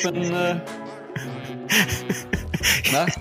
ich 0.00 0.10
bin. 0.10 0.34
Äh, 0.34 0.60
Na? 2.92 3.06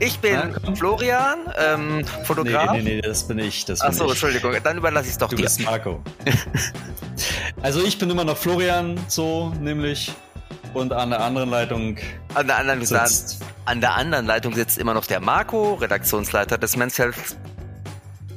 Ich 0.00 0.18
bin 0.18 0.34
Na, 0.34 0.74
Florian, 0.74 1.38
ähm, 1.58 2.04
Fotograf. 2.24 2.72
Nee, 2.72 2.82
nee, 2.82 2.94
nee, 2.96 3.00
das 3.00 3.26
bin 3.26 3.38
ich. 3.38 3.64
Das 3.64 3.80
bin 3.80 3.88
Achso, 3.88 4.08
Entschuldigung, 4.08 4.54
dann 4.62 4.76
überlasse 4.76 5.06
ich 5.06 5.12
es 5.12 5.18
doch 5.18 5.28
du 5.28 5.36
dir. 5.36 5.42
Du 5.42 5.48
bist 5.48 5.64
Marco. 5.64 6.02
also 7.62 7.82
ich 7.82 7.98
bin 7.98 8.10
immer 8.10 8.24
noch 8.24 8.36
Florian, 8.36 8.98
so 9.08 9.52
nämlich. 9.60 10.12
Und 10.74 10.92
an 10.92 11.10
der 11.10 11.20
anderen 11.20 11.48
Leitung 11.48 11.96
an 12.34 12.46
der 12.46 12.58
anderen, 12.58 12.84
sitzt. 12.84 13.40
An 13.64 13.80
der 13.80 13.94
anderen 13.94 14.26
Leitung 14.26 14.54
sitzt 14.54 14.76
immer 14.76 14.92
noch 14.92 15.06
der 15.06 15.20
Marco, 15.20 15.74
Redaktionsleiter 15.74 16.58
des 16.58 16.76
Men's 16.76 16.98
Health 16.98 17.36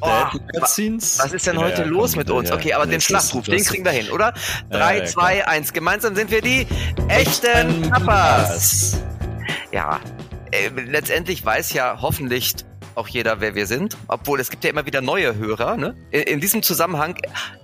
Oh, 0.01 0.25
was 0.59 0.77
ist 0.77 1.45
denn 1.45 1.57
heute 1.57 1.83
ja, 1.83 1.87
los 1.87 2.15
mit 2.15 2.29
uns? 2.31 2.51
Okay, 2.51 2.73
aber 2.73 2.87
den 2.87 3.01
Schlachtruf, 3.01 3.45
den 3.45 3.63
kriegen 3.63 3.85
wir 3.85 3.91
hin, 3.91 4.09
oder? 4.09 4.33
3, 4.71 5.05
2, 5.05 5.47
1. 5.47 5.73
Gemeinsam 5.73 6.15
sind 6.15 6.31
wir 6.31 6.41
die 6.41 6.65
echten 7.07 7.89
Papas. 7.89 8.99
Ja, 9.71 9.99
äh, 10.51 10.69
letztendlich 10.69 11.45
weiß 11.45 11.73
ja 11.73 11.99
hoffentlich 12.01 12.55
auch 12.95 13.07
jeder, 13.07 13.41
wer 13.41 13.55
wir 13.55 13.67
sind. 13.67 13.97
Obwohl 14.07 14.39
es 14.39 14.49
gibt 14.49 14.63
ja 14.63 14.69
immer 14.69 14.85
wieder 14.85 15.01
neue 15.01 15.35
Hörer. 15.35 15.77
Ne? 15.77 15.95
In, 16.11 16.21
in, 16.21 16.39
diesem 16.39 16.63
Zusammenhang 16.63 17.15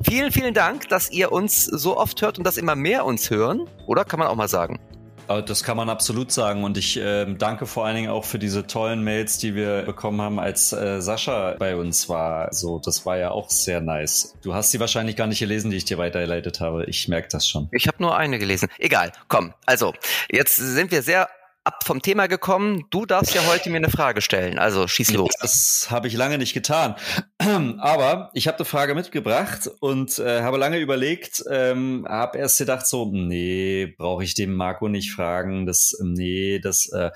vielen, 0.03 0.31
vielen 0.31 0.53
Dank, 0.53 0.87
dass 0.89 1.11
ihr 1.11 1.31
uns 1.31 1.65
so 1.65 1.97
oft 1.97 2.21
hört 2.21 2.37
und 2.37 2.43
dass 2.43 2.57
immer 2.57 2.75
mehr 2.75 3.05
uns 3.05 3.29
hören. 3.29 3.67
Oder 3.87 4.05
kann 4.05 4.19
man 4.19 4.27
auch 4.27 4.35
mal 4.35 4.47
sagen? 4.47 4.79
Das 5.27 5.63
kann 5.63 5.77
man 5.77 5.89
absolut 5.89 6.31
sagen 6.31 6.63
und 6.63 6.77
ich 6.77 6.97
äh, 6.97 7.25
danke 7.37 7.65
vor 7.65 7.85
allen 7.85 7.95
Dingen 7.95 8.09
auch 8.09 8.23
für 8.23 8.39
diese 8.39 8.65
tollen 8.65 9.03
Mails, 9.03 9.37
die 9.37 9.55
wir 9.55 9.81
bekommen 9.81 10.21
haben, 10.21 10.39
als 10.39 10.71
äh, 10.71 11.01
Sascha 11.01 11.55
bei 11.59 11.75
uns 11.75 12.07
war. 12.07 12.53
So, 12.53 12.79
das 12.79 13.05
war 13.05 13.17
ja 13.17 13.31
auch 13.31 13.49
sehr 13.49 13.81
nice. 13.81 14.35
Du 14.41 14.53
hast 14.53 14.71
sie 14.71 14.79
wahrscheinlich 14.79 15.15
gar 15.15 15.27
nicht 15.27 15.39
gelesen, 15.39 15.71
die 15.71 15.77
ich 15.77 15.85
dir 15.85 15.97
weitergeleitet 15.97 16.61
habe. 16.61 16.85
Ich 16.85 17.07
merke 17.07 17.27
das 17.29 17.47
schon. 17.47 17.67
Ich 17.71 17.87
habe 17.87 17.97
nur 17.99 18.15
eine 18.15 18.39
gelesen. 18.39 18.69
Egal, 18.77 19.11
komm. 19.27 19.53
Also, 19.65 19.93
jetzt 20.31 20.55
sind 20.55 20.91
wir 20.91 21.01
sehr 21.01 21.27
ab 21.67 21.83
vom 21.83 22.01
Thema 22.01 22.27
gekommen. 22.27 22.85
Du 22.91 23.05
darfst 23.05 23.35
ja 23.35 23.45
heute 23.45 23.69
mir 23.69 23.75
eine 23.75 23.89
Frage 23.89 24.21
stellen. 24.21 24.57
Also 24.57 24.87
schieß 24.87 25.11
los. 25.11 25.31
Das 25.41 25.87
habe 25.91 26.07
ich 26.07 26.13
lange 26.13 26.37
nicht 26.37 26.53
getan. 26.53 26.95
Aber 27.79 28.29
ich 28.33 28.47
habe 28.47 28.57
eine 28.57 28.65
Frage 28.65 28.95
mitgebracht 28.95 29.69
und 29.81 30.17
äh, 30.17 30.41
habe 30.43 30.57
lange 30.57 30.79
überlegt, 30.79 31.43
ähm, 31.51 32.05
habe 32.07 32.37
erst 32.37 32.57
gedacht 32.57 32.87
so, 32.87 33.11
nee, 33.11 33.93
brauche 33.97 34.23
ich 34.23 34.33
dem 34.33 34.55
Marco 34.55 34.87
nicht 34.87 35.11
fragen. 35.11 35.65
Das, 35.65 35.93
nee, 36.01 36.59
das. 36.59 36.89
Äh. 36.93 37.11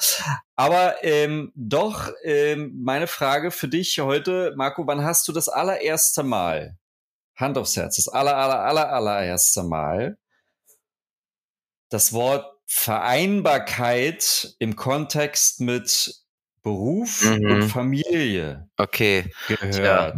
Aber 0.58 1.02
ähm, 1.02 1.54
doch, 1.56 2.12
ähm, 2.24 2.74
meine 2.84 3.08
Frage 3.08 3.52
für 3.52 3.70
dich 3.70 4.00
heute, 4.02 4.54
Marco, 4.58 4.86
wann 4.86 5.04
hast 5.04 5.30
du 5.30 5.32
das 5.32 5.48
allererste 5.48 6.24
Mal, 6.24 6.78
Hand 7.38 7.58
aufs 7.58 7.78
Herz, 7.78 7.96
das 7.96 8.10
aller, 8.10 8.36
aller, 8.36 8.60
aller, 8.60 8.92
allererste 8.92 9.64
Mal 9.64 10.18
das 11.92 12.14
Wort 12.14 12.51
Vereinbarkeit 12.74 14.56
im 14.60 14.78
Kontext 14.78 15.60
mit 15.60 16.16
Beruf 16.64 17.26
mhm. 17.26 17.52
und 17.52 17.70
Familie 17.70 18.70
okay. 18.78 19.30
gehört 19.50 19.76
ja. 19.78 20.14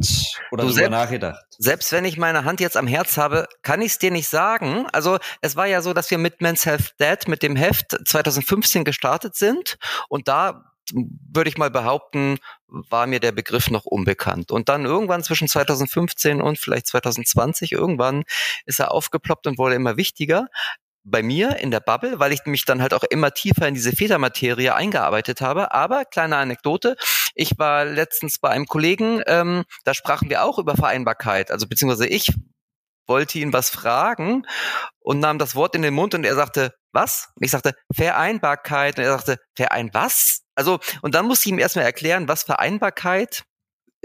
oder 0.51 0.65
darüber 0.65 0.89
nachgedacht. 0.89 1.43
Selbst 1.57 1.91
wenn 1.91 2.05
ich 2.05 2.17
meine 2.17 2.45
Hand 2.45 2.59
jetzt 2.59 2.77
am 2.77 2.85
Herz 2.85 3.17
habe, 3.17 3.47
kann 3.63 3.81
ich 3.81 3.93
es 3.93 3.97
dir 3.97 4.11
nicht 4.11 4.27
sagen. 4.27 4.85
Also 4.91 5.17
es 5.41 5.55
war 5.55 5.65
ja 5.65 5.81
so, 5.81 5.93
dass 5.93 6.11
wir 6.11 6.19
mit 6.19 6.41
Men's 6.41 6.67
Health 6.67 6.93
Dead 6.99 7.27
mit 7.27 7.41
dem 7.41 7.55
Heft 7.55 7.97
2015 8.05 8.83
gestartet 8.83 9.35
sind 9.35 9.77
und 10.07 10.27
da 10.27 10.63
würde 10.91 11.49
ich 11.49 11.57
mal 11.57 11.71
behaupten, 11.71 12.37
war 12.67 13.07
mir 13.07 13.19
der 13.19 13.31
Begriff 13.31 13.71
noch 13.71 13.85
unbekannt. 13.85 14.51
Und 14.51 14.69
dann 14.69 14.85
irgendwann 14.85 15.23
zwischen 15.23 15.47
2015 15.47 16.41
und 16.41 16.59
vielleicht 16.59 16.87
2020, 16.87 17.71
irgendwann 17.71 18.23
ist 18.65 18.79
er 18.79 18.91
aufgeploppt 18.91 19.47
und 19.47 19.57
wurde 19.57 19.75
immer 19.75 19.97
wichtiger 19.97 20.49
bei 21.03 21.21
mir 21.21 21.57
in 21.57 21.71
der 21.71 21.79
Bubble, 21.79 22.19
weil 22.19 22.31
ich 22.31 22.45
mich 22.45 22.65
dann 22.65 22.81
halt 22.81 22.93
auch 22.93 23.03
immer 23.03 23.31
tiefer 23.31 23.67
in 23.67 23.73
diese 23.73 23.91
Vätermaterie 23.91 24.71
eingearbeitet 24.71 25.41
habe. 25.41 25.73
Aber 25.73 26.05
kleine 26.05 26.37
Anekdote, 26.37 26.95
ich 27.35 27.57
war 27.57 27.85
letztens 27.85 28.39
bei 28.39 28.49
einem 28.49 28.65
Kollegen, 28.65 29.21
ähm, 29.27 29.63
da 29.83 29.93
sprachen 29.93 30.29
wir 30.29 30.43
auch 30.43 30.59
über 30.59 30.75
Vereinbarkeit, 30.75 31.51
also 31.51 31.67
beziehungsweise 31.67 32.07
ich 32.07 32.27
wollte 33.07 33.39
ihn 33.39 33.51
was 33.53 33.69
fragen 33.69 34.45
und 34.99 35.19
nahm 35.19 35.37
das 35.37 35.55
Wort 35.55 35.75
in 35.75 35.81
den 35.81 35.93
Mund 35.93 36.13
und 36.13 36.23
er 36.23 36.35
sagte, 36.35 36.73
was? 36.93 37.29
Und 37.35 37.43
ich 37.43 37.51
sagte, 37.51 37.73
Vereinbarkeit. 37.93 38.97
Und 38.97 39.03
er 39.03 39.17
sagte, 39.17 39.37
Verein 39.55 39.89
was? 39.93 40.41
Also, 40.55 40.79
und 41.01 41.15
dann 41.15 41.25
musste 41.25 41.49
ich 41.49 41.51
ihm 41.51 41.59
erstmal 41.59 41.85
erklären, 41.85 42.27
was 42.27 42.43
Vereinbarkeit 42.43 43.43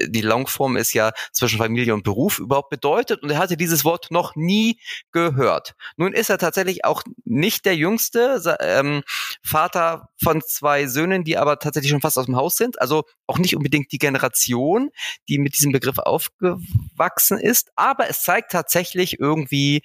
die 0.07 0.21
Longform 0.21 0.77
ist 0.77 0.93
ja 0.93 1.13
zwischen 1.33 1.59
Familie 1.59 1.95
und 1.95 2.05
Beruf 2.05 2.39
überhaupt 2.39 2.71
bedeutet 2.71 3.23
und 3.23 3.31
er 3.31 3.39
hatte 3.39 3.57
dieses 3.57 3.85
Wort 3.85 4.11
noch 4.11 4.37
nie 4.37 4.79
gehört. 5.13 5.75
Nun 5.97 6.13
ist 6.13 6.31
er 6.31 6.39
tatsächlich 6.39 6.85
auch 6.85 7.03
nicht 7.25 7.65
der 7.65 7.77
jüngste 7.77 8.41
ähm, 8.61 9.03
Vater 9.43 10.09
von 10.23 10.43
zwei 10.43 10.87
Söhnen, 10.87 11.25
die 11.25 11.37
aber 11.37 11.59
tatsächlich 11.59 11.91
schon 11.91 12.01
fast 12.01 12.19
aus 12.19 12.27
dem 12.27 12.37
Haus 12.37 12.57
sind, 12.57 12.81
also 12.81 13.05
auch 13.27 13.39
nicht 13.39 13.57
unbedingt 13.57 13.93
die 13.93 13.99
Generation, 13.99 14.91
die 15.29 15.39
mit 15.39 15.57
diesem 15.57 15.73
Begriff 15.73 15.99
aufgewachsen 15.99 17.39
ist, 17.39 17.71
aber 17.77 18.09
es 18.09 18.23
zeigt 18.23 18.53
tatsächlich 18.53 19.19
irgendwie 19.19 19.83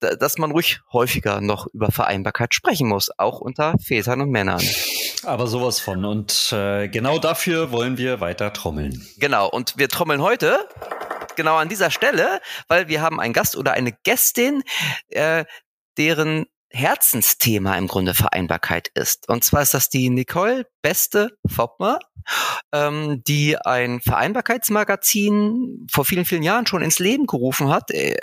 dass 0.00 0.38
man 0.38 0.52
ruhig 0.52 0.80
häufiger 0.92 1.40
noch 1.40 1.66
über 1.72 1.90
Vereinbarkeit 1.90 2.54
sprechen 2.54 2.86
muss, 2.88 3.10
auch 3.18 3.40
unter 3.40 3.74
Vätern 3.82 4.20
und 4.20 4.30
Männern. 4.30 4.62
Aber 5.28 5.46
sowas 5.46 5.78
von. 5.78 6.04
Und 6.04 6.52
äh, 6.52 6.88
genau 6.88 7.18
dafür 7.18 7.70
wollen 7.70 7.98
wir 7.98 8.20
weiter 8.20 8.52
trommeln. 8.52 9.06
Genau. 9.18 9.48
Und 9.48 9.76
wir 9.76 9.88
trommeln 9.88 10.22
heute 10.22 10.66
genau 11.36 11.56
an 11.56 11.68
dieser 11.68 11.90
Stelle, 11.90 12.40
weil 12.66 12.88
wir 12.88 13.02
haben 13.02 13.20
einen 13.20 13.34
Gast 13.34 13.56
oder 13.56 13.72
eine 13.72 13.92
Gästin, 13.92 14.62
äh, 15.10 15.44
deren 15.98 16.46
Herzensthema 16.70 17.76
im 17.76 17.88
Grunde 17.88 18.14
Vereinbarkeit 18.14 18.88
ist. 18.94 19.28
Und 19.28 19.44
zwar 19.44 19.62
ist 19.62 19.74
das 19.74 19.88
die 19.88 20.10
Nicole 20.10 20.66
Beste 20.82 21.30
Foppmer, 21.46 21.98
ähm, 22.72 23.22
die 23.26 23.56
ein 23.56 24.00
Vereinbarkeitsmagazin 24.00 25.86
vor 25.90 26.04
vielen, 26.04 26.24
vielen 26.24 26.42
Jahren 26.42 26.66
schon 26.66 26.82
ins 26.82 26.98
Leben 26.98 27.26
gerufen 27.26 27.70
hat. 27.70 27.90
Äh, 27.90 28.18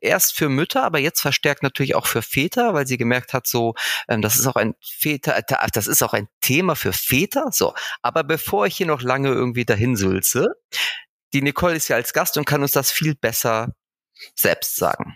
erst 0.00 0.36
für 0.36 0.48
Mütter, 0.48 0.84
aber 0.84 0.98
jetzt 0.98 1.20
verstärkt 1.20 1.62
natürlich 1.62 1.94
auch 1.94 2.06
für 2.06 2.22
Väter, 2.22 2.74
weil 2.74 2.86
sie 2.86 2.96
gemerkt 2.96 3.32
hat, 3.32 3.46
so, 3.46 3.74
ähm, 4.08 4.22
das 4.22 4.36
ist 4.36 4.46
auch 4.46 4.56
ein 4.56 4.74
Väter, 4.80 5.36
äh, 5.36 5.42
das 5.72 5.86
ist 5.86 6.02
auch 6.02 6.12
ein 6.12 6.28
Thema 6.40 6.76
für 6.76 6.92
Väter. 6.92 7.50
So, 7.52 7.74
aber 8.02 8.24
bevor 8.24 8.66
ich 8.66 8.76
hier 8.76 8.86
noch 8.86 9.02
lange 9.02 9.28
irgendwie 9.28 9.64
dahin 9.64 9.96
sülze, 9.96 10.54
die 11.32 11.42
Nicole 11.42 11.76
ist 11.76 11.88
ja 11.88 11.96
als 11.96 12.12
Gast 12.12 12.36
und 12.38 12.44
kann 12.44 12.62
uns 12.62 12.72
das 12.72 12.90
viel 12.90 13.14
besser 13.14 13.74
selbst 14.34 14.76
sagen. 14.76 15.14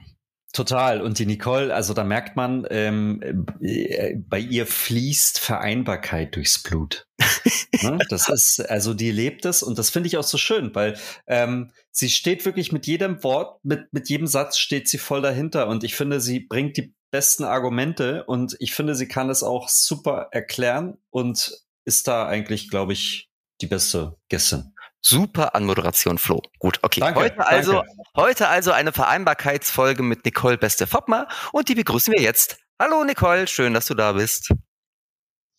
Total. 0.52 1.00
Und 1.00 1.18
die 1.20 1.26
Nicole, 1.26 1.72
also 1.72 1.94
da 1.94 2.02
merkt 2.02 2.34
man, 2.34 2.66
ähm, 2.70 3.46
äh, 3.60 4.16
bei 4.16 4.40
ihr 4.40 4.66
fließt 4.66 5.38
Vereinbarkeit 5.38 6.34
durchs 6.34 6.62
Blut. 6.62 7.06
ne? 7.82 7.98
Das 8.08 8.28
ist, 8.28 8.60
also 8.68 8.92
die 8.92 9.12
lebt 9.12 9.44
es 9.44 9.62
und 9.62 9.78
das 9.78 9.90
finde 9.90 10.08
ich 10.08 10.16
auch 10.16 10.24
so 10.24 10.38
schön, 10.38 10.74
weil 10.74 10.98
ähm, 11.28 11.70
sie 11.92 12.10
steht 12.10 12.44
wirklich 12.44 12.72
mit 12.72 12.86
jedem 12.86 13.22
Wort, 13.22 13.64
mit, 13.64 13.92
mit 13.92 14.08
jedem 14.08 14.26
Satz 14.26 14.58
steht 14.58 14.88
sie 14.88 14.98
voll 14.98 15.22
dahinter 15.22 15.68
und 15.68 15.84
ich 15.84 15.94
finde, 15.94 16.20
sie 16.20 16.40
bringt 16.40 16.76
die 16.76 16.94
besten 17.12 17.44
Argumente 17.44 18.24
und 18.24 18.56
ich 18.58 18.74
finde, 18.74 18.96
sie 18.96 19.08
kann 19.08 19.30
es 19.30 19.42
auch 19.42 19.68
super 19.68 20.28
erklären 20.32 20.98
und 21.10 21.52
ist 21.84 22.08
da 22.08 22.26
eigentlich, 22.26 22.70
glaube 22.70 22.92
ich, 22.92 23.30
die 23.60 23.66
beste 23.66 24.16
Gästin. 24.28 24.72
Super 25.02 25.54
Anmoderation, 25.54 26.18
Flo. 26.18 26.42
Gut, 26.58 26.78
okay. 26.82 27.00
Danke, 27.00 27.20
heute 27.20 27.46
also, 27.46 27.72
danke. 27.72 27.90
heute 28.16 28.48
also 28.48 28.72
eine 28.72 28.92
Vereinbarkeitsfolge 28.92 30.02
mit 30.02 30.24
Nicole 30.24 30.58
Beste 30.58 30.86
Foppmer 30.86 31.26
und 31.52 31.68
die 31.68 31.74
begrüßen 31.74 32.12
wir 32.12 32.20
jetzt. 32.20 32.58
Hallo 32.78 33.04
Nicole, 33.04 33.46
schön, 33.46 33.74
dass 33.74 33.86
du 33.86 33.94
da 33.94 34.12
bist. 34.12 34.52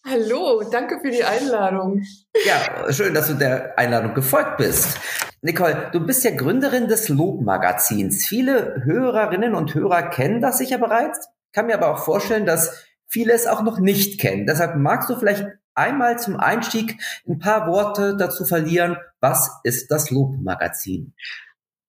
Hallo, 0.05 0.63
danke 0.71 0.99
für 0.99 1.11
die 1.11 1.23
Einladung. 1.23 2.03
Ja, 2.45 2.91
schön, 2.91 3.13
dass 3.13 3.27
du 3.27 3.35
der 3.35 3.77
Einladung 3.77 4.15
gefolgt 4.15 4.57
bist. 4.57 4.99
Nicole, 5.41 5.89
du 5.91 5.99
bist 5.99 6.23
ja 6.23 6.31
Gründerin 6.35 6.87
des 6.87 7.09
Lob-Magazins. 7.09 8.25
Viele 8.25 8.81
Hörerinnen 8.83 9.53
und 9.55 9.73
Hörer 9.73 10.09
kennen 10.09 10.41
das 10.41 10.57
sicher 10.57 10.77
bereits, 10.77 11.27
kann 11.51 11.67
mir 11.67 11.75
aber 11.75 11.91
auch 11.91 12.03
vorstellen, 12.03 12.45
dass 12.45 12.83
viele 13.07 13.33
es 13.33 13.47
auch 13.47 13.61
noch 13.61 13.79
nicht 13.79 14.19
kennen. 14.19 14.45
Deshalb 14.45 14.75
magst 14.75 15.09
du 15.09 15.17
vielleicht 15.17 15.45
einmal 15.75 16.19
zum 16.19 16.37
Einstieg 16.37 17.01
ein 17.27 17.39
paar 17.39 17.67
Worte 17.67 18.15
dazu 18.17 18.45
verlieren. 18.45 18.97
Was 19.19 19.49
ist 19.63 19.91
das 19.91 20.09
Lob-Magazin? 20.09 21.13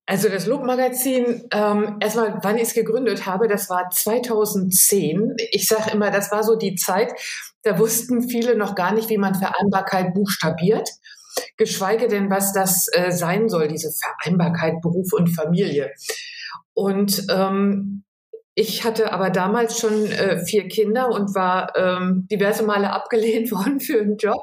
Also 0.07 0.29
das 0.29 0.47
Lob-Magazin, 0.47 1.49
ähm, 1.53 1.99
erstmal, 2.01 2.39
wann 2.43 2.57
ich 2.57 2.65
es 2.65 2.75
gegründet 2.75 3.25
habe, 3.25 3.47
das 3.47 3.71
war 3.71 3.89
2010. 3.89 5.37
Ich 5.53 5.69
sage 5.69 5.93
immer, 5.93 6.11
das 6.11 6.33
war 6.33 6.43
so 6.43 6.57
die 6.57 6.75
Zeit, 6.75 7.13
da 7.63 7.79
wussten 7.79 8.29
viele 8.29 8.57
noch 8.57 8.75
gar 8.75 8.93
nicht, 8.93 9.09
wie 9.11 9.19
man 9.19 9.37
Vereinbarkeit 9.37 10.13
buchstabiert, 10.13 10.89
geschweige 11.57 12.09
denn, 12.09 12.31
was 12.31 12.53
das 12.53 12.89
äh, 12.93 13.13
sein 13.13 13.49
soll, 13.49 13.69
diese 13.69 13.93
Vereinbarkeit 13.93 14.81
Beruf 14.83 15.13
und 15.13 15.29
Familie. 15.29 15.93
Und 16.75 17.27
ähm, 17.31 18.05
ich 18.55 18.85
hatte 18.85 19.13
aber 19.13 19.31
damals 19.31 19.79
schon 19.79 20.07
äh, 20.07 20.45
vier 20.45 20.69
Kinder 20.69 21.09
und 21.09 21.35
war 21.35 21.77
ähm, 21.77 22.27
diverse 22.31 22.63
Male 22.63 22.91
abgelehnt 22.93 23.51
worden 23.51 23.81
für 23.81 24.01
einen 24.01 24.17
Job, 24.17 24.43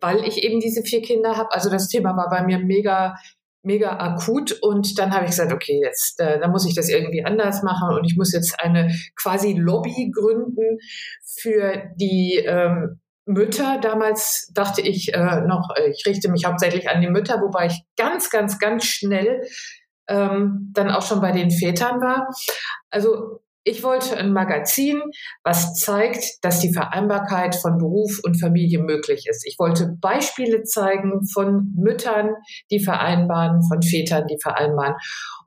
weil 0.00 0.24
ich 0.24 0.42
eben 0.44 0.60
diese 0.60 0.82
vier 0.82 1.02
Kinder 1.02 1.36
habe. 1.36 1.52
Also 1.52 1.70
das 1.70 1.88
Thema 1.88 2.16
war 2.16 2.28
bei 2.30 2.42
mir 2.42 2.58
mega 2.58 3.16
mega 3.64 3.98
akut 3.98 4.52
und 4.62 4.98
dann 4.98 5.12
habe 5.12 5.24
ich 5.24 5.32
gesagt, 5.32 5.52
okay, 5.52 5.80
jetzt 5.82 6.20
äh, 6.20 6.38
da 6.38 6.48
muss 6.48 6.66
ich 6.66 6.74
das 6.74 6.88
irgendwie 6.88 7.24
anders 7.24 7.62
machen 7.62 7.90
und 7.94 8.04
ich 8.04 8.16
muss 8.16 8.32
jetzt 8.32 8.58
eine 8.60 8.94
quasi 9.20 9.52
Lobby 9.52 10.10
gründen 10.14 10.78
für 11.24 11.90
die 11.96 12.36
ähm, 12.46 13.00
Mütter. 13.26 13.78
Damals 13.80 14.50
dachte 14.54 14.80
ich 14.80 15.12
äh, 15.12 15.40
noch, 15.42 15.70
äh, 15.76 15.90
ich 15.90 16.04
richte 16.06 16.30
mich 16.30 16.44
hauptsächlich 16.46 16.88
an 16.88 17.00
die 17.00 17.10
Mütter, 17.10 17.40
wobei 17.42 17.66
ich 17.66 17.82
ganz, 17.96 18.30
ganz, 18.30 18.58
ganz 18.58 18.84
schnell 18.84 19.42
ähm, 20.08 20.70
dann 20.72 20.90
auch 20.90 21.02
schon 21.02 21.20
bei 21.20 21.32
den 21.32 21.50
Vätern 21.50 22.00
war. 22.00 22.28
Also 22.90 23.40
ich 23.64 23.82
wollte 23.82 24.16
ein 24.16 24.32
Magazin, 24.32 25.02
was 25.44 25.74
zeigt, 25.74 26.42
dass 26.42 26.60
die 26.60 26.72
Vereinbarkeit 26.72 27.54
von 27.54 27.76
Beruf 27.76 28.18
und 28.24 28.40
Familie 28.40 28.78
möglich 28.78 29.26
ist. 29.28 29.46
Ich 29.46 29.56
wollte 29.58 29.94
Beispiele 30.00 30.62
zeigen 30.62 31.26
von 31.26 31.74
Müttern, 31.76 32.30
die 32.70 32.82
vereinbaren, 32.82 33.62
von 33.68 33.82
Vätern, 33.82 34.26
die 34.26 34.38
vereinbaren. 34.40 34.94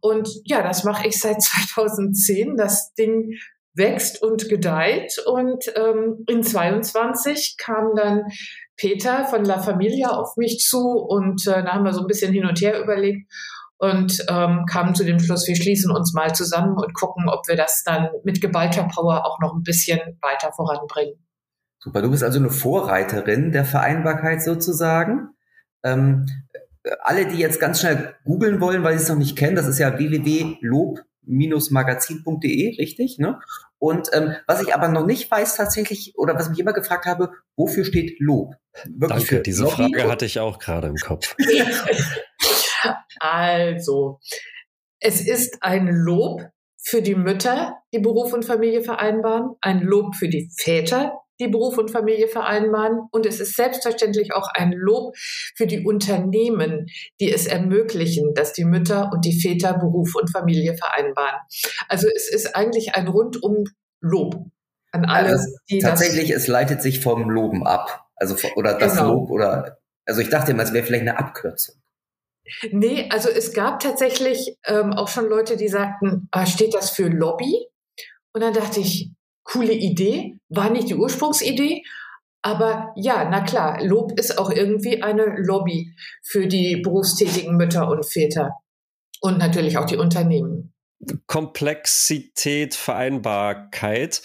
Und 0.01 0.29
ja, 0.45 0.61
das 0.61 0.83
mache 0.83 1.07
ich 1.07 1.19
seit 1.19 1.41
2010. 1.41 2.57
Das 2.57 2.93
Ding 2.93 3.33
wächst 3.73 4.21
und 4.21 4.49
gedeiht. 4.49 5.15
Und 5.25 5.65
ähm, 5.75 6.23
in 6.27 6.43
22 6.43 7.55
kam 7.57 7.95
dann 7.95 8.25
Peter 8.77 9.25
von 9.25 9.45
La 9.45 9.59
Familia 9.59 10.09
auf 10.09 10.37
mich 10.37 10.59
zu 10.59 10.79
und 10.79 11.47
äh, 11.47 11.63
da 11.63 11.73
haben 11.73 11.85
wir 11.85 11.93
so 11.93 12.01
ein 12.01 12.07
bisschen 12.07 12.33
hin 12.33 12.45
und 12.45 12.61
her 12.61 12.79
überlegt 12.81 13.31
und 13.81 14.23
ähm, 14.29 14.65
kamen 14.69 14.93
zu 14.93 15.03
dem 15.03 15.19
Schluss, 15.19 15.47
wir 15.47 15.55
schließen 15.55 15.89
uns 15.91 16.13
mal 16.13 16.35
zusammen 16.35 16.77
und 16.77 16.93
gucken, 16.93 17.27
ob 17.27 17.47
wir 17.47 17.55
das 17.55 17.81
dann 17.83 18.09
mit 18.23 18.39
geballter 18.39 18.83
Power 18.83 19.25
auch 19.25 19.39
noch 19.39 19.55
ein 19.55 19.63
bisschen 19.63 19.99
weiter 20.21 20.51
voranbringen. 20.53 21.15
Super, 21.79 22.03
du 22.03 22.11
bist 22.11 22.23
also 22.23 22.37
eine 22.37 22.51
Vorreiterin 22.51 23.51
der 23.51 23.65
Vereinbarkeit 23.65 24.43
sozusagen. 24.43 25.29
Ähm, 25.83 26.27
alle, 27.01 27.25
die 27.25 27.37
jetzt 27.37 27.59
ganz 27.59 27.79
schnell 27.79 28.13
googeln 28.23 28.61
wollen, 28.61 28.83
weil 28.83 28.97
sie 28.99 29.03
es 29.03 29.09
noch 29.09 29.17
nicht 29.17 29.35
kennen, 29.35 29.55
das 29.55 29.67
ist 29.67 29.79
ja 29.79 29.97
www.lob 29.97 30.99
magazin.de, 31.25 32.77
richtig? 32.77 33.17
Ne? 33.17 33.39
Und 33.79 34.09
ähm, 34.13 34.35
was 34.45 34.61
ich 34.61 34.75
aber 34.75 34.89
noch 34.89 35.07
nicht 35.07 35.31
weiß 35.31 35.55
tatsächlich, 35.55 36.13
oder 36.17 36.35
was 36.35 36.49
mich 36.49 36.59
immer 36.59 36.73
gefragt 36.73 37.07
habe, 37.07 37.31
wofür 37.55 37.83
steht 37.83 38.19
Lob? 38.19 38.53
Wirklich 38.85 39.27
Danke, 39.27 39.41
diese 39.41 39.63
Lobby? 39.63 39.75
Frage 39.75 40.11
hatte 40.11 40.25
ich 40.25 40.39
auch 40.39 40.59
gerade 40.59 40.87
im 40.87 40.97
Kopf. 40.97 41.35
also, 43.19 44.19
es 44.99 45.25
ist 45.25 45.57
ein 45.61 45.87
Lob 45.87 46.41
für 46.83 47.01
die 47.01 47.15
Mütter, 47.15 47.77
die 47.93 47.99
Beruf 47.99 48.33
und 48.33 48.43
Familie 48.43 48.83
vereinbaren, 48.83 49.55
ein 49.61 49.81
Lob 49.81 50.15
für 50.15 50.29
die 50.29 50.49
Väter, 50.57 51.21
die 51.39 51.47
Beruf 51.47 51.77
und 51.77 51.91
Familie 51.91 52.27
vereinbaren. 52.27 53.07
Und 53.11 53.25
es 53.25 53.39
ist 53.39 53.55
selbstverständlich 53.55 54.33
auch 54.33 54.47
ein 54.53 54.71
Lob 54.71 55.15
für 55.17 55.67
die 55.67 55.85
Unternehmen, 55.85 56.87
die 57.19 57.31
es 57.31 57.47
ermöglichen, 57.47 58.33
dass 58.35 58.53
die 58.53 58.65
Mütter 58.65 59.09
und 59.11 59.25
die 59.25 59.39
Väter 59.39 59.77
Beruf 59.77 60.15
und 60.15 60.31
Familie 60.31 60.75
vereinbaren. 60.75 61.39
Also 61.87 62.07
es 62.15 62.29
ist 62.31 62.55
eigentlich 62.55 62.95
ein 62.95 63.07
rundum 63.07 63.65
Lob 64.01 64.35
an 64.91 65.05
alle, 65.05 65.29
also 65.29 65.47
die 65.69 65.79
tatsächlich 65.79 66.31
es 66.31 66.47
leitet 66.47 66.81
sich 66.81 66.99
vom 66.99 67.29
Loben 67.29 67.65
ab. 67.65 68.07
Also 68.15 68.35
oder 68.55 68.77
das 68.77 68.93
genau. 68.93 69.13
Lob 69.13 69.31
oder 69.31 69.77
also 70.05 70.21
ich 70.21 70.29
dachte 70.29 70.51
immer, 70.51 70.63
es 70.63 70.73
wäre 70.73 70.85
vielleicht 70.85 71.01
eine 71.01 71.17
Abkürzung. 71.17 71.80
Nee, 72.71 73.07
also 73.09 73.29
es 73.29 73.53
gab 73.53 73.79
tatsächlich 73.79 74.57
ähm, 74.65 74.93
auch 74.93 75.07
schon 75.07 75.27
Leute, 75.27 75.57
die 75.57 75.67
sagten, 75.67 76.27
ah, 76.31 76.45
steht 76.45 76.73
das 76.73 76.89
für 76.89 77.07
Lobby? 77.07 77.67
Und 78.33 78.41
dann 78.41 78.53
dachte 78.53 78.79
ich, 78.79 79.11
coole 79.43 79.73
Idee, 79.73 80.37
war 80.49 80.69
nicht 80.69 80.89
die 80.89 80.95
Ursprungsidee, 80.95 81.83
aber 82.41 82.91
ja, 82.95 83.27
na 83.29 83.41
klar, 83.41 83.83
Lob 83.83 84.19
ist 84.19 84.37
auch 84.37 84.49
irgendwie 84.49 85.03
eine 85.03 85.25
Lobby 85.37 85.93
für 86.23 86.47
die 86.47 86.77
berufstätigen 86.77 87.55
Mütter 87.55 87.87
und 87.87 88.05
Väter 88.05 88.51
und 89.19 89.37
natürlich 89.37 89.77
auch 89.77 89.85
die 89.85 89.97
Unternehmen. 89.97 90.73
Komplexität, 91.25 92.75
Vereinbarkeit 92.75 94.21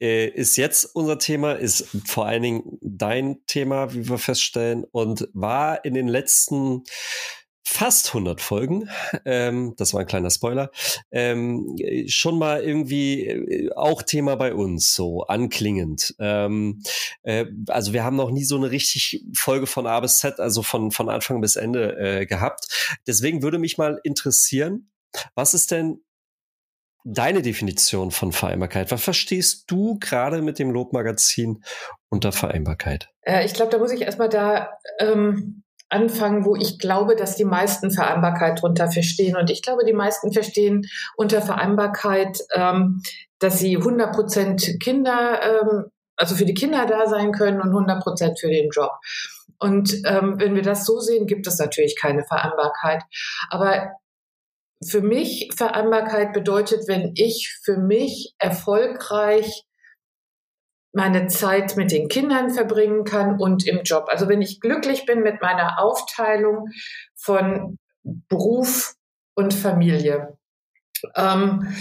äh, 0.00 0.28
ist 0.28 0.56
jetzt 0.56 0.84
unser 0.94 1.18
Thema, 1.18 1.54
ist 1.54 1.88
vor 2.06 2.26
allen 2.26 2.42
Dingen 2.42 2.78
dein 2.82 3.44
Thema, 3.46 3.92
wie 3.94 4.08
wir 4.08 4.18
feststellen, 4.18 4.84
und 4.92 5.28
war 5.32 5.84
in 5.84 5.94
den 5.94 6.06
letzten 6.06 6.84
fast 7.70 8.08
100 8.08 8.40
Folgen, 8.40 8.90
ähm, 9.24 9.74
das 9.76 9.94
war 9.94 10.00
ein 10.00 10.06
kleiner 10.06 10.30
Spoiler, 10.30 10.72
ähm, 11.12 11.76
schon 12.08 12.36
mal 12.36 12.62
irgendwie 12.62 13.26
äh, 13.26 13.72
auch 13.74 14.02
Thema 14.02 14.34
bei 14.34 14.52
uns, 14.54 14.94
so 14.94 15.22
anklingend. 15.22 16.14
Ähm, 16.18 16.82
äh, 17.22 17.46
also 17.68 17.92
wir 17.92 18.02
haben 18.02 18.16
noch 18.16 18.32
nie 18.32 18.42
so 18.42 18.56
eine 18.56 18.72
richtig 18.72 19.24
Folge 19.34 19.68
von 19.68 19.86
A 19.86 20.00
bis 20.00 20.18
Z, 20.18 20.40
also 20.40 20.62
von, 20.62 20.90
von 20.90 21.08
Anfang 21.08 21.40
bis 21.40 21.54
Ende 21.54 21.96
äh, 21.96 22.26
gehabt. 22.26 22.98
Deswegen 23.06 23.42
würde 23.42 23.58
mich 23.58 23.78
mal 23.78 24.00
interessieren, 24.02 24.90
was 25.36 25.54
ist 25.54 25.70
denn 25.70 26.02
deine 27.04 27.40
Definition 27.40 28.10
von 28.10 28.32
Vereinbarkeit? 28.32 28.90
Was 28.90 29.02
verstehst 29.02 29.70
du 29.70 29.96
gerade 30.00 30.42
mit 30.42 30.58
dem 30.58 30.72
Lobmagazin 30.72 31.62
unter 32.08 32.32
Vereinbarkeit? 32.32 33.10
Äh, 33.22 33.46
ich 33.46 33.54
glaube, 33.54 33.70
da 33.70 33.78
muss 33.78 33.92
ich 33.92 34.02
erstmal 34.02 34.28
da 34.28 34.76
ähm, 34.98 35.62
anfangen, 35.90 36.44
wo 36.44 36.56
ich 36.56 36.78
glaube, 36.78 37.16
dass 37.16 37.36
die 37.36 37.44
meisten 37.44 37.90
Vereinbarkeit 37.90 38.58
darunter 38.58 38.90
verstehen. 38.90 39.36
Und 39.36 39.50
ich 39.50 39.62
glaube, 39.62 39.84
die 39.84 39.92
meisten 39.92 40.32
verstehen 40.32 40.82
unter 41.16 41.42
Vereinbarkeit, 41.42 42.38
ähm, 42.54 43.02
dass 43.38 43.58
sie 43.58 43.76
100 43.76 44.14
Prozent 44.14 44.76
Kinder, 44.82 45.40
ähm, 45.42 45.84
also 46.16 46.34
für 46.34 46.44
die 46.44 46.54
Kinder 46.54 46.86
da 46.86 47.06
sein 47.06 47.32
können 47.32 47.60
und 47.60 47.68
100 47.68 48.02
Prozent 48.02 48.38
für 48.38 48.48
den 48.48 48.70
Job. 48.70 48.92
Und 49.58 49.94
ähm, 50.06 50.36
wenn 50.38 50.54
wir 50.54 50.62
das 50.62 50.86
so 50.86 51.00
sehen, 51.00 51.26
gibt 51.26 51.46
es 51.46 51.58
natürlich 51.58 51.96
keine 51.98 52.24
Vereinbarkeit. 52.24 53.02
Aber 53.50 53.90
für 54.82 55.02
mich 55.02 55.50
Vereinbarkeit 55.54 56.32
bedeutet, 56.32 56.88
wenn 56.88 57.12
ich 57.14 57.54
für 57.62 57.76
mich 57.76 58.34
erfolgreich 58.38 59.64
meine 60.92 61.28
Zeit 61.28 61.76
mit 61.76 61.92
den 61.92 62.08
Kindern 62.08 62.50
verbringen 62.50 63.04
kann 63.04 63.40
und 63.40 63.66
im 63.66 63.82
Job. 63.82 64.06
Also 64.08 64.28
wenn 64.28 64.42
ich 64.42 64.60
glücklich 64.60 65.06
bin 65.06 65.22
mit 65.22 65.40
meiner 65.40 65.80
Aufteilung 65.80 66.68
von 67.14 67.78
Beruf 68.02 68.94
und 69.34 69.54
Familie. 69.54 70.36
Ähm, 71.14 71.74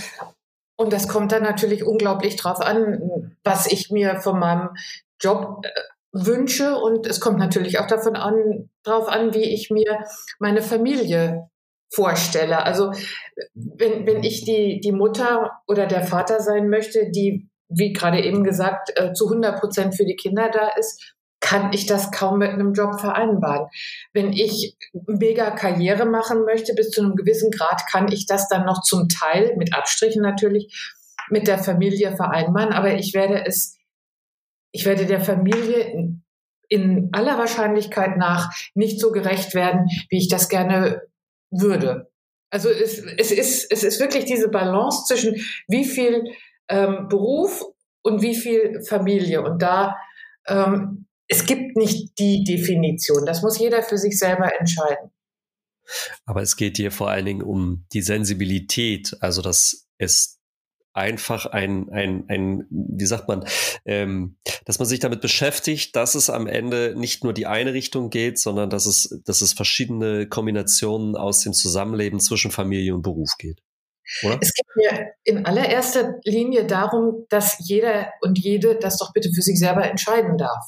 und 0.75 0.94
das 0.94 1.07
kommt 1.07 1.31
dann 1.31 1.44
natürlich 1.44 1.83
unglaublich 1.83 2.35
drauf 2.35 2.61
an, 2.61 3.35
was 3.44 3.67
ich 3.67 3.89
mir 3.91 4.21
von 4.21 4.39
meinem 4.39 4.69
Job 5.19 5.65
äh, 5.65 5.69
wünsche. 6.12 6.75
Und 6.75 7.05
es 7.05 7.19
kommt 7.19 7.39
natürlich 7.39 7.79
auch 7.79 7.88
davon 7.88 8.15
an, 8.15 8.69
drauf 8.83 9.07
an, 9.07 9.34
wie 9.34 9.43
ich 9.43 9.69
mir 9.69 10.05
meine 10.39 10.62
Familie 10.62 11.50
vorstelle. 11.91 12.63
Also 12.63 12.93
wenn, 13.53 14.05
wenn 14.05 14.24
ich 14.24 14.45
die, 14.45 14.79
die 14.79 14.91
Mutter 14.91 15.60
oder 15.67 15.86
der 15.86 16.05
Vater 16.05 16.39
sein 16.39 16.69
möchte, 16.69 17.10
die 17.12 17.49
wie 17.69 17.93
gerade 17.93 18.21
eben 18.21 18.43
gesagt, 18.43 18.91
äh, 18.95 19.13
zu 19.13 19.29
100 19.29 19.59
Prozent 19.59 19.95
für 19.95 20.05
die 20.05 20.15
Kinder 20.15 20.49
da 20.51 20.69
ist, 20.77 21.15
kann 21.39 21.71
ich 21.71 21.85
das 21.85 22.11
kaum 22.11 22.39
mit 22.39 22.49
einem 22.49 22.73
Job 22.73 22.99
vereinbaren. 22.99 23.67
Wenn 24.13 24.33
ich 24.33 24.75
mega 25.07 25.51
Karriere 25.51 26.05
machen 26.05 26.43
möchte, 26.43 26.73
bis 26.73 26.89
zu 26.91 27.01
einem 27.01 27.15
gewissen 27.15 27.49
Grad, 27.51 27.83
kann 27.89 28.11
ich 28.11 28.25
das 28.25 28.49
dann 28.49 28.65
noch 28.65 28.81
zum 28.81 29.07
Teil, 29.07 29.55
mit 29.55 29.73
Abstrichen 29.73 30.21
natürlich, 30.21 30.93
mit 31.29 31.47
der 31.47 31.59
Familie 31.59 32.15
vereinbaren. 32.15 32.73
Aber 32.73 32.93
ich 32.95 33.13
werde 33.13 33.45
es, 33.45 33.77
ich 34.71 34.85
werde 34.85 35.05
der 35.05 35.21
Familie 35.21 36.19
in 36.67 37.09
aller 37.13 37.38
Wahrscheinlichkeit 37.38 38.17
nach 38.17 38.51
nicht 38.75 38.99
so 38.99 39.11
gerecht 39.11 39.55
werden, 39.55 39.88
wie 40.09 40.17
ich 40.17 40.27
das 40.27 40.49
gerne 40.49 41.01
würde. 41.51 42.11
Also 42.51 42.69
es, 42.69 42.99
es, 43.17 43.31
ist, 43.31 43.71
es 43.71 43.83
ist 43.83 43.99
wirklich 43.99 44.25
diese 44.25 44.49
Balance 44.49 45.05
zwischen 45.07 45.35
wie 45.67 45.85
viel 45.85 46.23
ähm, 46.69 47.07
Beruf 47.09 47.63
und 48.01 48.21
wie 48.21 48.35
viel 48.35 48.81
Familie. 48.88 49.41
Und 49.41 49.61
da, 49.61 49.95
ähm, 50.47 51.07
es 51.27 51.45
gibt 51.45 51.75
nicht 51.75 52.17
die 52.17 52.43
Definition. 52.43 53.25
Das 53.25 53.41
muss 53.41 53.59
jeder 53.59 53.83
für 53.83 53.97
sich 53.97 54.17
selber 54.17 54.49
entscheiden. 54.59 55.11
Aber 56.25 56.41
es 56.41 56.55
geht 56.55 56.77
dir 56.77 56.91
vor 56.91 57.09
allen 57.09 57.25
Dingen 57.25 57.41
um 57.41 57.85
die 57.93 58.01
Sensibilität, 58.01 59.17
also 59.21 59.41
dass 59.41 59.88
es 59.97 60.39
einfach 60.93 61.45
ein, 61.45 61.89
ein, 61.91 62.25
ein, 62.27 62.65
wie 62.69 63.05
sagt 63.05 63.27
man, 63.27 63.45
ähm, 63.85 64.38
dass 64.65 64.79
man 64.79 64.88
sich 64.88 64.99
damit 64.99 65.21
beschäftigt, 65.21 65.95
dass 65.95 66.15
es 66.15 66.29
am 66.29 66.47
Ende 66.47 66.93
nicht 66.97 67.23
nur 67.23 67.33
die 67.33 67.47
eine 67.47 67.73
Richtung 67.73 68.09
geht, 68.09 68.39
sondern 68.39 68.69
dass 68.69 68.85
es, 68.85 69.21
dass 69.25 69.41
es 69.41 69.53
verschiedene 69.53 70.27
Kombinationen 70.27 71.15
aus 71.15 71.41
dem 71.41 71.53
Zusammenleben 71.53 72.19
zwischen 72.19 72.51
Familie 72.51 72.93
und 72.95 73.01
Beruf 73.01 73.35
geht. 73.38 73.61
Oder? 74.24 74.38
Es 74.42 74.54
geht 74.54 74.66
mir 74.75 75.12
in 75.24 75.46
allererster 75.46 76.16
Linie 76.24 76.66
darum, 76.66 77.25
dass 77.30 77.58
jeder 77.60 78.12
und 78.22 78.39
jede 78.39 78.75
das 78.75 78.98
doch 78.98 79.13
bitte 79.13 79.30
für 79.34 79.42
sich 79.42 79.60
selber 79.60 79.84
entscheiden 79.84 80.38
darf. 80.38 80.66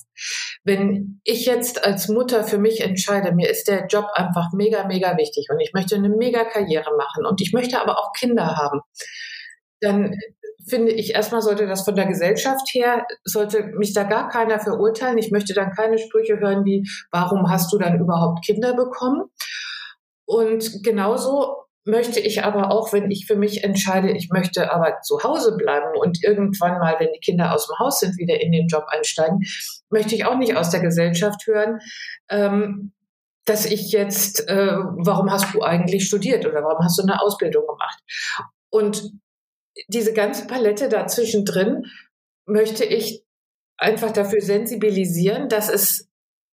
Wenn 0.63 1.21
ich 1.23 1.45
jetzt 1.45 1.83
als 1.83 2.07
Mutter 2.07 2.43
für 2.43 2.59
mich 2.59 2.81
entscheide, 2.81 3.33
mir 3.33 3.49
ist 3.49 3.67
der 3.67 3.87
Job 3.87 4.05
einfach 4.13 4.49
mega, 4.53 4.85
mega 4.85 5.17
wichtig 5.17 5.47
und 5.49 5.59
ich 5.59 5.71
möchte 5.73 5.95
eine 5.95 6.09
mega 6.09 6.45
Karriere 6.45 6.95
machen 6.97 7.25
und 7.25 7.41
ich 7.41 7.51
möchte 7.53 7.81
aber 7.81 7.97
auch 7.97 8.13
Kinder 8.13 8.55
haben, 8.55 8.81
dann 9.79 10.15
finde 10.69 10.91
ich, 10.91 11.15
erstmal 11.15 11.41
sollte 11.41 11.65
das 11.65 11.83
von 11.83 11.95
der 11.95 12.05
Gesellschaft 12.05 12.69
her, 12.73 13.05
sollte 13.23 13.63
mich 13.77 13.93
da 13.93 14.03
gar 14.03 14.29
keiner 14.29 14.59
verurteilen. 14.59 15.17
Ich 15.17 15.31
möchte 15.31 15.53
dann 15.53 15.71
keine 15.71 15.97
Sprüche 15.97 16.39
hören 16.39 16.65
wie, 16.65 16.87
warum 17.11 17.49
hast 17.49 17.73
du 17.73 17.79
dann 17.79 17.99
überhaupt 17.99 18.45
Kinder 18.45 18.75
bekommen? 18.75 19.23
Und 20.25 20.83
genauso 20.83 21.65
möchte 21.83 22.19
ich 22.19 22.43
aber 22.43 22.71
auch, 22.71 22.93
wenn 22.93 23.09
ich 23.09 23.25
für 23.25 23.35
mich 23.35 23.63
entscheide, 23.63 24.11
ich 24.11 24.29
möchte 24.29 24.71
aber 24.71 25.01
zu 25.01 25.23
Hause 25.23 25.57
bleiben 25.57 25.97
und 25.97 26.23
irgendwann 26.23 26.79
mal, 26.79 26.97
wenn 26.99 27.11
die 27.13 27.19
Kinder 27.19 27.53
aus 27.53 27.67
dem 27.67 27.79
Haus 27.79 27.99
sind, 27.99 28.17
wieder 28.17 28.39
in 28.39 28.51
den 28.51 28.67
Job 28.67 28.85
einsteigen, 28.87 29.39
möchte 29.89 30.15
ich 30.15 30.25
auch 30.25 30.37
nicht 30.37 30.55
aus 30.55 30.69
der 30.69 30.81
Gesellschaft 30.81 31.47
hören, 31.47 31.79
ähm, 32.29 32.93
dass 33.45 33.65
ich 33.65 33.91
jetzt, 33.91 34.47
äh, 34.47 34.75
warum 34.77 35.31
hast 35.31 35.53
du 35.53 35.63
eigentlich 35.63 36.05
studiert 36.05 36.45
oder 36.45 36.63
warum 36.63 36.83
hast 36.83 36.99
du 36.99 37.03
eine 37.03 37.19
Ausbildung 37.19 37.65
gemacht? 37.65 37.99
Und 38.69 39.11
diese 39.87 40.13
ganze 40.13 40.45
Palette 40.47 40.89
dazwischen 40.89 41.45
drin 41.45 41.85
möchte 42.45 42.85
ich 42.85 43.23
einfach 43.77 44.11
dafür 44.11 44.41
sensibilisieren, 44.41 45.49
dass 45.49 45.69
es 45.69 46.07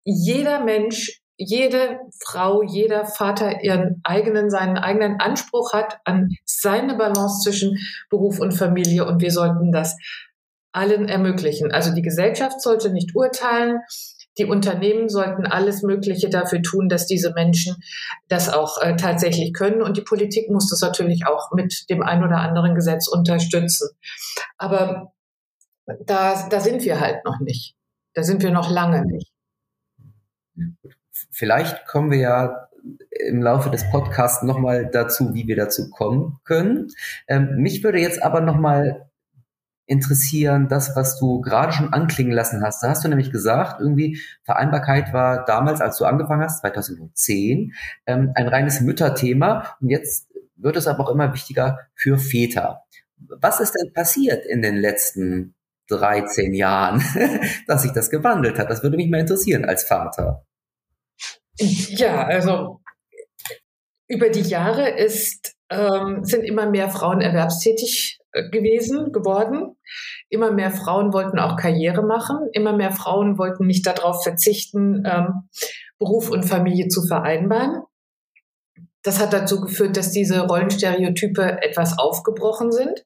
jeder 0.03 0.63
Mensch 0.63 1.22
jede 1.37 1.99
Frau, 2.23 2.61
jeder 2.63 3.05
Vater 3.05 3.63
ihren 3.63 4.01
eigenen, 4.03 4.49
seinen 4.49 4.77
eigenen 4.77 5.19
Anspruch 5.19 5.73
hat 5.73 5.99
an 6.05 6.29
seine 6.45 6.95
Balance 6.95 7.43
zwischen 7.43 7.77
Beruf 8.09 8.39
und 8.39 8.53
Familie 8.53 9.05
und 9.05 9.21
wir 9.21 9.31
sollten 9.31 9.71
das 9.71 9.95
allen 10.71 11.07
ermöglichen. 11.07 11.71
Also 11.71 11.93
die 11.93 12.01
Gesellschaft 12.01 12.61
sollte 12.61 12.91
nicht 12.91 13.15
urteilen. 13.15 13.79
Die 14.39 14.45
Unternehmen 14.45 15.09
sollten 15.09 15.45
alles 15.45 15.83
Mögliche 15.83 16.29
dafür 16.29 16.63
tun, 16.63 16.89
dass 16.89 17.05
diese 17.05 17.33
Menschen 17.33 17.75
das 18.27 18.51
auch 18.51 18.81
äh, 18.81 18.95
tatsächlich 18.95 19.53
können. 19.53 19.83
Und 19.83 19.97
die 19.97 20.01
Politik 20.01 20.49
muss 20.49 20.69
das 20.71 20.81
natürlich 20.81 21.27
auch 21.27 21.51
mit 21.51 21.85
dem 21.89 22.01
ein 22.01 22.23
oder 22.23 22.37
anderen 22.37 22.73
Gesetz 22.73 23.07
unterstützen. 23.07 23.89
Aber 24.57 25.13
da, 25.85 26.47
da 26.49 26.59
sind 26.59 26.83
wir 26.83 26.99
halt 26.99 27.23
noch 27.25 27.39
nicht. 27.39 27.75
Da 28.15 28.23
sind 28.23 28.41
wir 28.41 28.49
noch 28.49 28.71
lange 28.71 29.05
nicht 29.05 29.33
vielleicht 31.31 31.87
kommen 31.87 32.11
wir 32.11 32.19
ja 32.19 32.67
im 33.11 33.41
Laufe 33.41 33.69
des 33.69 33.89
Podcasts 33.89 34.43
nochmal 34.43 34.89
dazu, 34.91 35.33
wie 35.33 35.47
wir 35.47 35.55
dazu 35.55 35.89
kommen 35.89 36.39
können. 36.43 36.87
Ähm, 37.27 37.55
mich 37.57 37.83
würde 37.83 37.99
jetzt 37.99 38.21
aber 38.21 38.41
nochmal 38.41 39.09
interessieren, 39.85 40.69
das, 40.69 40.95
was 40.95 41.19
du 41.19 41.41
gerade 41.41 41.73
schon 41.73 41.93
anklingen 41.93 42.31
lassen 42.31 42.63
hast. 42.63 42.83
Da 42.83 42.89
hast 42.89 43.03
du 43.03 43.09
nämlich 43.09 43.31
gesagt, 43.31 43.81
irgendwie 43.81 44.19
Vereinbarkeit 44.43 45.13
war 45.13 45.45
damals, 45.45 45.81
als 45.81 45.97
du 45.97 46.05
angefangen 46.05 46.43
hast, 46.43 46.61
2010, 46.61 47.73
ähm, 48.05 48.31
ein 48.35 48.47
reines 48.47 48.81
Mütterthema. 48.81 49.75
Und 49.81 49.89
jetzt 49.89 50.29
wird 50.55 50.77
es 50.77 50.87
aber 50.87 51.03
auch 51.03 51.11
immer 51.11 51.33
wichtiger 51.33 51.79
für 51.95 52.17
Väter. 52.17 52.83
Was 53.17 53.59
ist 53.59 53.73
denn 53.73 53.93
passiert 53.93 54.45
in 54.45 54.61
den 54.61 54.77
letzten 54.77 55.55
13 55.89 56.53
Jahren, 56.53 57.03
dass 57.67 57.83
sich 57.83 57.91
das 57.91 58.09
gewandelt 58.09 58.57
hat? 58.59 58.69
Das 58.69 58.83
würde 58.83 58.97
mich 58.97 59.09
mal 59.09 59.19
interessieren 59.19 59.65
als 59.65 59.83
Vater. 59.83 60.45
Ja, 61.59 62.23
also 62.25 62.81
über 64.07 64.29
die 64.29 64.41
Jahre 64.41 64.89
ist, 64.89 65.55
ähm, 65.69 66.23
sind 66.23 66.43
immer 66.43 66.69
mehr 66.69 66.89
Frauen 66.89 67.21
erwerbstätig 67.21 68.19
äh, 68.31 68.49
gewesen, 68.49 69.11
geworden. 69.11 69.75
Immer 70.29 70.51
mehr 70.51 70.71
Frauen 70.71 71.13
wollten 71.13 71.39
auch 71.39 71.57
Karriere 71.57 72.03
machen. 72.03 72.37
Immer 72.53 72.73
mehr 72.73 72.91
Frauen 72.91 73.37
wollten 73.37 73.65
nicht 73.65 73.85
darauf 73.85 74.23
verzichten, 74.23 75.03
ähm, 75.05 75.49
Beruf 75.99 76.29
und 76.29 76.43
Familie 76.43 76.87
zu 76.87 77.05
vereinbaren. 77.05 77.83
Das 79.03 79.19
hat 79.19 79.33
dazu 79.33 79.61
geführt, 79.61 79.97
dass 79.97 80.11
diese 80.11 80.41
Rollenstereotype 80.47 81.61
etwas 81.61 81.97
aufgebrochen 81.99 82.71
sind. 82.71 83.05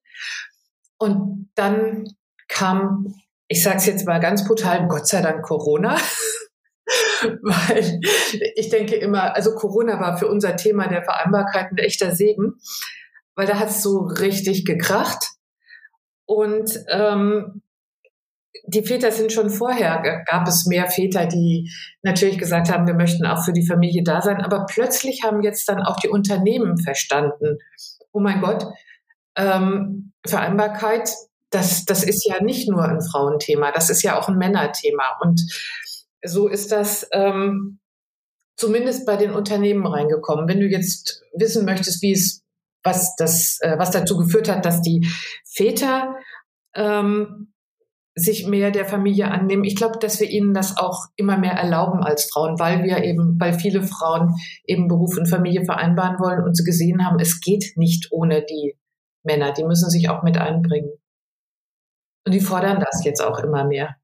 Und 1.00 1.50
dann 1.56 2.06
kam, 2.48 3.16
ich 3.48 3.64
sage 3.64 3.78
es 3.78 3.86
jetzt 3.86 4.06
mal 4.06 4.20
ganz 4.20 4.48
brutal, 4.48 4.88
Gott 4.88 5.08
sei 5.08 5.22
Dank 5.22 5.44
Corona. 5.44 5.98
weil 7.42 8.02
ich 8.56 8.70
denke 8.70 8.96
immer, 8.96 9.36
also 9.36 9.56
Corona 9.56 10.00
war 10.00 10.18
für 10.18 10.28
unser 10.28 10.56
Thema 10.56 10.88
der 10.88 11.04
Vereinbarkeit 11.04 11.72
ein 11.72 11.78
echter 11.78 12.16
Segen, 12.16 12.56
weil 13.36 13.48
da 13.48 13.60
hat 13.60 13.70
es 13.70 13.82
so 13.82 14.00
richtig 14.00 14.66
gekracht. 14.66 15.32
Und 16.26 16.84
ähm, 16.90 17.62
die 18.66 18.84
Väter 18.84 19.12
sind 19.12 19.32
schon 19.32 19.50
vorher, 19.50 20.24
gab 20.28 20.48
es 20.48 20.66
mehr 20.66 20.88
Väter, 20.88 21.26
die 21.26 21.72
natürlich 22.02 22.38
gesagt 22.38 22.70
haben, 22.72 22.86
wir 22.86 22.96
möchten 22.96 23.26
auch 23.26 23.44
für 23.44 23.54
die 23.54 23.66
Familie 23.66 24.04
da 24.04 24.22
sein. 24.22 24.42
Aber 24.42 24.66
plötzlich 24.66 25.24
haben 25.24 25.42
jetzt 25.42 25.70
dann 25.70 25.82
auch 25.82 25.98
die 25.98 26.10
Unternehmen 26.10 26.78
verstanden, 26.78 27.60
oh 28.12 28.20
mein 28.20 28.42
Gott, 28.42 28.66
ähm, 29.38 30.12
Vereinbarkeit, 30.26 31.10
das, 31.50 31.86
das 31.86 32.04
ist 32.04 32.28
ja 32.28 32.44
nicht 32.44 32.70
nur 32.70 32.84
ein 32.84 33.02
Frauenthema, 33.02 33.72
das 33.72 33.90
ist 33.90 34.02
ja 34.02 34.20
auch 34.20 34.28
ein 34.28 34.38
Männerthema. 34.38 35.18
Und 35.22 35.42
so 36.24 36.48
ist 36.48 36.72
das 36.72 37.08
ähm, 37.12 37.80
zumindest 38.58 39.06
bei 39.06 39.16
den 39.16 39.32
Unternehmen 39.32 39.86
reingekommen. 39.86 40.48
Wenn 40.48 40.60
du 40.60 40.68
jetzt 40.68 41.24
wissen 41.34 41.66
möchtest, 41.66 42.02
wie 42.02 42.14
es, 42.14 42.44
was 42.84 43.16
das, 43.16 43.60
äh, 43.62 43.78
was 43.78 43.92
dazu 43.92 44.18
geführt 44.18 44.50
hat, 44.50 44.66
dass 44.66 44.82
die 44.82 45.08
Väter 45.46 46.16
ähm, 46.76 47.54
sich 48.18 48.48
mehr 48.48 48.72
der 48.72 48.86
Familie 48.86 49.30
annehmen. 49.30 49.64
Ich 49.64 49.76
glaube, 49.76 50.00
dass 50.00 50.20
wir 50.20 50.28
ihnen 50.28 50.56
das 50.56 50.76
auch 50.78 51.06
immer 51.18 51.38
mehr 51.38 51.52
erlauben 51.52 52.04
als 52.04 52.30
Frauen, 52.32 52.58
weil 52.60 52.84
wir 52.84 53.04
eben, 53.04 53.40
weil 53.40 53.54
viele 53.54 53.84
Frauen 53.84 54.34
eben 54.66 54.88
Beruf 54.88 55.18
und 55.18 55.28
Familie 55.28 55.64
vereinbaren 55.66 56.18
wollen 56.20 56.44
und 56.44 56.58
sie 56.58 56.64
gesehen 56.64 57.06
haben, 57.06 57.20
es 57.20 57.42
geht 57.42 57.74
nicht 57.76 58.12
ohne 58.12 58.44
die 58.44 58.76
Männer. 59.24 59.54
Die 59.54 59.64
müssen 59.64 59.92
sich 59.92 60.10
auch 60.10 60.24
mit 60.24 60.38
einbringen. 60.38 60.90
Und 62.26 62.34
die 62.34 62.42
fordern 62.42 62.80
das 62.80 63.06
jetzt 63.06 63.22
auch 63.22 63.40
immer 63.40 63.66
mehr. 63.66 63.98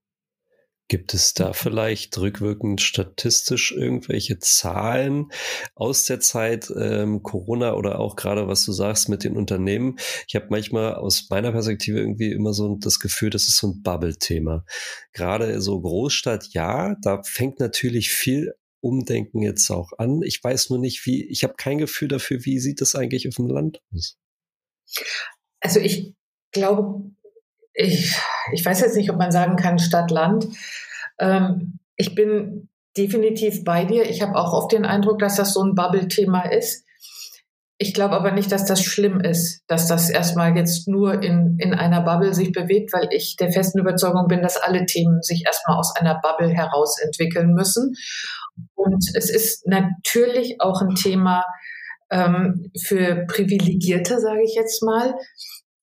Gibt 0.90 1.14
es 1.14 1.34
da 1.34 1.54
vielleicht 1.54 2.18
rückwirkend 2.18 2.82
statistisch 2.82 3.72
irgendwelche 3.72 4.40
Zahlen 4.40 5.32
aus 5.76 6.06
der 6.06 6.20
Zeit 6.20 6.72
ähm, 6.78 7.24
Corona 7.24 7.74
oder 7.74 8.00
auch 8.00 8.16
gerade, 8.16 8.48
was 8.48 8.66
du 8.66 8.74
sagst 8.74 9.08
mit 9.08 9.24
den 9.24 9.38
Unternehmen? 9.38 9.98
Ich 10.28 10.36
habe 10.36 10.48
manchmal 10.50 10.96
aus 10.96 11.28
meiner 11.30 11.52
Perspektive 11.54 12.00
irgendwie 12.00 12.32
immer 12.32 12.54
so 12.54 12.76
das 12.76 13.00
Gefühl, 13.00 13.30
das 13.30 13.48
ist 13.48 13.58
so 13.58 13.68
ein 13.68 13.82
Bubble-Thema. 13.82 14.66
Gerade 15.14 15.62
so 15.62 15.80
Großstadt, 15.80 16.50
ja, 16.52 16.96
da 17.02 17.24
fängt 17.24 17.60
natürlich 17.60 18.12
viel 18.12 18.54
Umdenken 18.82 19.42
jetzt 19.42 19.70
auch 19.72 19.94
an. 19.98 20.22
Ich 20.24 20.44
weiß 20.44 20.70
nur 20.70 20.80
nicht, 20.80 21.06
wie, 21.06 21.24
ich 21.24 21.44
habe 21.44 21.54
kein 21.56 21.78
Gefühl 21.78 22.10
dafür, 22.10 22.44
wie 22.44 22.60
sieht 22.60 22.82
das 22.82 22.96
eigentlich 22.96 23.28
auf 23.30 23.36
dem 23.36 23.48
Land 23.48 23.82
aus? 23.94 24.18
Also 25.62 25.80
ich 25.80 26.14
glaube, 26.52 27.12
ich, 27.74 28.16
ich 28.52 28.66
weiß 28.66 28.82
jetzt 28.82 28.96
nicht, 28.96 29.10
ob 29.10 29.18
man 29.18 29.32
sagen 29.32 29.56
kann 29.56 29.80
Stadt-Land. 29.80 30.48
Ähm, 31.20 31.80
ich 31.96 32.16
bin 32.16 32.70
definitiv 32.98 33.64
bei 33.64 33.86
dir. 33.86 34.10
Ich 34.10 34.22
habe 34.22 34.36
auch 34.36 34.54
oft 34.54 34.72
den 34.72 34.86
Eindruck, 34.86 35.20
dass 35.20 35.36
das 35.36 35.54
so 35.54 35.64
ein 35.64 35.76
Bubble-Thema 35.76 36.52
ist. 36.52 36.86
Ich 37.80 37.94
glaube 37.94 38.16
aber 38.16 38.32
nicht, 38.32 38.52
dass 38.52 38.66
das 38.66 38.82
schlimm 38.82 39.20
ist, 39.20 39.64
dass 39.68 39.88
das 39.88 40.10
erstmal 40.10 40.56
jetzt 40.56 40.88
nur 40.88 41.22
in, 41.22 41.58
in 41.60 41.74
einer 41.74 42.02
Bubble 42.02 42.34
sich 42.34 42.52
bewegt, 42.52 42.94
weil 42.94 43.10
ich 43.12 43.36
der 43.36 43.52
festen 43.52 43.80
Überzeugung 43.80 44.28
bin, 44.28 44.42
dass 44.42 44.58
alle 44.58 44.86
Themen 44.86 45.22
sich 45.22 45.44
erstmal 45.46 45.78
aus 45.78 45.96
einer 45.96 46.20
Bubble 46.22 46.50
heraus 46.50 47.00
entwickeln 47.02 47.54
müssen. 47.54 47.96
Und 48.76 49.04
es 49.16 49.30
ist 49.30 49.68
natürlich 49.68 50.62
auch 50.62 50.82
ein 50.82 50.96
Thema 50.96 51.44
ähm, 52.12 52.72
für 52.80 53.26
Privilegierte, 53.28 54.20
sage 54.20 54.44
ich 54.44 54.54
jetzt 54.54 54.84
mal. 54.84 55.16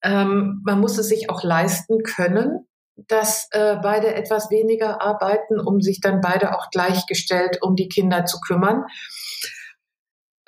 Ähm, 0.03 0.63
man 0.65 0.81
muss 0.81 0.99
es 0.99 1.09
sich 1.09 1.31
auch 1.31 1.43
leisten 1.43 2.03
können, 2.03 2.67
dass 3.09 3.49
äh, 3.53 3.77
beide 3.83 4.15
etwas 4.15 4.51
weniger 4.51 5.01
arbeiten, 5.01 5.59
um 5.59 5.81
sich 5.81 6.01
dann 6.01 6.21
beide 6.21 6.57
auch 6.57 6.71
gleichgestellt 6.71 7.59
um 7.63 7.77
die 7.77 7.89
Kinder 7.89 8.25
zu 8.25 8.39
kümmern. 8.41 8.85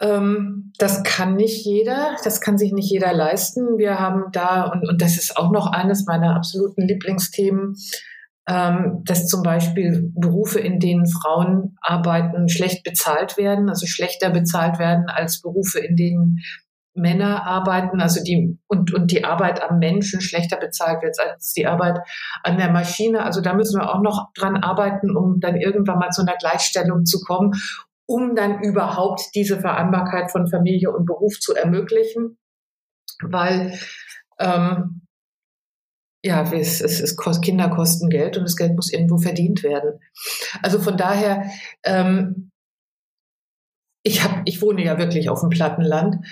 Ähm, 0.00 0.72
das 0.78 1.02
kann 1.04 1.36
nicht 1.36 1.64
jeder, 1.64 2.16
das 2.24 2.40
kann 2.40 2.58
sich 2.58 2.72
nicht 2.72 2.90
jeder 2.90 3.12
leisten. 3.12 3.78
Wir 3.78 4.00
haben 4.00 4.24
da, 4.32 4.64
und, 4.64 4.88
und 4.88 5.00
das 5.00 5.16
ist 5.16 5.36
auch 5.36 5.50
noch 5.50 5.66
eines 5.68 6.06
meiner 6.06 6.34
absoluten 6.34 6.82
Lieblingsthemen, 6.82 7.76
ähm, 8.48 9.02
dass 9.04 9.28
zum 9.28 9.42
Beispiel 9.42 10.10
Berufe, 10.14 10.58
in 10.58 10.80
denen 10.80 11.06
Frauen 11.06 11.76
arbeiten, 11.80 12.48
schlecht 12.48 12.82
bezahlt 12.82 13.36
werden, 13.36 13.68
also 13.68 13.86
schlechter 13.86 14.30
bezahlt 14.30 14.80
werden 14.80 15.06
als 15.08 15.40
Berufe, 15.40 15.78
in 15.78 15.94
denen 15.94 16.40
Männer 16.94 17.46
arbeiten, 17.46 18.00
also 18.00 18.22
die 18.22 18.58
und, 18.66 18.92
und 18.92 19.10
die 19.10 19.24
Arbeit 19.24 19.62
am 19.62 19.78
Menschen 19.78 20.20
schlechter 20.20 20.56
bezahlt 20.58 21.02
wird 21.02 21.18
als 21.18 21.52
die 21.52 21.66
Arbeit 21.66 22.00
an 22.42 22.58
der 22.58 22.70
Maschine. 22.70 23.24
Also 23.24 23.40
da 23.40 23.54
müssen 23.54 23.80
wir 23.80 23.94
auch 23.94 24.02
noch 24.02 24.32
dran 24.34 24.56
arbeiten, 24.56 25.16
um 25.16 25.40
dann 25.40 25.56
irgendwann 25.56 25.98
mal 25.98 26.10
zu 26.10 26.22
einer 26.22 26.36
Gleichstellung 26.36 27.06
zu 27.06 27.20
kommen, 27.20 27.52
um 28.06 28.34
dann 28.34 28.60
überhaupt 28.62 29.22
diese 29.34 29.60
Vereinbarkeit 29.60 30.30
von 30.30 30.48
Familie 30.48 30.90
und 30.90 31.06
Beruf 31.06 31.40
zu 31.40 31.54
ermöglichen. 31.54 32.38
Weil 33.22 33.78
ähm, 34.38 35.02
ja, 36.24 36.42
es, 36.52 36.80
es, 36.80 37.00
es 37.00 37.16
kost, 37.16 37.42
Kinder 37.42 37.68
kosten 37.68 38.08
Geld 38.08 38.36
und 38.36 38.44
das 38.44 38.56
Geld 38.56 38.76
muss 38.76 38.92
irgendwo 38.92 39.18
verdient 39.18 39.62
werden. 39.62 39.98
Also 40.62 40.78
von 40.78 40.96
daher, 40.96 41.50
ähm, 41.84 42.50
ich, 44.04 44.22
hab, 44.22 44.42
ich 44.44 44.62
wohne 44.62 44.84
ja 44.84 44.98
wirklich 44.98 45.28
auf 45.28 45.40
dem 45.40 45.50
Plattenland. 45.50 46.24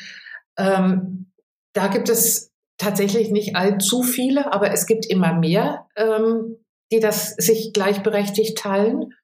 Ähm, 0.60 1.32
da 1.72 1.86
gibt 1.86 2.08
es 2.08 2.52
tatsächlich 2.78 3.30
nicht 3.30 3.56
allzu 3.56 4.02
viele, 4.02 4.52
aber 4.52 4.72
es 4.72 4.86
gibt 4.86 5.06
immer 5.06 5.32
mehr, 5.32 5.86
ähm, 5.96 6.56
die 6.92 7.00
das 7.00 7.34
sich 7.36 7.72
gleichberechtigt 7.72 8.58
teilen. 8.58 9.14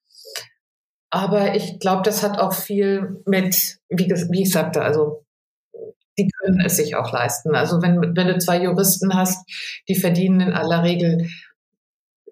Aber 1.11 1.55
ich 1.55 1.79
glaube, 1.79 2.03
das 2.03 2.23
hat 2.23 2.39
auch 2.39 2.53
viel 2.53 3.23
mit, 3.27 3.79
wie, 3.89 4.09
wie 4.09 4.43
ich 4.43 4.51
sagte, 4.51 4.83
also 4.83 5.25
die 6.19 6.29
können 6.41 6.61
es 6.61 6.77
sich 6.77 6.97
auch 6.97 7.13
leisten. 7.13 7.55
Also 7.55 7.83
wenn, 7.83 8.01
wenn 8.01 8.29
du 8.29 8.39
zwei 8.39 8.63
Juristen 8.63 9.15
hast, 9.15 9.49
die 9.89 9.95
verdienen 9.95 10.41
in 10.41 10.53
aller 10.53 10.83
Regel 10.83 11.29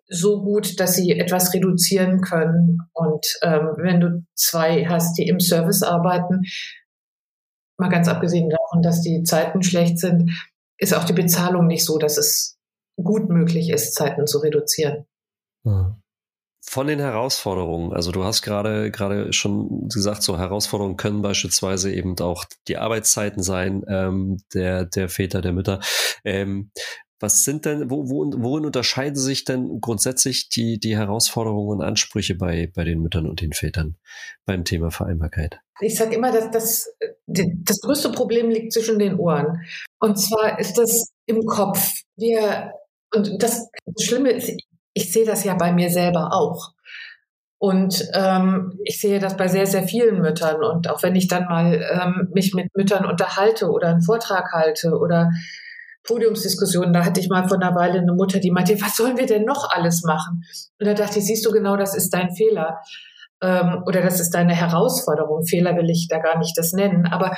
so 0.09 0.43
gut, 0.43 0.81
dass 0.81 0.95
sie 0.95 1.13
etwas 1.19 1.53
reduzieren 1.53 2.21
können. 2.21 2.81
Und 2.93 3.27
ähm, 3.43 3.71
wenn 3.77 4.01
du 4.01 4.25
zwei 4.35 4.87
hast, 4.87 5.19
die 5.19 5.29
im 5.29 5.41
Service 5.41 5.83
arbeiten, 5.83 6.43
mal 7.79 7.89
ganz 7.89 8.09
abgesehen 8.09 8.51
davon, 8.51 8.83
dass 8.83 9.01
die 9.01 9.23
Zeiten 9.23 9.63
schlecht 9.63 9.99
sind, 9.99 10.31
ist 10.79 10.95
auch 10.95 11.05
die 11.05 11.13
Bezahlung 11.13 11.67
nicht 11.67 11.85
so, 11.85 11.99
dass 11.99 12.19
es 12.19 12.57
gut 13.03 13.29
möglich 13.29 13.71
ist, 13.71 13.95
Zeiten 13.95 14.27
zu 14.27 14.39
reduzieren. 14.39 15.07
Mhm. 15.65 15.97
Von 16.67 16.87
den 16.87 16.99
Herausforderungen, 16.99 17.93
also 17.93 18.11
du 18.11 18.25
hast 18.25 18.41
gerade 18.41 18.91
gerade 18.91 19.35
schon 19.35 19.89
gesagt, 19.89 20.23
so 20.23 20.39
Herausforderungen 20.39 20.97
können 20.97 21.21
beispielsweise 21.21 21.93
eben 21.93 22.19
auch 22.21 22.47
die 22.69 22.79
Arbeitszeiten 22.79 23.43
sein 23.43 23.85
ähm, 23.87 24.39
der 24.55 24.87
der 24.87 25.11
Väter, 25.11 25.43
der 25.43 25.53
Mütter. 25.53 25.81
Ähm, 26.25 26.71
was 27.25 27.43
sind 27.43 27.65
denn, 27.65 27.91
wo, 27.91 28.11
wo, 28.11 28.31
worin 28.37 28.67
unterscheiden 28.67 29.17
sich 29.17 29.45
denn 29.45 29.81
grundsätzlich 29.81 30.51
die, 30.51 30.79
die 30.79 30.95
Herausforderungen 30.95 31.79
und 31.79 31.83
Ansprüche 31.83 32.35
bei, 32.35 32.71
bei 32.75 32.85
den 32.85 33.01
Müttern 33.01 33.27
und 33.27 33.41
den 33.41 33.55
Vätern 33.55 33.97
beim 34.45 34.65
Thema 34.65 34.91
Vereinbarkeit? 34.91 35.59
Ich 35.81 35.97
sage 35.97 36.17
immer, 36.17 36.31
dass 36.31 36.51
das, 36.51 36.95
das 37.27 37.81
größte 37.81 38.13
Problem 38.13 38.51
liegt 38.51 38.75
zwischen 38.75 38.99
den 38.99 39.19
Ohren. 39.19 39.63
Und 40.01 40.17
zwar 40.17 40.59
ist 40.59 40.77
das 40.77 41.13
im 41.25 41.47
Kopf. 41.47 41.93
Wir, 42.17 42.73
und 43.15 43.43
das, 43.43 43.71
Schlimme 43.99 44.31
ist, 44.33 44.53
ich 44.93 45.11
sehe 45.11 45.25
das 45.25 45.45
ja 45.45 45.55
bei 45.55 45.73
mir 45.73 45.89
selber 45.89 46.35
auch. 46.35 46.75
Und 47.57 48.07
ähm, 48.13 48.79
ich 48.85 49.01
sehe 49.01 49.19
das 49.19 49.39
bei 49.39 49.49
sehr, 49.49 49.67
sehr 49.67 49.85
vielen 49.89 50.21
Müttern. 50.21 50.63
Und 50.63 50.91
auch 50.91 51.03
wenn 51.03 51.17
ich 51.17 51.29
dann 51.29 51.47
mal 51.47 51.83
ähm, 51.91 52.29
mich 52.35 52.53
mit 52.53 52.67
Müttern 52.77 53.07
unterhalte 53.07 53.71
oder 53.71 53.89
einen 53.89 54.03
Vortrag 54.03 54.53
halte 54.53 54.99
oder 54.99 55.31
Podiumsdiskussionen, 56.05 56.93
da 56.93 57.05
hatte 57.05 57.21
ich 57.21 57.29
mal 57.29 57.49
vor 57.49 57.61
einer 57.61 57.75
Weile 57.75 57.99
eine 57.99 58.13
Mutter, 58.13 58.39
die 58.39 58.51
meinte, 58.51 58.81
was 58.81 58.97
sollen 58.97 59.17
wir 59.17 59.27
denn 59.27 59.45
noch 59.45 59.71
alles 59.71 60.03
machen? 60.05 60.45
Und 60.79 60.87
da 60.87 60.95
dachte 60.95 61.19
ich, 61.19 61.27
siehst 61.27 61.45
du 61.47 61.51
genau, 61.51 61.77
das 61.77 61.95
ist 61.95 62.11
dein 62.11 62.35
Fehler. 62.35 62.81
Ähm, 63.41 63.83
oder 63.87 64.03
das 64.03 64.21
ist 64.21 64.31
deine 64.31 64.55
Herausforderung. 64.55 65.45
Fehler 65.45 65.77
will 65.77 65.91
ich 65.91 66.09
da 66.09 66.19
gar 66.19 66.39
nicht 66.39 66.57
das 66.57 66.73
nennen. 66.73 67.07
Aber 67.07 67.37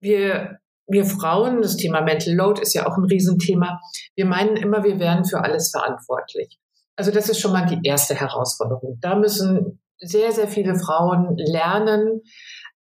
wir, 0.00 0.58
wir 0.86 1.04
Frauen, 1.04 1.62
das 1.62 1.76
Thema 1.76 2.00
Mental 2.00 2.34
Load 2.34 2.60
ist 2.60 2.74
ja 2.74 2.86
auch 2.86 2.96
ein 2.96 3.04
Riesenthema. 3.04 3.80
Wir 4.16 4.26
meinen 4.26 4.56
immer, 4.56 4.84
wir 4.84 4.98
wären 4.98 5.24
für 5.24 5.42
alles 5.42 5.70
verantwortlich. 5.70 6.58
Also 6.96 7.12
das 7.12 7.28
ist 7.28 7.40
schon 7.40 7.52
mal 7.52 7.66
die 7.66 7.86
erste 7.86 8.14
Herausforderung. 8.14 8.98
Da 9.00 9.14
müssen 9.14 9.80
sehr, 10.00 10.32
sehr 10.32 10.48
viele 10.48 10.76
Frauen 10.78 11.36
lernen, 11.36 12.22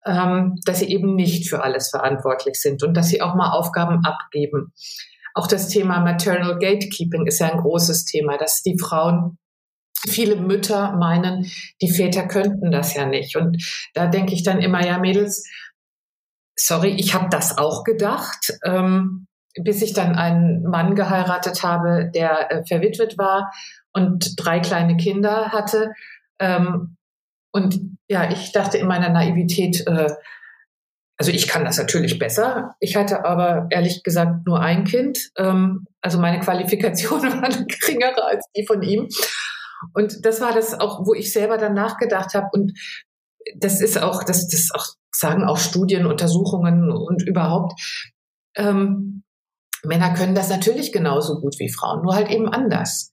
ähm, 0.06 0.58
dass 0.64 0.78
sie 0.78 0.90
eben 0.90 1.14
nicht 1.14 1.48
für 1.48 1.62
alles 1.62 1.90
verantwortlich 1.90 2.60
sind 2.60 2.82
und 2.82 2.94
dass 2.94 3.08
sie 3.08 3.20
auch 3.20 3.34
mal 3.34 3.50
Aufgaben 3.50 4.04
abgeben. 4.04 4.72
Auch 5.34 5.46
das 5.46 5.68
Thema 5.68 6.00
Maternal 6.00 6.58
Gatekeeping 6.58 7.26
ist 7.26 7.40
ja 7.40 7.52
ein 7.52 7.60
großes 7.60 8.04
Thema, 8.04 8.38
dass 8.38 8.62
die 8.62 8.78
Frauen 8.78 9.38
Viele 10.08 10.36
Mütter 10.36 10.92
meinen, 10.92 11.50
die 11.80 11.90
Väter 11.90 12.28
könnten 12.28 12.70
das 12.70 12.94
ja 12.94 13.06
nicht. 13.06 13.34
Und 13.34 13.62
da 13.94 14.06
denke 14.06 14.34
ich 14.34 14.44
dann 14.44 14.60
immer, 14.60 14.84
ja, 14.84 14.98
Mädels, 14.98 15.48
sorry, 16.54 16.90
ich 16.90 17.14
habe 17.14 17.28
das 17.30 17.58
auch 17.58 17.82
gedacht, 17.82 18.52
ähm, 18.64 19.26
bis 19.60 19.82
ich 19.82 19.94
dann 19.94 20.14
einen 20.14 20.62
Mann 20.64 20.94
geheiratet 20.94 21.62
habe, 21.62 22.10
der 22.14 22.52
äh, 22.52 22.64
verwitwet 22.66 23.16
war 23.18 23.50
und 23.92 24.34
drei 24.36 24.60
kleine 24.60 24.96
Kinder 24.96 25.50
hatte. 25.52 25.92
Ähm, 26.38 26.95
und 27.56 27.80
ja, 28.06 28.30
ich 28.30 28.52
dachte 28.52 28.76
in 28.76 28.86
meiner 28.86 29.08
Naivität, 29.08 29.86
äh, 29.86 30.10
also 31.16 31.32
ich 31.32 31.48
kann 31.48 31.64
das 31.64 31.78
natürlich 31.78 32.18
besser. 32.18 32.74
Ich 32.80 32.96
hatte 32.96 33.24
aber 33.24 33.66
ehrlich 33.70 34.02
gesagt 34.02 34.46
nur 34.46 34.60
ein 34.60 34.84
Kind. 34.84 35.30
Ähm, 35.38 35.86
also 36.02 36.18
meine 36.18 36.40
Qualifikationen 36.40 37.32
waren 37.42 37.66
geringere 37.66 38.22
als 38.26 38.44
die 38.54 38.66
von 38.66 38.82
ihm. 38.82 39.08
Und 39.94 40.26
das 40.26 40.42
war 40.42 40.52
das 40.52 40.78
auch, 40.78 41.06
wo 41.06 41.14
ich 41.14 41.32
selber 41.32 41.56
dann 41.56 41.72
nachgedacht 41.72 42.34
habe. 42.34 42.48
Und 42.52 42.78
das 43.56 43.80
ist 43.80 43.96
auch, 44.02 44.22
das, 44.22 44.48
das 44.48 44.68
auch, 44.74 44.84
sagen 45.10 45.44
auch 45.44 45.56
Studien, 45.56 46.04
Untersuchungen 46.04 46.90
und 46.90 47.22
überhaupt. 47.22 47.80
Ähm, 48.54 49.22
Männer 49.82 50.12
können 50.12 50.34
das 50.34 50.50
natürlich 50.50 50.92
genauso 50.92 51.40
gut 51.40 51.58
wie 51.58 51.72
Frauen, 51.72 52.02
nur 52.02 52.14
halt 52.14 52.28
eben 52.30 52.50
anders. 52.50 53.12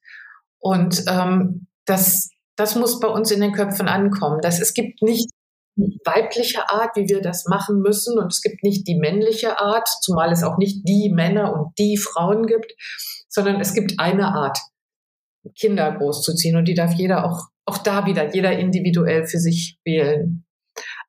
Und 0.60 1.06
ähm, 1.08 1.68
das, 1.86 2.33
das 2.64 2.76
muss 2.76 3.02
bei 3.02 3.10
uns 3.10 3.30
in 3.30 3.42
den 3.42 3.52
Köpfen 3.52 3.90
ankommen. 3.90 4.40
Dass 4.42 4.62
es 4.62 4.74
gibt 4.74 5.02
nicht 5.02 5.30
die 5.76 6.00
weibliche 6.06 6.70
Art, 6.70 6.96
wie 6.96 7.10
wir 7.10 7.22
das 7.22 7.46
machen 7.46 7.82
müssen, 7.82 8.18
und 8.18 8.32
es 8.32 8.42
gibt 8.42 8.64
nicht 8.64 8.88
die 8.88 8.96
männliche 8.96 9.60
Art, 9.60 9.90
zumal 10.02 10.32
es 10.32 10.44
auch 10.44 10.58
nicht 10.58 10.88
die 10.88 11.12
Männer 11.14 11.54
und 11.54 11.74
die 11.78 11.98
Frauen 11.98 12.46
gibt, 12.46 12.74
sondern 13.28 13.60
es 13.60 13.74
gibt 13.74 14.00
eine 14.00 14.28
Art, 14.28 14.58
Kinder 15.60 15.92
großzuziehen 15.92 16.56
und 16.56 16.70
die 16.70 16.74
darf 16.74 16.94
jeder 16.94 17.26
auch, 17.26 17.48
auch 17.66 17.80
da 17.80 18.06
wieder, 18.06 18.34
jeder 18.34 18.58
individuell 18.58 19.26
für 19.26 19.40
sich 19.40 19.78
wählen. 19.84 20.43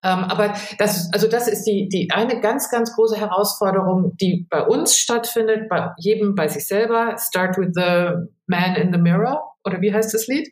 Ähm, 0.04 0.24
aber 0.24 0.54
das, 0.78 1.08
also 1.12 1.28
das 1.28 1.48
ist 1.48 1.64
die, 1.64 1.88
die 1.88 2.10
eine 2.12 2.40
ganz, 2.40 2.70
ganz 2.70 2.94
große 2.94 3.18
Herausforderung, 3.18 4.16
die 4.20 4.46
bei 4.50 4.62
uns 4.62 4.96
stattfindet, 4.96 5.68
bei 5.68 5.90
jedem 5.98 6.34
bei 6.34 6.46
sich 6.46 6.66
selber. 6.66 7.16
Start 7.18 7.56
with 7.56 7.70
the 7.74 8.28
man 8.46 8.76
in 8.76 8.92
the 8.92 8.98
mirror, 8.98 9.40
oder 9.64 9.80
wie 9.80 9.92
heißt 9.92 10.12
das 10.12 10.26
Lied? 10.26 10.50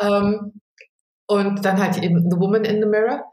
Ähm, 0.00 0.60
und 1.28 1.64
dann 1.64 1.78
halt 1.78 2.02
eben 2.02 2.30
The 2.30 2.38
Woman 2.38 2.64
in 2.64 2.80
the 2.80 2.88
Mirror. 2.88 3.24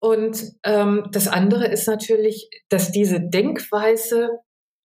Und 0.00 0.36
ähm, 0.64 1.08
das 1.12 1.28
andere 1.28 1.66
ist 1.66 1.86
natürlich, 1.86 2.50
dass 2.68 2.92
diese 2.92 3.20
Denkweise 3.20 4.28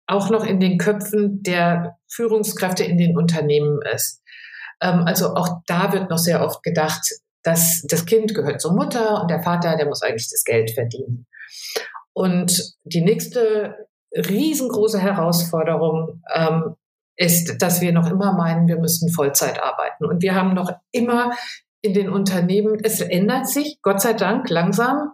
auch 0.07 0.31
noch 0.31 0.45
in 0.45 0.61
den 0.61 0.79
Köpfen 0.79 1.43
der 1.43 1.97
Führungskräfte 2.09 2.85
in 2.85 2.99
den 2.99 3.17
Unternehmen 3.17 3.81
ist. 3.95 4.23
Ähm, 4.81 5.03
also 5.07 5.35
auch 5.35 5.61
da 5.67 5.93
wird 5.93 6.11
noch 6.11 6.19
sehr 6.19 6.45
oft 6.45 6.63
gedacht, 6.63 7.11
dass 7.43 7.83
das 7.89 8.07
Kind 8.07 8.35
gehört 8.35 8.61
zur 8.61 8.75
Mutter 8.75 9.23
und 9.23 9.31
der 9.31 9.43
Vater, 9.43 9.77
der 9.77 9.87
muss 9.87 10.03
eigentlich 10.03 10.29
das 10.31 10.45
Geld 10.45 10.71
verdienen. 10.71 11.27
Und 12.13 12.75
die 12.85 13.01
nächste 13.01 13.89
riesengroße 14.13 14.99
Herausforderung 14.99 16.23
ähm, 16.35 16.75
ist, 17.17 17.61
dass 17.63 17.81
wir 17.81 17.93
noch 17.93 18.11
immer 18.11 18.33
meinen, 18.33 18.69
wir 18.69 18.79
müssen 18.79 19.13
Vollzeit 19.13 19.63
arbeiten. 19.63 20.05
Und 20.05 20.23
wir 20.23 20.35
haben 20.35 20.55
noch 20.55 20.71
immer 20.93 21.33
in 21.81 21.95
den 21.95 22.09
Unternehmen, 22.09 22.79
es 22.83 23.01
ändert 23.01 23.49
sich, 23.49 23.79
Gott 23.83 24.01
sei 24.01 24.15
Dank, 24.15 24.51
langsam. 24.51 25.13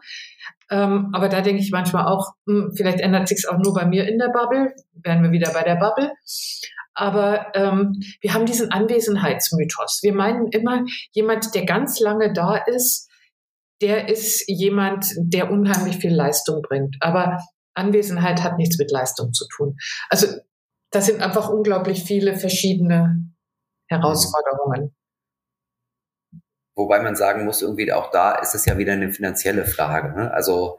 Ähm, 0.70 1.10
aber 1.12 1.28
da 1.28 1.40
denke 1.40 1.60
ich 1.60 1.70
manchmal 1.70 2.06
auch, 2.06 2.32
hm, 2.46 2.72
vielleicht 2.74 3.00
ändert 3.00 3.28
sich 3.28 3.38
es 3.38 3.46
auch 3.46 3.58
nur 3.58 3.74
bei 3.74 3.84
mir 3.84 4.08
in 4.08 4.18
der 4.18 4.30
Bubble, 4.30 4.74
wären 4.94 5.22
wir 5.22 5.30
wieder 5.30 5.52
bei 5.52 5.62
der 5.62 5.76
Bubble. 5.76 6.12
Aber 6.94 7.54
ähm, 7.54 8.00
wir 8.20 8.35
haben 8.35 8.46
diesen 8.46 8.70
Anwesenheitsmythos. 8.70 10.00
Wir 10.02 10.14
meinen 10.14 10.48
immer, 10.48 10.85
jemand, 11.12 11.54
der 11.54 11.64
ganz 11.64 12.00
lange 12.00 12.33
da 12.33 12.57
ist, 12.57 13.11
der 13.80 14.09
ist 14.09 14.44
jemand, 14.48 15.07
der 15.18 15.50
unheimlich 15.50 15.98
viel 15.98 16.14
Leistung 16.14 16.62
bringt. 16.62 16.96
Aber 17.00 17.40
Anwesenheit 17.74 18.42
hat 18.42 18.57
nichts 18.57 18.78
mit 18.78 18.90
Leistung 18.90 19.33
zu 19.33 19.46
tun. 19.48 19.76
Also 20.09 20.28
das 20.90 21.07
sind 21.07 21.20
einfach 21.20 21.48
unglaublich 21.48 22.04
viele 22.04 22.37
verschiedene 22.37 23.28
Herausforderungen. 23.88 24.94
Wobei 26.76 27.00
man 27.00 27.16
sagen 27.16 27.44
muss, 27.44 27.62
irgendwie 27.62 27.92
auch 27.92 28.11
da 28.11 28.37
ist 28.37 28.54
es 28.54 28.64
ja 28.64 28.78
wieder 28.78 28.92
eine 28.92 29.12
finanzielle 29.12 29.64
Frage. 29.64 30.16
Ne? 30.16 30.33
Also 30.33 30.78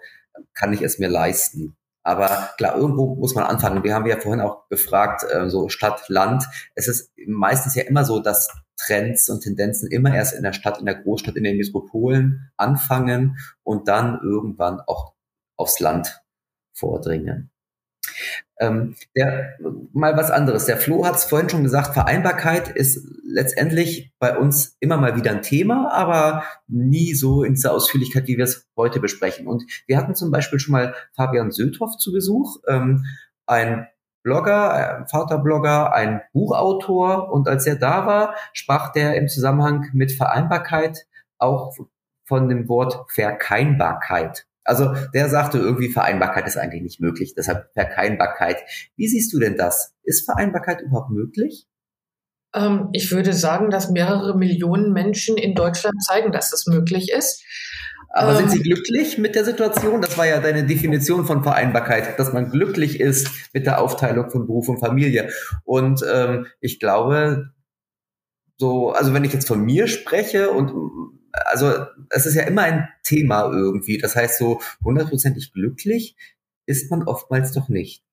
kann 0.54 0.73
ich 0.73 0.82
es 0.82 0.99
mir 0.99 1.10
leisten? 1.10 1.78
Aber 2.06 2.52
klar, 2.58 2.78
irgendwo 2.78 3.15
muss 3.15 3.34
man 3.34 3.46
anfangen. 3.46 3.84
Wir 3.84 3.96
haben 3.96 4.06
ja 4.06 4.18
vorhin 4.18 4.39
auch 4.39 4.70
gefragt, 4.70 5.26
äh, 5.28 5.50
so 5.50 5.70
Stadt, 5.70 6.08
Land. 6.08 6.46
Es 6.76 6.88
ist 6.88 7.12
meistens 7.26 7.74
ja 7.74 7.84
immer 7.84 8.06
so, 8.06 8.20
dass 8.20 8.48
Trends 8.78 9.28
und 9.28 9.41
Tendenzen 9.41 9.89
immer 9.89 10.13
erst 10.13 10.36
in 10.36 10.44
der 10.44 10.54
Stadt, 10.54 10.78
in 10.78 10.86
der 10.86 11.02
Großstadt, 11.02 11.36
in 11.36 11.44
den 11.44 11.58
Metropolen 11.58 12.52
anfangen 12.58 13.38
und 13.63 13.88
dann 13.88 14.20
irgendwann 14.22 14.82
auch 14.82 15.13
aufs 15.58 15.80
Land 15.80 16.22
vordringen. 16.74 17.50
Ähm, 18.60 18.95
der, 19.15 19.58
mal 19.93 20.15
was 20.15 20.32
anderes. 20.32 20.65
Der 20.65 20.78
Flo 20.78 21.06
hat 21.06 21.15
es 21.15 21.25
vorhin 21.25 21.49
schon 21.49 21.63
gesagt, 21.63 21.93
Vereinbarkeit 21.93 22.69
ist 22.69 23.06
letztendlich 23.25 24.13
bei 24.19 24.38
uns 24.38 24.78
immer 24.80 24.97
mal 24.97 25.17
wieder 25.17 25.32
ein 25.32 25.41
Thema, 25.41 25.91
aber 25.91 26.43
nie 26.67 27.13
so 27.13 27.43
in 27.43 27.56
dieser 27.56 27.73
Ausführlichkeit, 27.73 28.28
wie 28.28 28.38
wir 28.38 28.45
es 28.45 28.67
heute 28.78 28.99
besprechen. 28.99 29.47
Und 29.47 29.63
wir 29.88 29.97
hatten 29.97 30.15
zum 30.15 30.32
Beispiel 30.32 30.60
schon 30.60 30.71
mal 30.71 30.95
Fabian 31.15 31.51
Söthoff 31.51 31.97
zu 31.97 32.13
Besuch, 32.13 32.58
ähm, 32.67 33.06
ein 33.45 33.88
Blogger, 34.23 34.73
ein 34.73 35.08
Vaterblogger, 35.08 35.93
ein 35.93 36.21
Buchautor. 36.34 37.32
Und 37.32 37.47
als 37.47 37.67
er 37.67 37.75
da 37.75 38.08
war, 38.08 38.36
sprach 38.54 38.91
der 38.91 39.15
im 39.15 39.28
Zusammenhang 39.28 39.89
mit 39.93 40.12
Vereinbarkeit 40.12 41.06
auch 41.38 41.75
von 42.23 42.49
dem 42.49 42.67
Wort 42.67 43.06
Verkeinbarkeit. 43.12 44.47
Also 44.65 44.93
der 45.13 45.30
sagte 45.30 45.60
irgendwie, 45.60 45.89
Vereinbarkeit 45.89 46.47
ist 46.47 46.58
eigentlich 46.58 46.82
nicht 46.82 46.99
möglich, 46.99 47.34
deshalb 47.36 47.71
Verkeinbarkeit. 47.73 48.58
Wie 48.97 49.08
siehst 49.08 49.32
du 49.32 49.39
denn 49.39 49.56
das? 49.56 49.93
Ist 50.04 50.25
Vereinbarkeit 50.25 50.82
überhaupt 50.82 51.12
möglich? 51.12 51.67
Ähm, 52.54 52.89
ich 52.91 53.12
würde 53.12 53.34
sagen, 53.34 53.69
dass 53.69 53.91
mehrere 53.91 54.38
Millionen 54.38 54.91
Menschen 54.91 55.38
in 55.38 55.54
Deutschland 55.54 56.04
zeigen, 56.04 56.32
dass 56.32 56.51
es 56.51 56.65
möglich 56.65 57.12
ist. 57.12 57.43
Aber 58.10 58.32
ähm, 58.32 58.38
sind 58.38 58.51
Sie 58.51 58.62
glücklich 58.62 59.17
mit 59.17 59.36
der 59.36 59.45
Situation? 59.45 60.01
Das 60.01 60.17
war 60.17 60.25
ja 60.25 60.39
deine 60.39 60.65
Definition 60.65 61.25
von 61.25 61.43
Vereinbarkeit, 61.43 62.17
dass 62.17 62.34
man 62.34 62.49
glücklich 62.49 62.99
ist 62.99 63.30
mit 63.54 63.65
der 63.65 63.82
Aufteilung 63.82 64.30
von 64.32 64.47
Beruf 64.47 64.69
und 64.69 64.80
Familie. 64.80 65.30
Und 65.63 66.04
ähm, 66.12 66.47
ich 66.62 66.80
glaube, 66.80 67.49
so, 68.58 68.91
also 68.91 69.13
wenn 69.13 69.25
ich 69.25 69.34
jetzt 69.34 69.47
von 69.47 69.62
mir 69.63 69.88
spreche 69.88 70.51
und 70.51 70.71
also 71.45 71.86
es 72.10 72.26
ist 72.26 72.36
ja 72.36 72.43
immer 72.43 72.63
ein 72.63 72.89
Thema 73.04 73.52
irgendwie. 73.52 73.98
Das 73.98 74.15
heißt, 74.15 74.38
so 74.38 74.62
hundertprozentig 74.84 75.54
glücklich 75.54 76.15
ist 76.65 76.89
man 76.89 77.04
oftmals 77.04 77.52
doch 77.52 77.69
nicht. 77.69 78.04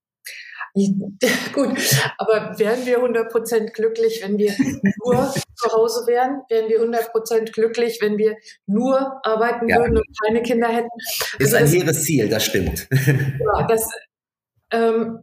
Gut, 1.52 1.78
aber 2.16 2.58
wären 2.58 2.86
wir 2.86 2.98
100% 2.98 3.72
glücklich, 3.72 4.22
wenn 4.22 4.38
wir 4.38 4.52
nur 5.04 5.34
zu 5.54 5.70
Hause 5.70 6.06
wären? 6.06 6.42
Wären 6.48 6.70
wir 6.70 6.80
100% 6.80 7.52
glücklich, 7.52 7.98
wenn 8.00 8.16
wir 8.16 8.36
nur 8.66 9.20
arbeiten 9.22 9.68
ja. 9.68 9.76
würden 9.76 9.98
und 9.98 10.06
keine 10.24 10.42
Kinder 10.42 10.68
hätten? 10.68 10.88
Also 11.38 11.44
ist 11.44 11.54
ein 11.54 11.66
hehres 11.66 12.04
Ziel, 12.04 12.28
das 12.28 12.44
stimmt. 12.44 12.88
Ja, 13.54 13.66
das, 13.66 13.90
ähm, 14.70 15.22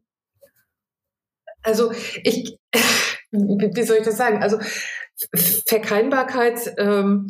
also 1.64 1.92
ich, 2.24 2.60
wie 3.32 3.84
soll 3.84 3.98
ich 3.98 4.06
das 4.06 4.18
sagen? 4.18 4.44
Also 4.44 4.60
Verkeinbarkeit, 5.68 6.76
ähm, 6.78 7.28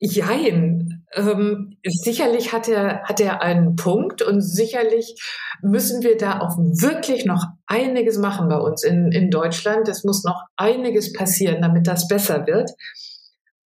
Jein. 0.00 1.04
Ähm, 1.12 1.76
sicherlich 1.84 2.52
hat 2.52 2.68
er, 2.68 3.02
hat 3.02 3.20
er 3.20 3.42
einen 3.42 3.76
Punkt 3.76 4.22
und 4.22 4.40
sicherlich 4.40 5.14
müssen 5.60 6.02
wir 6.02 6.16
da 6.16 6.40
auch 6.40 6.56
wirklich 6.56 7.26
noch 7.26 7.44
einiges 7.66 8.16
machen 8.16 8.48
bei 8.48 8.56
uns 8.56 8.82
in, 8.82 9.12
in 9.12 9.30
Deutschland. 9.30 9.88
Es 9.88 10.02
muss 10.02 10.24
noch 10.24 10.42
einiges 10.56 11.12
passieren, 11.12 11.60
damit 11.60 11.86
das 11.86 12.08
besser 12.08 12.46
wird. 12.46 12.70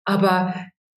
Aber 0.05 0.55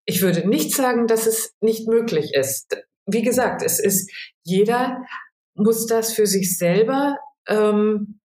ich 0.05 0.21
würde 0.21 0.47
nicht 0.47 0.75
sagen, 0.75 1.07
dass 1.07 1.27
es 1.27 1.53
nicht 1.61 1.87
möglich 1.87 2.33
ist. 2.33 2.75
Wie 3.05 3.21
gesagt, 3.21 3.61
es 3.61 3.79
ist, 3.79 4.11
jeder 4.43 5.05
muss 5.53 5.85
das 5.85 6.11
für 6.11 6.27
sich 6.27 6.57
selber 6.57 7.17
ähm, 7.47 8.19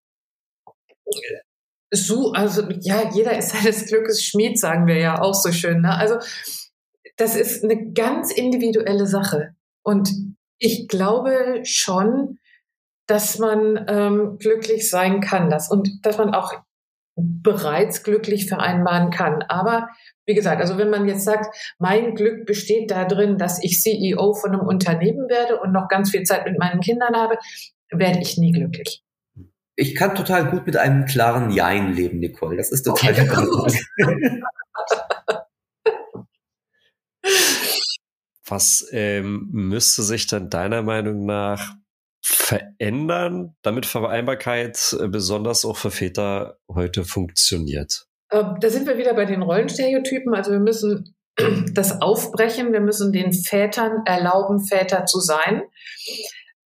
so, 1.92 2.32
also 2.32 2.68
ja, 2.80 3.10
jeder 3.12 3.38
ist 3.38 3.50
seines 3.50 3.86
Glückes 3.86 4.24
Schmied, 4.24 4.58
sagen 4.58 4.86
wir 4.86 4.98
ja 4.98 5.20
auch 5.20 5.34
so 5.34 5.52
schön. 5.52 5.82
Ne? 5.82 5.96
Also 5.96 6.16
das 7.16 7.36
ist 7.36 7.64
eine 7.64 7.92
ganz 7.92 8.32
individuelle 8.32 9.06
Sache. 9.06 9.54
Und 9.82 10.10
ich 10.58 10.88
glaube 10.88 11.60
schon, 11.64 12.38
dass 13.06 13.38
man 13.38 13.86
ähm, 13.88 14.36
glücklich 14.38 14.90
sein 14.90 15.20
kann, 15.20 15.48
das 15.48 15.70
und 15.70 16.04
dass 16.04 16.18
man 16.18 16.34
auch 16.34 16.54
bereits 17.16 18.02
glücklich 18.02 18.46
vereinbaren 18.46 19.10
kann. 19.10 19.42
Aber 19.42 19.88
wie 20.26 20.34
gesagt, 20.34 20.60
also 20.60 20.76
wenn 20.76 20.90
man 20.90 21.08
jetzt 21.08 21.24
sagt, 21.24 21.54
mein 21.78 22.14
Glück 22.14 22.44
besteht 22.44 22.90
darin, 22.90 23.38
dass 23.38 23.62
ich 23.62 23.80
CEO 23.80 24.34
von 24.34 24.52
einem 24.52 24.66
Unternehmen 24.66 25.28
werde 25.28 25.58
und 25.60 25.72
noch 25.72 25.88
ganz 25.88 26.10
viel 26.10 26.24
Zeit 26.24 26.44
mit 26.44 26.58
meinen 26.58 26.80
Kindern 26.80 27.14
habe, 27.14 27.38
werde 27.90 28.18
ich 28.20 28.36
nie 28.36 28.52
glücklich. 28.52 29.02
Ich 29.76 29.94
kann 29.94 30.14
total 30.14 30.50
gut 30.50 30.66
mit 30.66 30.76
einem 30.76 31.04
klaren 31.04 31.50
Jein 31.50 31.94
leben, 31.94 32.18
Nicole. 32.18 32.56
Das 32.56 32.70
ist 32.70 32.82
total 32.82 33.12
okay, 33.12 34.42
Was 38.46 38.86
ähm, 38.92 39.48
müsste 39.50 40.02
sich 40.02 40.26
dann 40.26 40.50
deiner 40.50 40.82
Meinung 40.82 41.26
nach 41.26 41.74
verändern, 42.22 43.56
damit 43.62 43.86
Vereinbarkeit 43.86 44.96
äh, 45.00 45.08
besonders 45.08 45.64
auch 45.64 45.76
für 45.76 45.90
Väter 45.90 46.58
heute 46.68 47.04
funktioniert? 47.04 48.06
Ähm, 48.30 48.56
da 48.60 48.70
sind 48.70 48.86
wir 48.86 48.98
wieder 48.98 49.14
bei 49.14 49.24
den 49.24 49.42
Rollenstereotypen. 49.42 50.34
Also 50.34 50.52
wir 50.52 50.60
müssen 50.60 51.16
das 51.72 52.00
aufbrechen. 52.00 52.72
Wir 52.72 52.80
müssen 52.80 53.12
den 53.12 53.32
Vätern 53.32 54.02
erlauben, 54.06 54.64
Väter 54.64 55.06
zu 55.06 55.20
sein. 55.20 55.62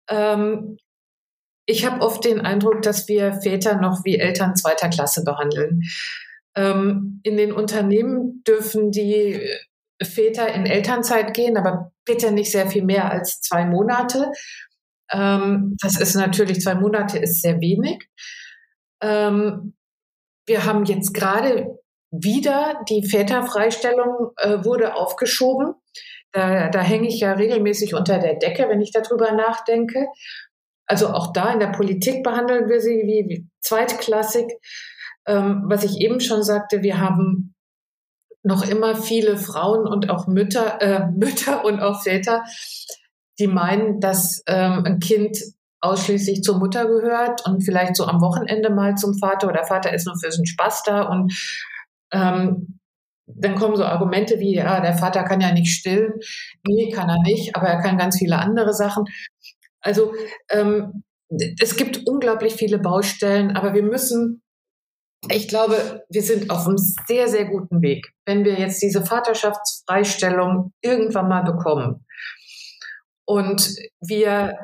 Ähm, 0.08 0.76
ich 1.66 1.84
habe 1.84 2.00
oft 2.00 2.24
den 2.24 2.40
Eindruck, 2.40 2.82
dass 2.82 3.08
wir 3.08 3.40
Väter 3.42 3.80
noch 3.80 4.04
wie 4.04 4.18
Eltern 4.18 4.56
zweiter 4.56 4.88
Klasse 4.88 5.22
behandeln. 5.22 5.82
Ähm, 6.56 7.20
in 7.24 7.36
den 7.36 7.52
Unternehmen 7.52 8.42
dürfen 8.46 8.90
die 8.90 9.40
Väter 10.02 10.52
in 10.52 10.66
Elternzeit 10.66 11.34
gehen, 11.34 11.56
aber 11.56 11.92
bitte 12.04 12.32
nicht 12.32 12.52
sehr 12.52 12.68
viel 12.68 12.84
mehr 12.84 13.10
als 13.10 13.40
zwei 13.40 13.64
Monate. 13.64 14.30
Ähm, 15.12 15.76
das 15.80 16.00
ist 16.00 16.14
natürlich, 16.14 16.60
zwei 16.60 16.74
Monate 16.74 17.18
ist 17.18 17.42
sehr 17.42 17.60
wenig. 17.60 18.08
Ähm, 19.02 19.74
wir 20.46 20.64
haben 20.64 20.84
jetzt 20.84 21.12
gerade 21.12 21.78
wieder 22.10 22.82
die 22.88 23.06
Väterfreistellung 23.06 24.30
äh, 24.36 24.64
wurde 24.64 24.94
aufgeschoben. 24.94 25.74
Da, 26.32 26.68
da 26.68 26.80
hänge 26.80 27.08
ich 27.08 27.20
ja 27.20 27.32
regelmäßig 27.32 27.94
unter 27.94 28.18
der 28.18 28.34
Decke, 28.34 28.68
wenn 28.68 28.80
ich 28.80 28.92
darüber 28.92 29.32
nachdenke. 29.32 30.06
Also 30.86 31.08
auch 31.08 31.32
da 31.32 31.52
in 31.52 31.60
der 31.60 31.68
Politik 31.68 32.22
behandeln 32.22 32.68
wir 32.68 32.80
sie 32.80 33.02
wie, 33.04 33.28
wie 33.28 33.48
zweitklassig. 33.60 34.46
Ähm, 35.26 35.64
was 35.66 35.84
ich 35.84 36.00
eben 36.00 36.20
schon 36.20 36.42
sagte, 36.42 36.82
wir 36.82 36.98
haben 36.98 37.54
noch 38.48 38.66
immer 38.66 38.96
viele 38.96 39.36
Frauen 39.36 39.86
und 39.86 40.10
auch 40.10 40.26
Mütter, 40.26 40.80
äh, 40.80 41.06
Mütter 41.14 41.64
und 41.64 41.80
auch 41.80 42.02
Väter, 42.02 42.42
die 43.38 43.46
meinen, 43.46 44.00
dass 44.00 44.42
ähm, 44.46 44.82
ein 44.84 44.98
Kind 44.98 45.38
ausschließlich 45.80 46.42
zur 46.42 46.58
Mutter 46.58 46.86
gehört 46.86 47.46
und 47.46 47.62
vielleicht 47.62 47.94
so 47.94 48.06
am 48.06 48.20
Wochenende 48.20 48.70
mal 48.70 48.96
zum 48.96 49.16
Vater 49.16 49.48
oder 49.48 49.64
Vater 49.64 49.94
ist 49.94 50.06
nur 50.06 50.16
für 50.18 50.28
den 50.28 50.46
Spaß 50.46 50.82
da 50.82 51.02
und 51.02 51.32
ähm, 52.12 52.80
dann 53.26 53.56
kommen 53.56 53.76
so 53.76 53.84
Argumente 53.84 54.40
wie, 54.40 54.54
ja, 54.54 54.80
der 54.80 54.94
Vater 54.94 55.22
kann 55.22 55.42
ja 55.42 55.52
nicht 55.52 55.70
stillen. 55.70 56.14
Nee, 56.66 56.90
kann 56.90 57.10
er 57.10 57.20
nicht, 57.20 57.54
aber 57.54 57.68
er 57.68 57.82
kann 57.82 57.98
ganz 57.98 58.16
viele 58.16 58.38
andere 58.38 58.72
Sachen. 58.72 59.04
Also 59.80 60.14
ähm, 60.50 61.04
es 61.60 61.76
gibt 61.76 62.06
unglaublich 62.06 62.54
viele 62.54 62.78
Baustellen, 62.78 63.54
aber 63.54 63.74
wir 63.74 63.82
müssen 63.82 64.42
ich 65.30 65.48
glaube, 65.48 66.04
wir 66.08 66.22
sind 66.22 66.50
auf 66.50 66.66
einem 66.66 66.78
sehr, 66.78 67.28
sehr 67.28 67.46
guten 67.46 67.82
Weg. 67.82 68.06
Wenn 68.24 68.44
wir 68.44 68.58
jetzt 68.58 68.80
diese 68.82 69.04
Vaterschaftsfreistellung 69.04 70.72
irgendwann 70.80 71.28
mal 71.28 71.42
bekommen 71.42 72.06
und 73.24 73.74
wir 74.00 74.56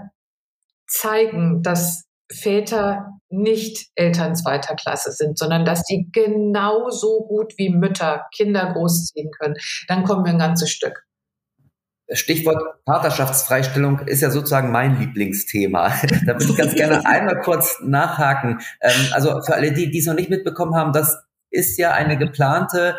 zeigen, 0.86 1.62
dass 1.62 2.04
Väter 2.32 3.10
nicht 3.28 3.88
Eltern 3.96 4.36
zweiter 4.36 4.74
Klasse 4.76 5.12
sind, 5.12 5.38
sondern 5.38 5.64
dass 5.64 5.82
die 5.84 6.08
genauso 6.12 7.26
gut 7.26 7.52
wie 7.58 7.68
Mütter 7.68 8.26
Kinder 8.34 8.72
großziehen 8.72 9.30
können, 9.38 9.56
dann 9.88 10.04
kommen 10.04 10.24
wir 10.24 10.32
ein 10.32 10.38
ganzes 10.38 10.70
Stück. 10.70 11.03
Stichwort 12.12 12.62
Vaterschaftsfreistellung 12.84 14.00
ist 14.00 14.20
ja 14.20 14.30
sozusagen 14.30 14.70
mein 14.70 14.98
Lieblingsthema. 14.98 15.88
da 16.26 16.34
würde 16.34 16.44
ich 16.44 16.56
ganz 16.56 16.74
gerne 16.76 17.04
einmal 17.06 17.40
kurz 17.40 17.78
nachhaken. 17.82 18.60
Ähm, 18.80 19.06
also 19.12 19.40
für 19.42 19.54
alle, 19.54 19.72
die, 19.72 19.90
die 19.90 19.98
es 19.98 20.06
noch 20.06 20.14
nicht 20.14 20.30
mitbekommen 20.30 20.74
haben, 20.74 20.92
das 20.92 21.16
ist 21.50 21.78
ja 21.78 21.92
eine 21.92 22.18
geplante 22.18 22.96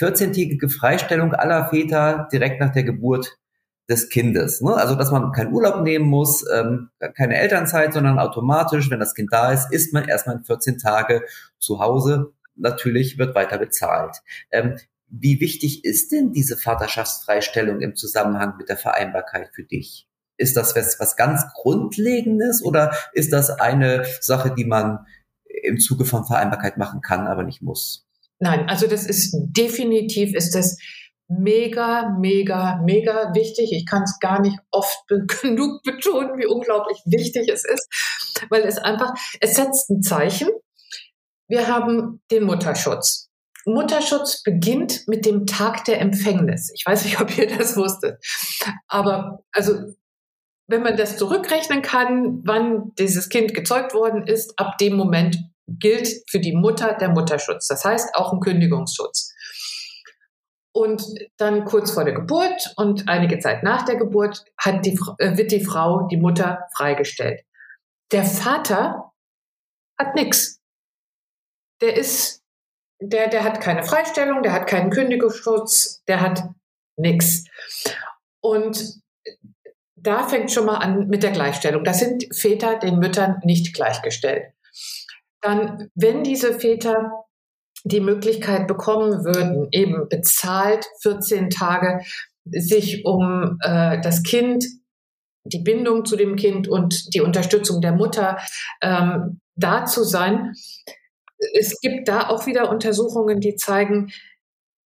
14-tägige 0.00 0.68
Freistellung 0.68 1.34
aller 1.34 1.68
Väter 1.68 2.28
direkt 2.32 2.60
nach 2.60 2.72
der 2.72 2.84
Geburt 2.84 3.36
des 3.88 4.08
Kindes. 4.08 4.60
Ne? 4.60 4.74
Also 4.74 4.94
dass 4.94 5.10
man 5.10 5.32
keinen 5.32 5.52
Urlaub 5.52 5.82
nehmen 5.82 6.06
muss, 6.06 6.44
ähm, 6.52 6.90
keine 7.16 7.36
Elternzeit, 7.36 7.92
sondern 7.92 8.18
automatisch, 8.18 8.90
wenn 8.90 9.00
das 9.00 9.14
Kind 9.14 9.32
da 9.32 9.52
ist, 9.52 9.72
ist 9.72 9.92
man 9.92 10.08
erstmal 10.08 10.40
14 10.42 10.78
Tage 10.78 11.22
zu 11.58 11.80
Hause. 11.80 12.32
Natürlich 12.54 13.18
wird 13.18 13.34
weiter 13.34 13.58
bezahlt. 13.58 14.16
Ähm, 14.50 14.76
wie 15.10 15.40
wichtig 15.40 15.84
ist 15.84 16.12
denn 16.12 16.32
diese 16.32 16.56
Vaterschaftsfreistellung 16.56 17.80
im 17.80 17.96
Zusammenhang 17.96 18.56
mit 18.56 18.68
der 18.68 18.76
Vereinbarkeit 18.76 19.50
für 19.54 19.64
dich? 19.64 20.06
Ist 20.36 20.56
das 20.56 20.74
was, 20.74 20.98
was 20.98 21.16
ganz 21.16 21.44
Grundlegendes 21.54 22.64
oder 22.64 22.94
ist 23.12 23.32
das 23.32 23.50
eine 23.50 24.06
Sache, 24.20 24.54
die 24.56 24.64
man 24.64 25.06
im 25.44 25.78
Zuge 25.78 26.04
von 26.04 26.24
Vereinbarkeit 26.24 26.78
machen 26.78 27.02
kann, 27.02 27.26
aber 27.26 27.42
nicht 27.42 27.60
muss? 27.60 28.06
Nein, 28.38 28.68
also 28.68 28.86
das 28.86 29.06
ist 29.06 29.36
definitiv 29.36 30.34
ist 30.34 30.54
das 30.54 30.78
mega, 31.28 32.16
mega, 32.18 32.80
mega 32.84 33.32
wichtig. 33.34 33.72
Ich 33.72 33.86
kann 33.86 34.02
es 34.02 34.18
gar 34.18 34.40
nicht 34.40 34.58
oft 34.70 35.06
genug 35.42 35.82
betonen, 35.82 36.38
wie 36.38 36.46
unglaublich 36.46 36.98
wichtig 37.06 37.48
es 37.48 37.64
ist, 37.64 37.88
weil 38.48 38.62
es 38.62 38.78
einfach, 38.78 39.12
es 39.40 39.54
setzt 39.54 39.90
ein 39.90 40.02
Zeichen. 40.02 40.48
Wir 41.48 41.68
haben 41.68 42.22
den 42.30 42.44
Mutterschutz. 42.44 43.29
Mutterschutz 43.72 44.42
beginnt 44.42 45.06
mit 45.08 45.26
dem 45.26 45.46
Tag 45.46 45.84
der 45.84 46.00
Empfängnis. 46.00 46.70
Ich 46.74 46.84
weiß 46.86 47.04
nicht, 47.04 47.20
ob 47.20 47.36
ihr 47.36 47.46
das 47.46 47.76
wusstet. 47.76 48.18
Aber 48.88 49.44
also, 49.52 49.94
wenn 50.66 50.82
man 50.82 50.96
das 50.96 51.16
zurückrechnen 51.16 51.82
kann, 51.82 52.42
wann 52.44 52.92
dieses 52.98 53.28
Kind 53.28 53.54
gezeugt 53.54 53.94
worden 53.94 54.26
ist, 54.26 54.58
ab 54.58 54.78
dem 54.78 54.96
Moment 54.96 55.38
gilt 55.66 56.08
für 56.28 56.40
die 56.40 56.54
Mutter 56.54 56.94
der 56.94 57.10
Mutterschutz. 57.10 57.66
Das 57.68 57.84
heißt 57.84 58.14
auch 58.14 58.32
ein 58.32 58.40
Kündigungsschutz. 58.40 59.32
Und 60.72 61.02
dann 61.36 61.64
kurz 61.64 61.90
vor 61.90 62.04
der 62.04 62.14
Geburt 62.14 62.72
und 62.76 63.08
einige 63.08 63.40
Zeit 63.40 63.64
nach 63.64 63.84
der 63.84 63.96
Geburt 63.96 64.44
die, 64.84 64.98
äh, 65.18 65.36
wird 65.36 65.50
die 65.50 65.64
Frau, 65.64 66.06
die 66.06 66.16
Mutter, 66.16 66.68
freigestellt. 66.76 67.40
Der 68.12 68.24
Vater 68.24 69.12
hat 69.98 70.14
nichts. 70.14 70.60
der 71.80 71.96
ist, 71.96 72.39
der, 73.00 73.28
der 73.28 73.44
hat 73.44 73.60
keine 73.60 73.82
Freistellung, 73.82 74.42
der 74.42 74.52
hat 74.52 74.66
keinen 74.66 74.90
Kündigungsschutz, 74.90 76.02
der 76.06 76.20
hat 76.20 76.44
nichts. 76.96 77.44
Und 78.40 79.00
da 79.96 80.26
fängt 80.26 80.50
schon 80.50 80.66
mal 80.66 80.76
an 80.76 81.08
mit 81.08 81.22
der 81.22 81.32
Gleichstellung. 81.32 81.84
Das 81.84 81.98
sind 81.98 82.26
Väter 82.34 82.78
den 82.78 82.98
Müttern 82.98 83.40
nicht 83.44 83.74
gleichgestellt. 83.74 84.52
Dann, 85.42 85.88
wenn 85.94 86.22
diese 86.22 86.58
Väter 86.58 87.24
die 87.84 88.00
Möglichkeit 88.00 88.66
bekommen 88.66 89.24
würden, 89.24 89.68
eben 89.72 90.08
bezahlt 90.08 90.86
14 91.02 91.50
Tage 91.50 92.04
sich 92.44 93.04
um 93.04 93.58
äh, 93.62 94.00
das 94.00 94.22
Kind, 94.22 94.64
die 95.44 95.62
Bindung 95.62 96.04
zu 96.04 96.16
dem 96.16 96.36
Kind 96.36 96.68
und 96.68 97.14
die 97.14 97.22
Unterstützung 97.22 97.80
der 97.80 97.92
Mutter 97.92 98.38
ähm, 98.82 99.40
da 99.56 99.86
zu 99.86 100.04
sein. 100.04 100.54
Es 101.54 101.80
gibt 101.80 102.08
da 102.08 102.28
auch 102.28 102.46
wieder 102.46 102.70
Untersuchungen, 102.70 103.40
die 103.40 103.56
zeigen, 103.56 104.12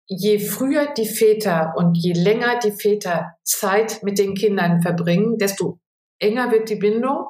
je 0.07 0.39
früher 0.39 0.93
die 0.95 1.09
Väter 1.09 1.75
und 1.77 1.97
je 1.97 2.13
länger 2.13 2.59
die 2.59 2.73
Väter 2.73 3.37
Zeit 3.43 4.03
mit 4.03 4.19
den 4.19 4.35
Kindern 4.35 4.83
verbringen, 4.83 5.39
desto 5.39 5.79
enger 6.19 6.51
wird 6.53 6.69
die 6.69 6.77
Bindung 6.77 7.29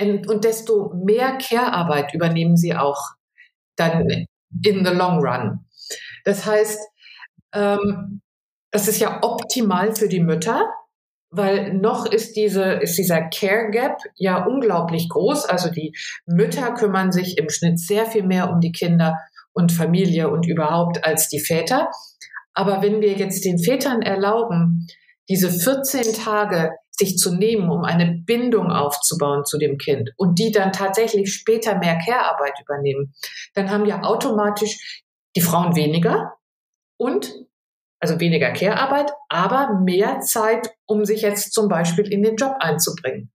und 0.00 0.44
desto 0.44 0.92
mehr 0.94 1.38
Care-Arbeit 1.38 2.14
übernehmen 2.14 2.56
sie 2.56 2.74
auch 2.74 3.00
dann 3.76 4.08
in 4.62 4.84
the 4.84 4.92
long 4.92 5.18
run. 5.24 5.66
Das 6.24 6.46
heißt, 6.46 6.80
ähm, 7.54 8.20
das 8.70 8.88
ist 8.88 9.00
ja 9.00 9.22
optimal 9.22 9.94
für 9.94 10.08
die 10.08 10.20
Mütter, 10.20 10.68
weil 11.30 11.74
noch 11.74 12.06
ist 12.06 12.36
diese, 12.36 12.64
ist 12.64 12.98
dieser 12.98 13.22
Care 13.28 13.70
Gap 13.70 13.98
ja 14.16 14.44
unglaublich 14.44 15.08
groß. 15.08 15.46
Also 15.46 15.70
die 15.70 15.94
Mütter 16.26 16.74
kümmern 16.74 17.12
sich 17.12 17.38
im 17.38 17.48
Schnitt 17.48 17.78
sehr 17.78 18.06
viel 18.06 18.24
mehr 18.24 18.50
um 18.50 18.60
die 18.60 18.72
Kinder 18.72 19.16
und 19.52 19.72
Familie 19.72 20.28
und 20.28 20.46
überhaupt 20.46 21.04
als 21.04 21.28
die 21.28 21.40
Väter. 21.40 21.90
Aber 22.52 22.82
wenn 22.82 23.00
wir 23.00 23.12
jetzt 23.12 23.44
den 23.44 23.58
Vätern 23.58 24.02
erlauben, 24.02 24.86
diese 25.28 25.50
14 25.50 26.12
Tage 26.14 26.72
sich 26.90 27.16
zu 27.16 27.34
nehmen, 27.34 27.70
um 27.70 27.84
eine 27.84 28.22
Bindung 28.26 28.70
aufzubauen 28.70 29.44
zu 29.44 29.58
dem 29.58 29.78
Kind 29.78 30.10
und 30.16 30.38
die 30.38 30.50
dann 30.50 30.72
tatsächlich 30.72 31.32
später 31.32 31.78
mehr 31.78 31.98
Care-Arbeit 31.98 32.60
übernehmen, 32.60 33.14
dann 33.54 33.70
haben 33.70 33.86
ja 33.86 34.02
automatisch 34.02 35.02
die 35.36 35.40
Frauen 35.40 35.76
weniger 35.76 36.34
und 36.98 37.32
also 38.00 38.18
weniger 38.18 38.52
Care-Arbeit, 38.52 39.12
aber 39.28 39.78
mehr 39.80 40.20
Zeit, 40.20 40.70
um 40.86 41.04
sich 41.04 41.22
jetzt 41.22 41.52
zum 41.52 41.68
Beispiel 41.68 42.10
in 42.10 42.22
den 42.22 42.36
Job 42.36 42.56
einzubringen, 42.58 43.30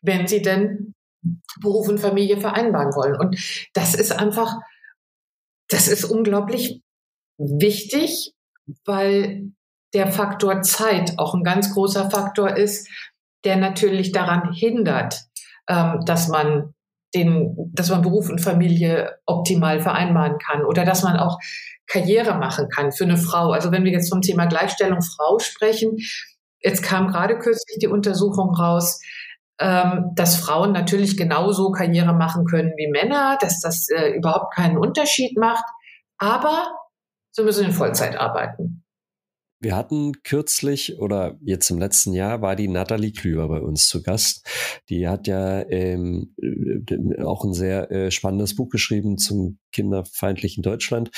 wenn 0.00 0.26
sie 0.26 0.42
denn 0.42 0.94
Beruf 1.60 1.88
und 1.88 2.00
Familie 2.00 2.40
vereinbaren 2.40 2.94
wollen. 2.94 3.16
Und 3.16 3.38
das 3.74 3.94
ist 3.94 4.10
einfach, 4.10 4.56
das 5.68 5.86
ist 5.86 6.04
unglaublich 6.04 6.82
wichtig, 7.38 8.32
weil 8.84 9.52
der 9.94 10.10
Faktor 10.10 10.62
Zeit 10.62 11.18
auch 11.18 11.34
ein 11.34 11.44
ganz 11.44 11.74
großer 11.74 12.10
Faktor 12.10 12.56
ist, 12.56 12.88
der 13.44 13.56
natürlich 13.56 14.12
daran 14.12 14.52
hindert, 14.52 15.20
ähm, 15.68 16.00
dass 16.06 16.28
man 16.28 16.74
den, 17.14 17.54
dass 17.72 17.90
man 17.90 18.02
Beruf 18.02 18.30
und 18.30 18.40
Familie 18.40 19.18
optimal 19.26 19.80
vereinbaren 19.80 20.38
kann 20.38 20.64
oder 20.64 20.84
dass 20.84 21.02
man 21.02 21.16
auch 21.16 21.38
Karriere 21.86 22.38
machen 22.38 22.68
kann 22.74 22.92
für 22.92 23.04
eine 23.04 23.16
Frau. 23.16 23.50
Also 23.50 23.70
wenn 23.70 23.84
wir 23.84 23.92
jetzt 23.92 24.10
vom 24.10 24.22
Thema 24.22 24.46
Gleichstellung 24.46 25.02
Frau 25.02 25.38
sprechen, 25.38 25.96
jetzt 26.60 26.82
kam 26.82 27.08
gerade 27.08 27.38
kürzlich 27.38 27.78
die 27.80 27.88
Untersuchung 27.88 28.54
raus, 28.54 29.00
ähm, 29.58 30.12
dass 30.14 30.36
Frauen 30.36 30.72
natürlich 30.72 31.16
genauso 31.16 31.70
Karriere 31.70 32.14
machen 32.14 32.46
können 32.46 32.72
wie 32.76 32.90
Männer, 32.90 33.36
dass 33.40 33.60
das 33.60 33.88
äh, 33.90 34.10
überhaupt 34.10 34.54
keinen 34.54 34.78
Unterschied 34.78 35.36
macht, 35.36 35.64
aber 36.18 36.72
sie 37.32 37.42
müssen 37.42 37.66
in 37.66 37.72
Vollzeit 37.72 38.16
arbeiten. 38.16 38.81
Wir 39.62 39.76
hatten 39.76 40.24
kürzlich 40.24 40.98
oder 40.98 41.38
jetzt 41.40 41.70
im 41.70 41.78
letzten 41.78 42.12
Jahr 42.12 42.42
war 42.42 42.56
die 42.56 42.66
Nathalie 42.66 43.12
Klüber 43.12 43.46
bei 43.46 43.60
uns 43.60 43.86
zu 43.86 44.02
Gast. 44.02 44.44
Die 44.88 45.06
hat 45.06 45.28
ja 45.28 45.62
ähm, 45.68 46.34
äh, 46.42 47.22
auch 47.22 47.44
ein 47.44 47.54
sehr 47.54 47.88
äh, 47.92 48.10
spannendes 48.10 48.56
Buch 48.56 48.70
geschrieben 48.70 49.18
zum 49.18 49.60
kinderfeindlichen 49.70 50.64
Deutschland. 50.64 51.12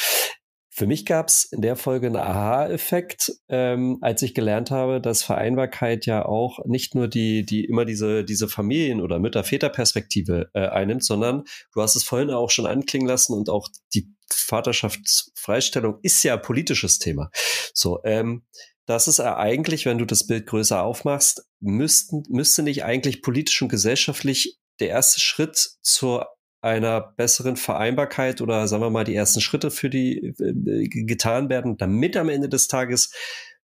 Für 0.68 0.86
mich 0.86 1.06
gab 1.06 1.28
es 1.28 1.44
in 1.44 1.62
der 1.62 1.76
Folge 1.76 2.08
einen 2.08 2.16
Aha-Effekt, 2.16 3.32
ähm, 3.48 3.96
als 4.02 4.20
ich 4.20 4.34
gelernt 4.34 4.70
habe, 4.70 5.00
dass 5.00 5.22
Vereinbarkeit 5.22 6.04
ja 6.04 6.26
auch 6.26 6.58
nicht 6.66 6.94
nur 6.94 7.08
die, 7.08 7.46
die 7.46 7.64
immer 7.64 7.86
diese, 7.86 8.24
diese 8.24 8.48
Familien- 8.48 9.00
oder 9.00 9.20
Mütter-Väter-Perspektive 9.20 10.50
äh, 10.52 10.66
einnimmt, 10.66 11.04
sondern 11.04 11.44
du 11.72 11.80
hast 11.80 11.96
es 11.96 12.04
vorhin 12.04 12.30
auch 12.30 12.50
schon 12.50 12.66
anklingen 12.66 13.08
lassen 13.08 13.32
und 13.32 13.48
auch 13.48 13.68
die 13.94 14.12
Vaterschaftsfreistellung 14.34 15.98
ist 16.02 16.22
ja 16.22 16.36
politisches 16.36 16.98
Thema. 16.98 17.30
So, 17.72 18.00
ähm, 18.04 18.46
das 18.86 19.08
ist 19.08 19.20
eigentlich, 19.20 19.86
wenn 19.86 19.98
du 19.98 20.04
das 20.04 20.26
Bild 20.26 20.46
größer 20.46 20.82
aufmachst, 20.82 21.46
müssten, 21.60 22.22
müsste 22.28 22.62
nicht 22.62 22.84
eigentlich 22.84 23.22
politisch 23.22 23.62
und 23.62 23.68
gesellschaftlich 23.68 24.58
der 24.80 24.88
erste 24.88 25.20
Schritt 25.20 25.56
zur 25.80 26.28
einer 26.60 27.00
besseren 27.00 27.56
Vereinbarkeit 27.56 28.40
oder 28.40 28.66
sagen 28.66 28.82
wir 28.82 28.90
mal 28.90 29.04
die 29.04 29.14
ersten 29.14 29.40
Schritte 29.40 29.70
für 29.70 29.90
die 29.90 30.34
äh, 30.38 30.88
getan 30.88 31.50
werden, 31.50 31.76
damit 31.76 32.16
am 32.16 32.30
Ende 32.30 32.48
des 32.48 32.68
Tages 32.68 33.12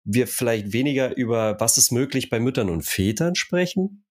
wir 0.05 0.27
vielleicht 0.27 0.73
weniger 0.73 1.17
über 1.17 1.61
was 1.61 1.79
ist 1.79 1.93
möglich 1.93 2.31
bei 2.31 2.41
Müttern 2.41 2.71
und 2.71 2.83
Vätern 2.83 3.35
sprechen? 3.35 4.05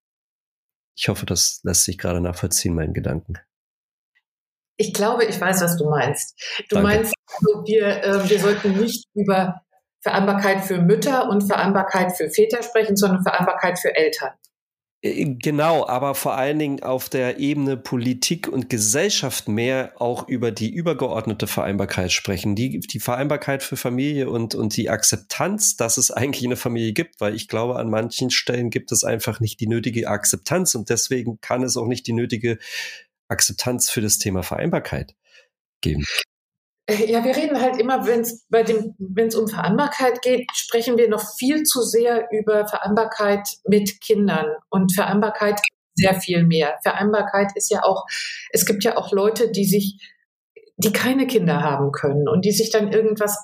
Ich 0.95 1.09
hoffe, 1.09 1.25
das 1.25 1.59
lässt 1.63 1.83
sich 1.83 1.97
gerade 1.97 2.21
nachvollziehen, 2.21 2.75
meinen 2.75 2.93
Gedanken. 2.93 3.35
Ich 4.77 4.93
glaube, 4.93 5.25
ich 5.25 5.39
weiß, 5.39 5.61
was 5.61 5.77
du 5.77 5.89
meinst. 5.89 6.39
Du 6.69 6.75
Danke. 6.75 6.87
meinst, 6.87 7.13
also 7.27 7.63
wir, 7.65 8.03
äh, 8.03 8.29
wir 8.29 8.39
sollten 8.39 8.79
nicht 8.79 9.05
über 9.13 9.61
Vereinbarkeit 10.01 10.63
für 10.63 10.79
Mütter 10.79 11.29
und 11.29 11.41
Vereinbarkeit 11.41 12.15
für 12.15 12.29
Väter 12.29 12.63
sprechen, 12.63 12.95
sondern 12.95 13.23
Vereinbarkeit 13.23 13.79
für 13.79 13.95
Eltern. 13.95 14.31
Äh, 15.01 15.35
genau, 15.41 15.85
aber 15.87 16.15
vor 16.15 16.35
allen 16.35 16.59
Dingen 16.59 16.81
auf 16.81 17.09
der 17.09 17.39
Ebene 17.39 17.77
Politik 17.77 18.47
und 18.47 18.69
Gesellschaft 18.69 19.47
mehr 19.47 19.93
auch 19.97 20.27
über 20.27 20.51
die 20.51 20.69
übergeordnete 20.73 21.47
Vereinbarkeit 21.47 22.11
sprechen. 22.11 22.55
Die, 22.55 22.79
die 22.79 22.99
Vereinbarkeit 22.99 23.63
für 23.63 23.77
Familie 23.77 24.29
und, 24.29 24.55
und 24.55 24.75
die 24.75 24.89
Akzeptanz, 24.89 25.75
dass 25.75 25.97
es 25.97 26.11
eigentlich 26.11 26.45
eine 26.45 26.55
Familie 26.55 26.93
gibt, 26.93 27.19
weil 27.19 27.35
ich 27.35 27.47
glaube, 27.47 27.77
an 27.77 27.89
manchen 27.89 28.29
Stellen 28.31 28.69
gibt 28.69 28.91
es 28.91 29.03
einfach 29.03 29.39
nicht 29.39 29.59
die 29.59 29.67
nötige 29.67 30.07
Akzeptanz 30.07 30.73
und 30.75 30.89
deswegen 30.89 31.39
kann 31.41 31.63
es 31.63 31.77
auch 31.77 31.87
nicht 31.87 32.07
die 32.07 32.13
nötige 32.13 32.57
Akzeptanz 33.27 33.89
für 33.89 34.01
das 34.01 34.17
Thema 34.17 34.43
Vereinbarkeit 34.43 35.15
geben. 35.81 36.05
Äh, 36.87 37.11
ja, 37.11 37.23
wir 37.23 37.35
reden 37.35 37.61
halt 37.61 37.79
immer, 37.79 38.05
wenn 38.07 38.21
es 39.27 39.35
um 39.35 39.47
Vereinbarkeit 39.47 40.21
geht, 40.21 40.49
sprechen 40.53 40.97
wir 40.97 41.09
noch 41.09 41.23
viel 41.37 41.63
zu 41.63 41.81
sehr 41.81 42.27
über 42.31 42.67
Vereinbarkeit 42.67 43.47
mit 43.67 43.99
Kindern 44.01 44.47
und 44.69 44.93
Vereinbarkeit 44.93 45.61
sehr 45.95 46.19
viel 46.21 46.45
mehr. 46.45 46.77
Vereinbarkeit 46.83 47.51
ist 47.55 47.71
ja 47.71 47.83
auch, 47.83 48.05
es 48.51 48.65
gibt 48.65 48.83
ja 48.83 48.97
auch 48.97 49.11
Leute, 49.11 49.51
die 49.51 49.65
sich, 49.65 49.99
die 50.77 50.93
keine 50.93 51.27
Kinder 51.27 51.61
haben 51.61 51.91
können 51.91 52.29
und 52.29 52.45
die 52.45 52.51
sich 52.51 52.69
dann 52.69 52.91
irgendwas 52.93 53.37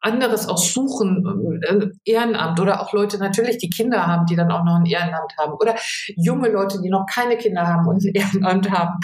anderes 0.00 0.48
auch 0.48 0.58
suchen, 0.58 1.60
äh, 1.62 1.86
Ehrenamt 2.04 2.60
oder 2.60 2.80
auch 2.80 2.92
Leute 2.92 3.18
natürlich, 3.18 3.58
die 3.58 3.70
Kinder 3.70 4.06
haben, 4.06 4.26
die 4.26 4.36
dann 4.36 4.50
auch 4.50 4.64
noch 4.64 4.76
ein 4.76 4.86
Ehrenamt 4.86 5.32
haben 5.38 5.54
oder 5.54 5.76
junge 6.16 6.48
Leute, 6.48 6.80
die 6.82 6.90
noch 6.90 7.06
keine 7.06 7.36
Kinder 7.36 7.66
haben 7.66 7.86
und 7.88 8.04
ein 8.04 8.14
Ehrenamt 8.14 8.70
haben. 8.70 9.00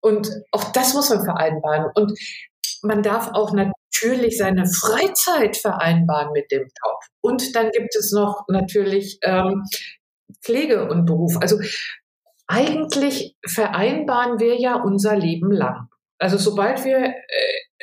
Und 0.00 0.30
auch 0.52 0.72
das 0.72 0.94
muss 0.94 1.10
man 1.10 1.24
vereinbaren. 1.24 1.90
Und 1.94 2.18
man 2.82 3.02
darf 3.02 3.30
auch 3.32 3.52
natürlich 3.52 4.38
seine 4.38 4.66
Freizeit 4.66 5.56
vereinbaren 5.56 6.32
mit 6.32 6.50
dem 6.50 6.62
Job. 6.62 6.98
Und 7.20 7.54
dann 7.54 7.70
gibt 7.70 7.94
es 7.96 8.12
noch 8.12 8.44
natürlich 8.48 9.18
ähm, 9.22 9.64
Pflege 10.42 10.88
und 10.88 11.06
Beruf. 11.06 11.36
Also 11.40 11.58
eigentlich 12.46 13.36
vereinbaren 13.46 14.38
wir 14.38 14.60
ja 14.60 14.76
unser 14.76 15.16
Leben 15.16 15.50
lang. 15.50 15.88
Also 16.18 16.38
sobald 16.38 16.84
wir, 16.84 16.98
äh, 16.98 17.14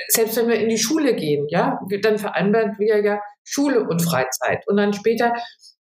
selbst 0.07 0.37
wenn 0.37 0.47
wir 0.47 0.59
in 0.59 0.69
die 0.69 0.77
Schule 0.77 1.15
gehen, 1.15 1.47
ja, 1.49 1.79
dann 2.01 2.17
vereinbaren 2.17 2.75
wir 2.77 3.03
ja 3.03 3.21
Schule 3.43 3.81
und 3.81 4.01
Freizeit 4.01 4.67
und 4.67 4.77
dann 4.77 4.93
später 4.93 5.33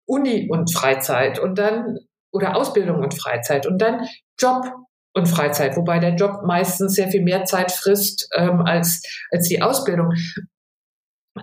Uni 0.07 0.49
und 0.51 0.73
Freizeit 0.73 1.39
und 1.39 1.59
dann 1.59 1.99
oder 2.33 2.57
Ausbildung 2.57 2.99
und 2.99 3.15
Freizeit 3.15 3.67
und 3.67 3.79
dann 3.79 4.07
Job 4.39 4.67
und 5.15 5.27
Freizeit, 5.27 5.77
wobei 5.77 6.01
der 6.01 6.15
Job 6.17 6.43
meistens 6.45 6.95
sehr 6.95 7.09
viel 7.09 7.23
mehr 7.23 7.45
Zeit 7.45 7.71
frisst 7.71 8.29
ähm, 8.37 8.61
als, 8.63 9.03
als 9.31 9.49
die 9.49 9.63
Ausbildung. 9.63 10.13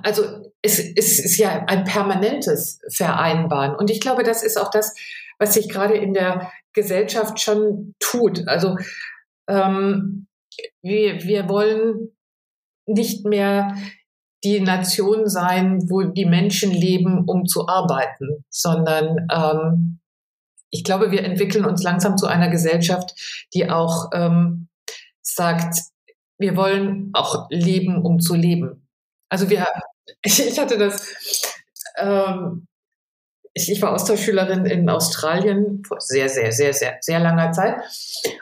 Also 0.04 0.52
es, 0.62 0.80
es 0.80 1.20
ist 1.24 1.38
ja 1.38 1.66
ein 1.68 1.86
permanentes 1.86 2.82
Vereinbaren. 2.94 3.76
Und 3.76 3.90
ich 3.90 4.02
glaube, 4.02 4.24
das 4.24 4.44
ist 4.44 4.58
auch 4.58 4.70
das, 4.70 4.94
was 5.40 5.54
sich 5.54 5.70
gerade 5.70 5.96
in 5.96 6.14
der 6.14 6.52
Gesellschaft 6.74 7.40
schon 7.40 7.96
tut. 8.00 8.48
Also 8.48 8.78
ähm, 9.48 10.28
wir, 10.82 11.24
wir 11.24 11.48
wollen 11.48 12.12
nicht 12.86 13.26
mehr 13.26 13.76
die 14.44 14.60
Nation 14.60 15.30
sein, 15.30 15.90
wo 15.90 16.02
die 16.02 16.26
Menschen 16.26 16.72
leben, 16.72 17.26
um 17.26 17.46
zu 17.46 17.68
arbeiten, 17.68 18.44
sondern 18.50 19.28
ähm, 19.32 20.00
ich 20.72 20.84
glaube, 20.84 21.12
wir 21.12 21.24
entwickeln 21.24 21.66
uns 21.66 21.84
langsam 21.84 22.18
zu 22.18 22.28
einer 22.28 22.50
Gesellschaft, 22.50 23.14
die 23.54 23.70
auch 23.70 24.10
ähm, 24.14 24.70
sagt, 25.22 25.76
wir 26.40 26.56
wollen 26.56 27.12
auch 27.14 27.48
leben, 27.50 28.04
um 28.04 28.20
zu 28.20 28.36
leben. 28.36 28.88
Also 29.30 29.50
wir, 29.50 29.68
ich, 30.24 30.60
hatte 30.60 30.78
das, 30.78 31.14
ähm, 31.98 32.68
ich, 33.54 33.72
ich 33.72 33.82
war 33.82 33.94
Austauschschülerin 33.94 34.66
in 34.66 34.90
Australien 34.90 35.84
vor 35.86 36.00
sehr, 36.00 36.30
sehr, 36.30 36.52
sehr, 36.52 36.74
sehr, 36.74 36.98
sehr 37.02 37.20
langer 37.20 37.52
Zeit. 37.52 37.76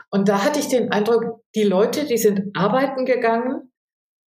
Und 0.08 0.28
da 0.28 0.44
hatte 0.44 0.60
ich 0.60 0.68
den 0.68 0.92
Eindruck, 0.92 1.42
die 1.54 1.64
Leute, 1.64 2.06
die 2.06 2.18
sind 2.18 2.56
arbeiten 2.56 3.04
gegangen, 3.04 3.69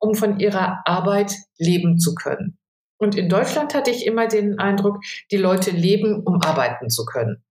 um 0.03 0.15
von 0.15 0.41
ihrer 0.41 0.83
Arbeit 0.85 1.37
leben 1.59 1.99
zu 1.99 2.15
können. 2.15 2.59
Und 2.99 3.15
in 3.15 3.29
Deutschland 3.29 3.75
hatte 3.75 3.91
ich 3.91 4.05
immer 4.05 4.27
den 4.27 4.59
Eindruck, 4.59 4.99
die 5.31 5.37
Leute 5.37 5.71
leben, 5.71 6.23
um 6.25 6.43
arbeiten 6.43 6.91
zu 6.91 7.05
können. 7.05 7.45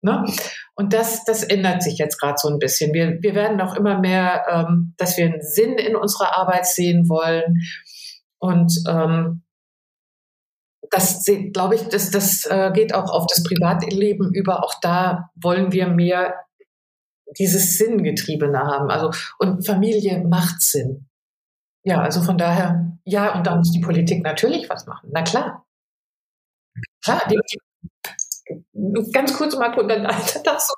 Ne? 0.00 0.24
Und 0.76 0.92
das, 0.92 1.24
das 1.24 1.42
ändert 1.42 1.82
sich 1.82 1.98
jetzt 1.98 2.20
gerade 2.20 2.36
so 2.38 2.48
ein 2.48 2.58
bisschen. 2.58 2.94
Wir, 2.94 3.20
wir 3.20 3.34
werden 3.34 3.60
auch 3.60 3.74
immer 3.74 3.98
mehr, 3.98 4.46
ähm, 4.48 4.94
dass 4.96 5.16
wir 5.16 5.26
einen 5.26 5.42
Sinn 5.42 5.74
in 5.74 5.96
unserer 5.96 6.36
Arbeit 6.36 6.66
sehen 6.66 7.08
wollen. 7.08 7.62
Und 8.38 8.72
ähm, 8.88 9.42
das 10.90 11.24
glaube 11.52 11.74
ich, 11.74 11.82
das, 11.88 12.12
das 12.12 12.44
äh, 12.46 12.70
geht 12.72 12.94
auch 12.94 13.10
auf 13.10 13.26
das 13.26 13.42
Privatleben 13.42 14.32
über. 14.32 14.62
Auch 14.62 14.74
da 14.80 15.30
wollen 15.34 15.72
wir 15.72 15.88
mehr 15.88 16.34
dieses 17.38 17.76
Sinngetriebene 17.76 18.58
haben. 18.58 18.90
Also, 18.90 19.10
und 19.38 19.66
Familie 19.66 20.24
macht 20.28 20.60
Sinn. 20.60 21.08
Ja, 21.86 22.00
also 22.00 22.20
von 22.20 22.36
daher, 22.36 22.98
ja, 23.04 23.32
und 23.36 23.46
da 23.46 23.54
muss 23.54 23.70
die 23.70 23.80
Politik 23.80 24.24
natürlich 24.24 24.68
was 24.68 24.86
machen. 24.86 25.08
Na 25.12 25.22
klar. 25.22 25.64
Klar, 27.04 27.22
ganz 29.12 29.36
kurz, 29.36 29.56
Marco, 29.56 29.82
und 29.82 29.88
dann 29.88 30.02
das. 30.44 30.74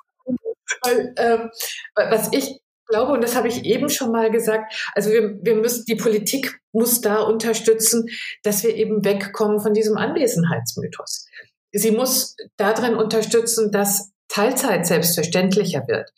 Weil, 0.83 1.13
ähm, 1.17 1.49
was 1.95 2.31
ich 2.31 2.61
glaube, 2.87 3.13
und 3.13 3.23
das 3.23 3.35
habe 3.35 3.47
ich 3.47 3.65
eben 3.65 3.89
schon 3.89 4.11
mal 4.11 4.29
gesagt, 4.29 4.71
also 4.93 5.09
wir, 5.09 5.39
wir 5.41 5.55
müssen, 5.55 5.83
die 5.85 5.95
Politik 5.95 6.59
muss 6.73 7.01
da 7.01 7.21
unterstützen, 7.21 8.05
dass 8.43 8.63
wir 8.63 8.75
eben 8.75 9.03
wegkommen 9.03 9.59
von 9.59 9.73
diesem 9.73 9.97
Anwesenheitsmythos. 9.97 11.25
Sie 11.71 11.91
muss 11.91 12.35
darin 12.55 12.95
unterstützen, 12.95 13.71
dass 13.71 14.11
Teilzeit 14.27 14.85
selbstverständlicher 14.85 15.87
wird. 15.87 16.11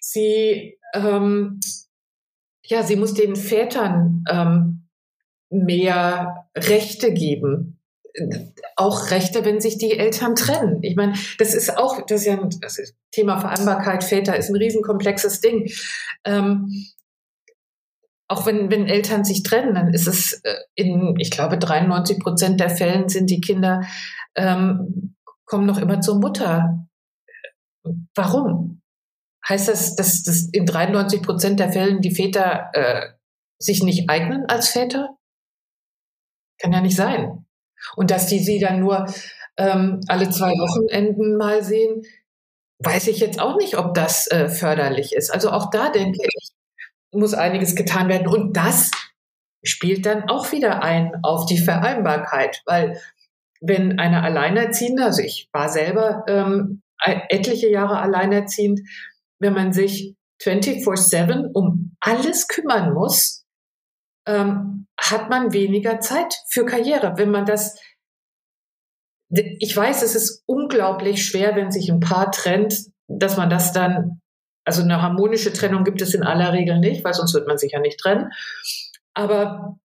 Sie, 0.00 0.78
ähm, 0.94 1.58
ja, 2.68 2.82
sie 2.82 2.96
muss 2.96 3.14
den 3.14 3.36
Vätern 3.36 4.24
ähm, 4.28 4.88
mehr 5.50 6.48
Rechte 6.56 7.12
geben, 7.12 7.80
auch 8.76 9.10
Rechte, 9.10 9.44
wenn 9.44 9.60
sich 9.60 9.78
die 9.78 9.98
Eltern 9.98 10.34
trennen. 10.34 10.82
Ich 10.82 10.96
meine, 10.96 11.14
das 11.38 11.54
ist 11.54 11.76
auch, 11.76 12.00
das 12.06 12.20
ist 12.22 12.26
ja 12.26 12.40
ein 12.40 12.50
das 12.60 12.78
ist 12.78 12.94
Thema 13.12 13.38
Vereinbarkeit, 13.38 14.04
Väter 14.04 14.36
ist 14.36 14.48
ein 14.48 14.56
riesenkomplexes 14.56 15.40
Ding. 15.40 15.70
Ähm, 16.24 16.70
auch 18.28 18.46
wenn, 18.46 18.70
wenn 18.70 18.86
Eltern 18.86 19.24
sich 19.24 19.42
trennen, 19.42 19.74
dann 19.74 19.92
ist 19.92 20.08
es 20.08 20.40
äh, 20.42 20.56
in, 20.74 21.14
ich 21.18 21.30
glaube, 21.30 21.58
93 21.58 22.18
Prozent 22.18 22.60
der 22.60 22.70
Fällen 22.70 23.08
sind 23.08 23.30
die 23.30 23.40
Kinder, 23.40 23.82
ähm, 24.34 25.14
kommen 25.44 25.66
noch 25.66 25.78
immer 25.78 26.00
zur 26.00 26.18
Mutter. 26.18 26.88
Warum? 28.14 28.82
Heißt 29.48 29.68
das, 29.68 29.94
dass, 29.94 30.22
dass 30.22 30.48
in 30.52 30.66
93 30.66 31.22
Prozent 31.22 31.60
der 31.60 31.72
Fällen 31.72 32.00
die 32.00 32.14
Väter 32.14 32.70
äh, 32.72 33.06
sich 33.58 33.82
nicht 33.82 34.10
eignen 34.10 34.46
als 34.46 34.68
Väter? 34.68 35.16
Kann 36.60 36.72
ja 36.72 36.80
nicht 36.80 36.96
sein. 36.96 37.46
Und 37.94 38.10
dass 38.10 38.26
die 38.26 38.40
sie 38.40 38.58
dann 38.58 38.80
nur 38.80 39.06
ähm, 39.56 40.00
alle 40.08 40.30
zwei 40.30 40.50
Wochenenden 40.50 41.36
mal 41.36 41.62
sehen, 41.62 42.02
weiß 42.80 43.06
ich 43.06 43.20
jetzt 43.20 43.40
auch 43.40 43.56
nicht, 43.56 43.78
ob 43.78 43.94
das 43.94 44.26
äh, 44.30 44.48
förderlich 44.48 45.14
ist. 45.14 45.30
Also 45.30 45.50
auch 45.50 45.70
da 45.70 45.90
denke 45.90 46.18
ich, 46.22 46.50
muss 47.12 47.34
einiges 47.34 47.74
getan 47.74 48.08
werden. 48.08 48.26
Und 48.26 48.56
das 48.56 48.90
spielt 49.62 50.06
dann 50.06 50.28
auch 50.28 50.52
wieder 50.52 50.82
ein 50.82 51.12
auf 51.22 51.46
die 51.46 51.58
Vereinbarkeit, 51.58 52.62
weil 52.66 53.00
wenn 53.60 53.98
eine 53.98 54.22
Alleinerziehende, 54.22 55.04
also 55.04 55.22
ich 55.22 55.48
war 55.52 55.68
selber 55.68 56.24
ähm, 56.28 56.82
etliche 57.28 57.68
Jahre 57.68 57.98
alleinerziehend, 57.98 58.80
wenn 59.38 59.52
man 59.52 59.72
sich 59.72 60.14
24-7 60.42 61.50
um 61.52 61.96
alles 62.00 62.48
kümmern 62.48 62.92
muss, 62.92 63.44
ähm, 64.26 64.86
hat 64.98 65.30
man 65.30 65.52
weniger 65.52 66.00
Zeit 66.00 66.34
für 66.48 66.64
Karriere. 66.64 67.14
Wenn 67.16 67.30
man 67.30 67.46
das, 67.46 67.78
ich 69.30 69.76
weiß, 69.76 70.02
es 70.02 70.14
ist 70.14 70.42
unglaublich 70.46 71.24
schwer, 71.24 71.56
wenn 71.56 71.70
sich 71.70 71.90
ein 71.90 72.00
Paar 72.00 72.30
trennt, 72.32 72.86
dass 73.08 73.36
man 73.36 73.50
das 73.50 73.72
dann, 73.72 74.20
also 74.64 74.82
eine 74.82 75.00
harmonische 75.00 75.52
Trennung 75.52 75.84
gibt 75.84 76.02
es 76.02 76.14
in 76.14 76.22
aller 76.22 76.52
Regel 76.52 76.80
nicht, 76.80 77.04
weil 77.04 77.14
sonst 77.14 77.34
wird 77.34 77.46
man 77.46 77.58
sich 77.58 77.72
ja 77.72 77.80
nicht 77.80 78.00
trennen. 78.00 78.30
Aber 79.14 79.78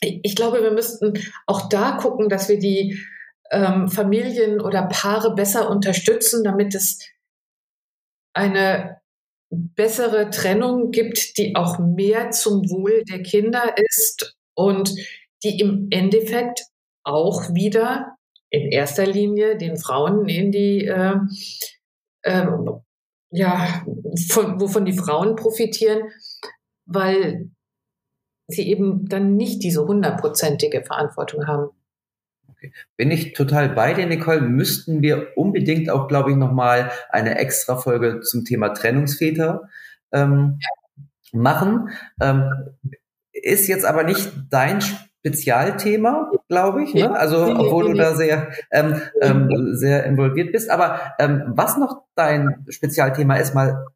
ich 0.00 0.36
glaube, 0.36 0.62
wir 0.62 0.70
müssten 0.70 1.14
auch 1.46 1.68
da 1.68 1.92
gucken, 1.92 2.28
dass 2.28 2.48
wir 2.48 2.58
die 2.58 2.98
ähm, 3.50 3.88
Familien 3.88 4.60
oder 4.60 4.82
Paare 4.86 5.34
besser 5.34 5.70
unterstützen, 5.70 6.44
damit 6.44 6.74
es 6.74 6.98
eine 8.32 9.00
bessere 9.50 10.30
Trennung 10.30 10.90
gibt, 10.90 11.38
die 11.38 11.56
auch 11.56 11.78
mehr 11.78 12.30
zum 12.30 12.68
Wohl 12.70 13.04
der 13.04 13.22
Kinder 13.22 13.74
ist 13.76 14.36
und 14.54 14.94
die 15.42 15.60
im 15.60 15.88
Endeffekt 15.90 16.62
auch 17.04 17.54
wieder 17.54 18.16
in 18.50 18.70
erster 18.70 19.06
Linie 19.06 19.56
den 19.56 19.76
Frauen 19.76 20.28
in 20.28 20.52
die, 20.52 20.86
äh, 20.86 21.14
äh, 22.22 22.46
ja, 23.30 23.84
von, 24.30 24.60
wovon 24.60 24.84
die 24.84 24.96
Frauen 24.96 25.36
profitieren, 25.36 26.10
weil 26.86 27.50
sie 28.48 28.68
eben 28.68 29.06
dann 29.06 29.36
nicht 29.36 29.62
diese 29.62 29.86
hundertprozentige 29.86 30.82
Verantwortung 30.82 31.46
haben. 31.46 31.70
Okay. 32.58 32.72
Bin 32.96 33.12
ich 33.12 33.34
total 33.34 33.68
bei 33.68 33.94
dir, 33.94 34.06
Nicole. 34.06 34.40
Müssten 34.40 35.00
wir 35.00 35.28
unbedingt 35.36 35.90
auch, 35.90 36.08
glaube 36.08 36.32
ich, 36.32 36.36
nochmal 36.36 36.90
eine 37.10 37.38
extra 37.38 37.76
Folge 37.76 38.20
zum 38.20 38.44
Thema 38.44 38.70
Trennungsväter 38.70 39.68
ähm, 40.10 40.58
machen. 41.32 41.90
Ähm, 42.20 42.50
ist 43.32 43.68
jetzt 43.68 43.84
aber 43.84 44.02
nicht 44.02 44.32
dein 44.50 44.80
Spezialthema, 44.80 46.32
glaube 46.48 46.82
ich. 46.82 46.94
Ne? 46.94 47.16
Also 47.16 47.46
obwohl 47.46 47.92
du 47.92 47.94
da 47.94 48.16
sehr, 48.16 48.50
ähm, 48.72 49.00
ähm, 49.20 49.76
sehr 49.76 50.04
involviert 50.04 50.50
bist. 50.50 50.68
Aber 50.68 51.00
ähm, 51.20 51.44
was 51.54 51.76
noch 51.76 52.06
dein 52.16 52.64
Spezialthema 52.68 53.36
ist, 53.36 53.54
mal 53.54 53.86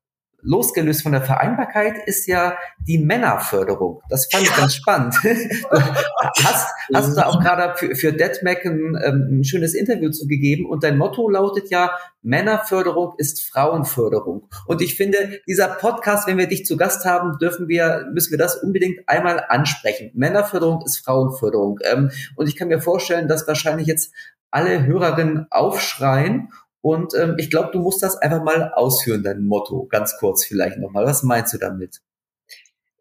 losgelöst 0.43 1.03
von 1.03 1.13
der 1.13 1.23
Vereinbarkeit 1.23 2.07
ist 2.07 2.27
ja 2.27 2.57
die 2.87 2.99
Männerförderung. 2.99 4.03
Das 4.09 4.29
fand 4.31 4.45
ich 4.45 4.55
ganz 4.55 4.75
spannend. 4.75 5.15
hast, 6.45 6.69
hast 6.93 7.11
du 7.11 7.15
da 7.15 7.27
auch 7.27 7.41
gerade 7.41 7.75
für, 7.77 7.95
für 7.95 8.13
DeadMac 8.13 8.65
ein, 8.65 8.99
ähm, 9.03 9.29
ein 9.31 9.45
schönes 9.45 9.75
Interview 9.75 10.11
zugegeben 10.11 10.67
und 10.67 10.83
dein 10.83 10.99
Motto 10.99 11.29
lautet 11.29 11.71
ja, 11.71 11.93
Männerförderung 12.23 13.15
ist 13.19 13.43
Frauenförderung. 13.43 14.49
Und 14.67 14.81
ich 14.81 14.97
finde, 14.97 15.41
dieser 15.49 15.69
Podcast, 15.69 16.27
wenn 16.27 16.39
wir 16.39 16.47
dich 16.47 16.67
zu 16.67 16.77
Gast 16.77 17.05
haben, 17.05 17.39
dürfen 17.39 17.69
wir, 17.69 18.07
müssen 18.13 18.31
wir 18.31 18.39
das 18.39 18.57
unbedingt 18.57 19.09
einmal 19.09 19.45
ansprechen. 19.49 20.11
Männerförderung 20.15 20.83
ist 20.85 20.99
Frauenförderung. 20.99 21.79
Ähm, 21.85 22.11
und 22.37 22.49
ich 22.49 22.57
kann 22.57 22.69
mir 22.69 22.81
vorstellen, 22.81 23.29
dass 23.29 23.47
wahrscheinlich 23.49 23.87
jetzt 23.87 24.13
alle 24.53 24.85
Hörerinnen 24.85 25.47
aufschreien 25.51 26.51
und 26.83 27.15
ähm, 27.15 27.37
ich 27.39 27.49
glaube, 27.49 27.71
du 27.73 27.79
musst 27.79 28.03
das 28.03 28.17
einfach 28.17 28.43
mal 28.43 28.73
ausführen, 28.75 29.23
dein 29.23 29.47
Motto, 29.47 29.87
ganz 29.87 30.17
kurz 30.19 30.45
vielleicht 30.45 30.79
nochmal. 30.79 31.07
Was 31.07 31.23
meinst 31.23 31.55
du 31.55 31.59
damit? 31.59 32.01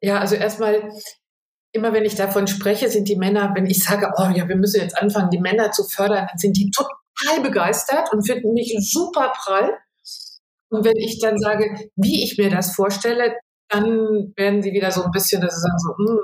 Ja, 0.01 0.19
also 0.19 0.35
erstmal, 0.35 0.91
immer 1.71 1.91
wenn 1.91 2.05
ich 2.05 2.15
davon 2.15 2.47
spreche, 2.47 2.89
sind 2.89 3.09
die 3.09 3.15
Männer, 3.15 3.53
wenn 3.55 3.65
ich 3.65 3.83
sage, 3.83 4.11
oh 4.17 4.29
ja, 4.33 4.47
wir 4.47 4.55
müssen 4.55 4.81
jetzt 4.81 4.97
anfangen, 4.97 5.31
die 5.31 5.39
Männer 5.39 5.71
zu 5.71 5.83
fördern, 5.83 6.27
dann 6.29 6.37
sind 6.37 6.57
die 6.57 6.69
total 6.69 7.41
begeistert 7.41 8.13
und 8.13 8.25
finden 8.25 8.53
mich 8.53 8.75
super 8.79 9.33
prall. 9.35 9.75
Und 10.69 10.85
wenn 10.85 10.97
ich 10.97 11.19
dann 11.19 11.39
sage, 11.39 11.89
wie 11.95 12.23
ich 12.23 12.37
mir 12.37 12.51
das 12.51 12.75
vorstelle, 12.75 13.35
dann 13.67 14.33
werden 14.35 14.61
sie 14.61 14.73
wieder 14.73 14.91
so 14.91 15.03
ein 15.03 15.11
bisschen, 15.11 15.41
das 15.41 15.55
ist 15.55 15.63
dann 15.63 15.79
so, 15.79 15.95
hm, 15.97 16.19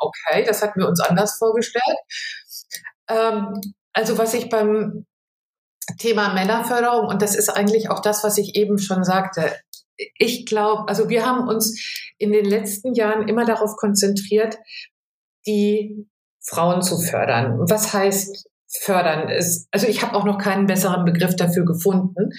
okay, 0.00 0.44
das 0.44 0.60
hatten 0.60 0.80
wir 0.80 0.88
uns 0.88 1.00
anders 1.00 1.38
vorgestellt. 1.38 1.98
Ähm, 3.08 3.60
also 3.92 4.18
was 4.18 4.34
ich 4.34 4.48
beim 4.48 5.06
Thema 5.98 6.34
Männerförderung 6.34 7.06
und 7.06 7.22
das 7.22 7.34
ist 7.34 7.48
eigentlich 7.48 7.90
auch 7.90 8.00
das, 8.00 8.24
was 8.24 8.38
ich 8.38 8.56
eben 8.56 8.78
schon 8.78 9.04
sagte. 9.04 9.52
Ich 10.18 10.44
glaube, 10.46 10.88
also 10.88 11.08
wir 11.08 11.24
haben 11.24 11.48
uns 11.48 11.80
in 12.18 12.32
den 12.32 12.44
letzten 12.44 12.94
Jahren 12.94 13.28
immer 13.28 13.44
darauf 13.44 13.76
konzentriert, 13.76 14.58
die 15.46 16.06
Frauen 16.42 16.82
zu 16.82 16.98
fördern. 16.98 17.58
Was 17.68 17.92
heißt 17.92 18.48
fördern? 18.80 19.28
Ist, 19.28 19.68
also 19.70 19.86
ich 19.86 20.02
habe 20.02 20.14
auch 20.16 20.24
noch 20.24 20.38
keinen 20.38 20.66
besseren 20.66 21.04
Begriff 21.04 21.36
dafür 21.36 21.64
gefunden. 21.64 22.30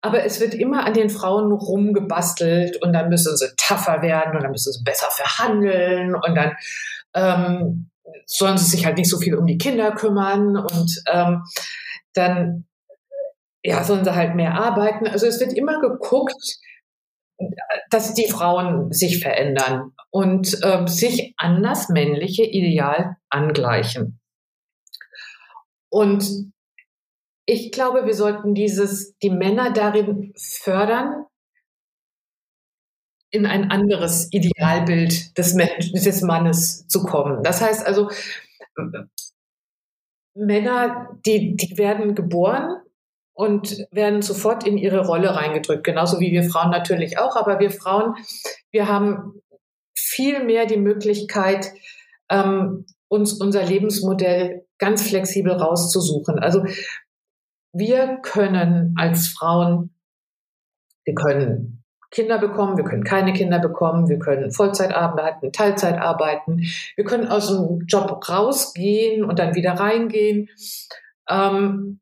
Aber 0.00 0.24
es 0.24 0.40
wird 0.40 0.54
immer 0.54 0.84
an 0.84 0.94
den 0.94 1.10
Frauen 1.10 1.50
rumgebastelt 1.52 2.80
und 2.82 2.92
dann 2.92 3.08
müssen 3.08 3.36
sie 3.36 3.48
tougher 3.56 4.00
werden 4.00 4.36
und 4.36 4.42
dann 4.42 4.52
müssen 4.52 4.72
sie 4.72 4.84
besser 4.84 5.08
verhandeln 5.10 6.14
und 6.14 6.34
dann 6.36 6.52
ähm, 7.14 7.90
sollen 8.26 8.58
sie 8.58 8.70
sich 8.70 8.86
halt 8.86 8.96
nicht 8.96 9.10
so 9.10 9.18
viel 9.18 9.34
um 9.34 9.46
die 9.46 9.58
Kinder 9.58 9.92
kümmern 9.92 10.56
und 10.56 11.02
ähm, 11.12 11.42
dann 12.18 12.66
ja, 13.62 13.82
sollen 13.84 14.04
sie 14.04 14.14
halt 14.14 14.34
mehr 14.34 14.54
arbeiten. 14.54 15.06
Also 15.06 15.26
es 15.26 15.40
wird 15.40 15.52
immer 15.52 15.80
geguckt, 15.80 16.58
dass 17.90 18.14
die 18.14 18.28
Frauen 18.28 18.92
sich 18.92 19.20
verändern 19.20 19.92
und 20.10 20.58
äh, 20.62 20.86
sich 20.86 21.34
an 21.36 21.62
das 21.62 21.88
männliche 21.88 22.44
Ideal 22.44 23.16
angleichen. 23.28 24.20
Und 25.90 26.52
ich 27.46 27.72
glaube, 27.72 28.04
wir 28.04 28.14
sollten 28.14 28.54
dieses, 28.54 29.16
die 29.18 29.30
Männer 29.30 29.72
darin 29.72 30.34
fördern, 30.36 31.24
in 33.30 33.46
ein 33.46 33.70
anderes 33.70 34.28
Idealbild 34.32 35.36
des, 35.36 35.54
Menschen, 35.54 35.92
des 35.92 36.22
Mannes 36.22 36.86
zu 36.88 37.04
kommen. 37.04 37.42
Das 37.42 37.60
heißt 37.60 37.86
also, 37.86 38.10
Männer, 40.38 41.08
die, 41.26 41.56
die 41.56 41.76
werden 41.78 42.14
geboren 42.14 42.76
und 43.34 43.86
werden 43.90 44.22
sofort 44.22 44.66
in 44.66 44.78
ihre 44.78 45.06
Rolle 45.06 45.34
reingedrückt, 45.34 45.84
genauso 45.84 46.20
wie 46.20 46.32
wir 46.32 46.44
Frauen 46.44 46.70
natürlich 46.70 47.18
auch. 47.18 47.36
Aber 47.36 47.60
wir 47.60 47.70
Frauen, 47.70 48.14
wir 48.70 48.88
haben 48.88 49.40
viel 49.96 50.44
mehr 50.44 50.66
die 50.66 50.76
Möglichkeit, 50.76 51.72
ähm, 52.30 52.86
uns 53.08 53.34
unser 53.34 53.64
Lebensmodell 53.64 54.66
ganz 54.78 55.02
flexibel 55.02 55.52
rauszusuchen. 55.52 56.38
Also 56.38 56.64
wir 57.72 58.18
können 58.22 58.94
als 58.96 59.28
Frauen, 59.28 59.94
wir 61.04 61.14
können 61.14 61.77
Kinder 62.10 62.38
bekommen, 62.38 62.76
wir 62.76 62.84
können 62.84 63.04
keine 63.04 63.32
Kinder 63.32 63.58
bekommen, 63.58 64.08
wir 64.08 64.18
können 64.18 64.50
Vollzeit 64.50 64.94
arbeiten, 64.94 65.52
Teilzeit 65.52 65.98
arbeiten, 65.98 66.62
wir 66.96 67.04
können 67.04 67.28
aus 67.28 67.48
dem 67.48 67.86
Job 67.86 68.28
rausgehen 68.28 69.24
und 69.24 69.38
dann 69.38 69.54
wieder 69.54 69.72
reingehen. 69.72 70.48
Ähm, 71.28 72.00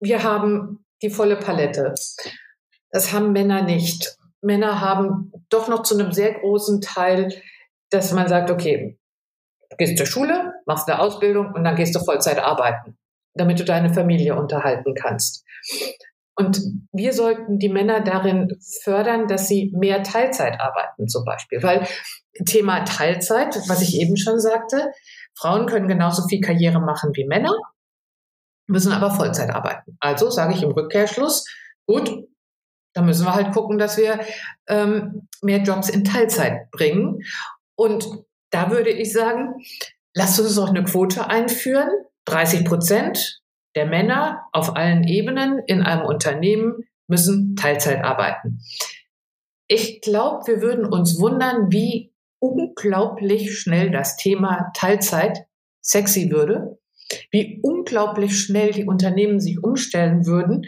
wir 0.00 0.22
haben 0.22 0.84
die 1.02 1.10
volle 1.10 1.36
Palette. 1.36 1.94
Das 2.90 3.12
haben 3.12 3.32
Männer 3.32 3.62
nicht. 3.62 4.16
Männer 4.42 4.80
haben 4.80 5.32
doch 5.48 5.68
noch 5.68 5.82
zu 5.82 5.98
einem 5.98 6.12
sehr 6.12 6.34
großen 6.34 6.80
Teil, 6.82 7.32
dass 7.90 8.12
man 8.12 8.28
sagt, 8.28 8.50
okay, 8.50 8.98
gehst 9.78 9.96
zur 9.96 10.06
Schule, 10.06 10.52
machst 10.66 10.88
eine 10.88 11.00
Ausbildung 11.00 11.52
und 11.54 11.64
dann 11.64 11.76
gehst 11.76 11.94
du 11.94 12.00
Vollzeit 12.00 12.38
arbeiten, 12.38 12.98
damit 13.34 13.58
du 13.58 13.64
deine 13.64 13.92
Familie 13.92 14.36
unterhalten 14.36 14.94
kannst. 14.94 15.44
Und 16.36 16.60
wir 16.92 17.12
sollten 17.12 17.58
die 17.58 17.68
Männer 17.68 18.00
darin 18.00 18.58
fördern, 18.82 19.28
dass 19.28 19.46
sie 19.46 19.72
mehr 19.74 20.02
Teilzeit 20.02 20.60
arbeiten 20.60 21.08
zum 21.08 21.24
Beispiel. 21.24 21.62
Weil 21.62 21.86
Thema 22.44 22.84
Teilzeit, 22.84 23.56
was 23.68 23.82
ich 23.82 24.00
eben 24.00 24.16
schon 24.16 24.40
sagte, 24.40 24.90
Frauen 25.36 25.66
können 25.66 25.86
genauso 25.86 26.26
viel 26.26 26.40
Karriere 26.40 26.80
machen 26.80 27.10
wie 27.14 27.26
Männer 27.26 27.54
müssen 28.66 28.92
aber 28.92 29.10
Vollzeit 29.10 29.50
arbeiten. 29.50 29.96
Also 30.00 30.30
sage 30.30 30.54
ich 30.54 30.62
im 30.62 30.70
Rückkehrschluss, 30.70 31.44
gut, 31.86 32.26
dann 32.94 33.06
müssen 33.06 33.26
wir 33.26 33.34
halt 33.34 33.52
gucken, 33.52 33.78
dass 33.78 33.96
wir 33.96 34.20
ähm, 34.68 35.28
mehr 35.42 35.58
Jobs 35.58 35.88
in 35.88 36.04
Teilzeit 36.04 36.70
bringen. 36.70 37.20
Und 37.76 38.06
da 38.50 38.70
würde 38.70 38.90
ich 38.90 39.12
sagen, 39.12 39.54
lasst 40.14 40.38
uns 40.38 40.54
doch 40.54 40.68
eine 40.68 40.84
Quote 40.84 41.28
einführen. 41.28 41.90
30 42.26 42.64
Prozent 42.64 43.42
der 43.74 43.86
Männer 43.86 44.42
auf 44.52 44.76
allen 44.76 45.04
Ebenen 45.04 45.60
in 45.66 45.82
einem 45.82 46.06
Unternehmen 46.06 46.84
müssen 47.06 47.56
Teilzeit 47.56 48.02
arbeiten. 48.04 48.60
Ich 49.66 50.00
glaube, 50.00 50.46
wir 50.46 50.60
würden 50.60 50.86
uns 50.86 51.18
wundern, 51.18 51.70
wie 51.70 52.12
unglaublich 52.38 53.58
schnell 53.58 53.90
das 53.90 54.16
Thema 54.16 54.70
Teilzeit 54.74 55.46
sexy 55.80 56.30
würde 56.30 56.78
wie 57.30 57.60
unglaublich 57.62 58.38
schnell 58.38 58.72
die 58.72 58.84
Unternehmen 58.84 59.40
sich 59.40 59.62
umstellen 59.62 60.26
würden, 60.26 60.66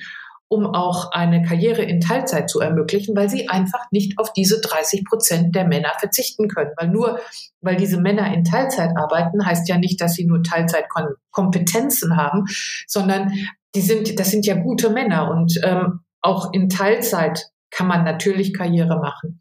um 0.49 0.67
auch 0.67 1.11
eine 1.11 1.43
Karriere 1.43 1.83
in 1.83 2.01
Teilzeit 2.01 2.49
zu 2.49 2.61
ermöglichen, 2.61 3.17
weil 3.17 3.29
sie 3.29 3.49
einfach 3.49 3.91
nicht 3.91 4.19
auf 4.19 4.33
diese 4.33 4.61
30 4.61 5.05
Prozent 5.05 5.57
der 5.57 5.67
Männer 5.67 5.93
verzichten 5.99 6.49
können. 6.49 6.71
Weil 6.77 6.89
nur, 6.89 7.21
weil 7.61 7.77
diese 7.77 8.01
Männer 8.01 8.33
in 8.33 8.45
Teilzeit 8.45 8.91
arbeiten, 8.97 9.45
heißt 9.45 9.69
ja 9.69 9.79
nicht, 9.79 10.01
dass 10.01 10.15
sie 10.15 10.25
nur 10.25 10.43
Teilzeitkompetenzen 10.43 12.17
haben, 12.17 12.45
sondern 12.87 13.33
die 13.75 13.81
sind, 13.81 14.19
das 14.21 14.31
sind 14.31 14.47
ja 14.47 14.55
gute 14.55 14.91
Männer 14.91 15.31
und 15.31 15.59
ähm, 15.65 16.01
auch 16.23 16.53
in 16.53 16.69
Teilzeit 16.69 17.51
kann 17.71 17.89
man 17.89 18.05
natürlich 18.05 18.55
Karriere 18.55 18.99
machen. 19.01 19.41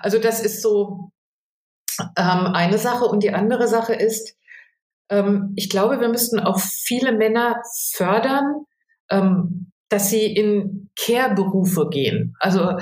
Also 0.00 0.18
das 0.18 0.40
ist 0.40 0.62
so 0.62 1.10
ähm, 2.16 2.46
eine 2.54 2.78
Sache 2.78 3.04
und 3.04 3.22
die 3.22 3.32
andere 3.32 3.68
Sache 3.68 3.94
ist, 3.94 4.36
ähm, 5.10 5.52
ich 5.56 5.70
glaube, 5.70 6.00
wir 6.00 6.08
müssten 6.08 6.40
auch 6.40 6.60
viele 6.60 7.12
Männer 7.12 7.62
fördern, 7.92 8.64
ähm, 9.10 9.72
dass 9.88 10.10
sie 10.10 10.26
in 10.34 10.90
Care-Berufe 10.98 11.88
gehen. 11.90 12.34
Also 12.40 12.76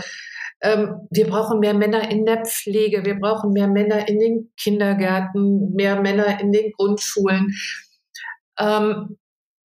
ähm, 0.62 1.06
wir 1.10 1.26
brauchen 1.26 1.60
mehr 1.60 1.74
Männer 1.74 2.10
in 2.10 2.24
der 2.24 2.44
Pflege, 2.44 3.04
wir 3.04 3.18
brauchen 3.18 3.52
mehr 3.52 3.68
Männer 3.68 4.08
in 4.08 4.18
den 4.18 4.52
Kindergärten, 4.58 5.74
mehr 5.74 6.00
Männer 6.00 6.40
in 6.40 6.52
den 6.52 6.72
Grundschulen. 6.72 7.54
Ähm, 8.58 9.18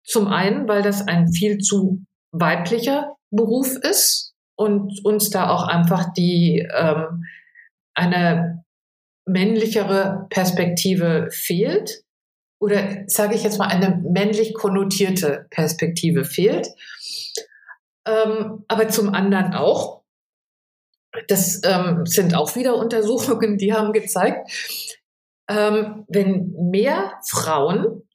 zum 0.05 0.29
einen, 0.29 0.69
weil 0.69 0.83
das 0.83 1.07
ein 1.09 1.33
viel 1.33 1.59
zu 1.59 2.05
weiblicher 2.31 3.17
Beruf 3.31 3.77
ist 3.77 4.35
und 4.57 5.05
uns 5.05 5.31
da 5.31 5.49
auch 5.51 5.67
einfach 5.67 6.13
die 6.13 6.69
ähm, 6.73 7.25
eine 7.95 8.65
männlichere 9.27 10.27
Perspektive 10.31 11.29
fehlt 11.31 12.04
oder 12.61 13.05
sage 13.07 13.35
ich 13.35 13.43
jetzt 13.43 13.59
mal 13.59 13.69
eine 13.69 13.97
männlich 13.97 14.55
konnotierte 14.55 15.47
Perspektive 15.51 16.25
fehlt. 16.25 16.69
Ähm, 18.07 18.65
aber 18.69 18.89
zum 18.89 19.15
anderen 19.15 19.55
auch, 19.55 20.03
das 21.29 21.61
ähm, 21.65 22.07
sind 22.07 22.35
auch 22.35 22.57
wieder 22.57 22.77
Untersuchungen, 22.77 23.57
die 23.57 23.73
haben 23.73 23.93
gezeigt, 23.93 24.51
ähm, 25.49 26.05
wenn 26.09 26.53
mehr 26.71 27.13
Frauen 27.27 28.09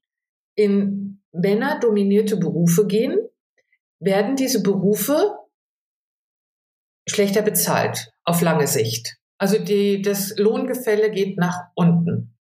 in 0.55 1.21
männerdominierte 1.31 2.37
Berufe 2.37 2.87
gehen, 2.87 3.17
werden 3.99 4.35
diese 4.35 4.63
Berufe 4.63 5.37
schlechter 7.07 7.41
bezahlt 7.41 8.11
auf 8.23 8.41
lange 8.41 8.67
Sicht. 8.67 9.17
Also 9.37 9.57
die, 9.57 10.01
das 10.01 10.37
Lohngefälle 10.37 11.11
geht 11.11 11.37
nach 11.37 11.67
unten. 11.75 12.35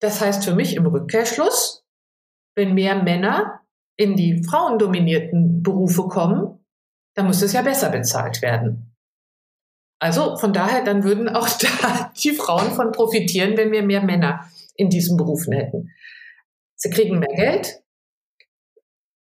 Das 0.00 0.20
heißt 0.20 0.44
für 0.44 0.54
mich 0.54 0.76
im 0.76 0.86
Rückkehrschluss, 0.86 1.84
wenn 2.54 2.74
mehr 2.74 3.02
Männer 3.02 3.60
in 3.96 4.16
die 4.16 4.42
frauendominierten 4.44 5.62
Berufe 5.62 6.08
kommen, 6.08 6.64
dann 7.14 7.26
muss 7.26 7.42
es 7.42 7.52
ja 7.52 7.62
besser 7.62 7.90
bezahlt 7.90 8.42
werden. 8.42 8.94
Also 9.98 10.36
von 10.36 10.52
daher, 10.52 10.84
dann 10.84 11.04
würden 11.04 11.28
auch 11.28 11.48
da 11.58 12.12
die 12.16 12.32
Frauen 12.32 12.72
von 12.72 12.92
profitieren, 12.92 13.56
wenn 13.56 13.72
wir 13.72 13.82
mehr 13.82 14.02
Männer 14.02 14.50
in 14.74 14.90
diesen 14.90 15.16
Berufen 15.16 15.54
hätten. 15.54 15.90
Sie 16.74 16.90
kriegen 16.90 17.18
mehr 17.18 17.34
Geld. 17.34 17.82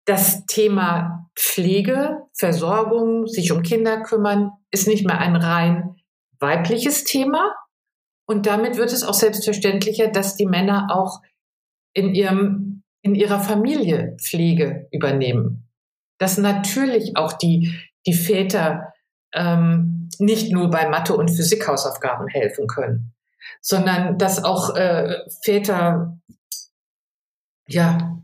Das 0.06 0.46
Thema 0.46 1.30
Pflege, 1.36 2.24
Versorgung, 2.34 3.28
sich 3.28 3.52
um 3.52 3.64
Kinder 3.64 4.02
kümmern, 4.04 4.52
ist 4.72 4.88
nicht 4.88 5.06
mehr 5.06 5.20
ein 5.20 5.36
rein 5.36 5.96
weibliches 6.40 7.06
Thema, 7.06 7.56
und 8.26 8.46
damit 8.46 8.78
wird 8.78 8.92
es 8.92 9.04
auch 9.04 9.14
selbstverständlicher, 9.14 10.08
dass 10.08 10.36
die 10.36 10.46
Männer 10.46 10.88
auch 10.92 11.22
in 11.94 12.14
ihrem, 12.14 12.84
in 13.02 13.16
ihrer 13.16 13.40
Familie 13.40 14.18
Pflege 14.22 14.88
übernehmen. 14.92 15.70
Dass 16.18 16.38
natürlich 16.38 17.18
auch 17.18 17.34
die, 17.34 17.76
die 18.06 18.14
Väter 18.14 18.94
ähm, 19.34 20.10
nicht 20.20 20.52
nur 20.52 20.70
bei 20.70 20.88
Mathe- 20.88 21.16
und 21.16 21.30
Physikhausaufgaben 21.30 22.28
helfen 22.28 22.68
können, 22.68 23.14
sondern 23.62 24.18
dass 24.18 24.44
auch 24.44 24.76
äh, 24.76 25.18
Väter 25.44 26.18
ja 27.68 28.16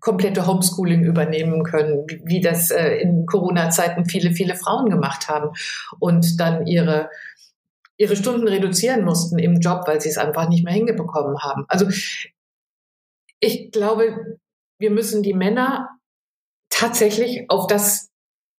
komplette 0.00 0.46
Homeschooling 0.46 1.04
übernehmen 1.04 1.64
können, 1.64 2.06
wie 2.24 2.40
das 2.40 2.70
äh, 2.70 2.96
in 2.96 3.26
Corona-Zeiten 3.26 4.04
viele, 4.06 4.32
viele 4.32 4.54
Frauen 4.54 4.90
gemacht 4.90 5.28
haben 5.28 5.50
und 5.98 6.40
dann 6.40 6.66
ihre 6.66 7.10
ihre 8.02 8.16
Stunden 8.16 8.48
reduzieren 8.48 9.04
mussten 9.04 9.38
im 9.38 9.60
Job, 9.60 9.82
weil 9.86 10.00
sie 10.00 10.08
es 10.08 10.18
einfach 10.18 10.48
nicht 10.48 10.64
mehr 10.64 10.74
hingebekommen 10.74 11.38
haben. 11.40 11.64
Also 11.68 11.86
ich 13.38 13.70
glaube, 13.70 14.38
wir 14.80 14.90
müssen 14.90 15.22
die 15.22 15.34
Männer 15.34 15.88
tatsächlich 16.68 17.46
auf 17.48 17.68
das 17.68 18.10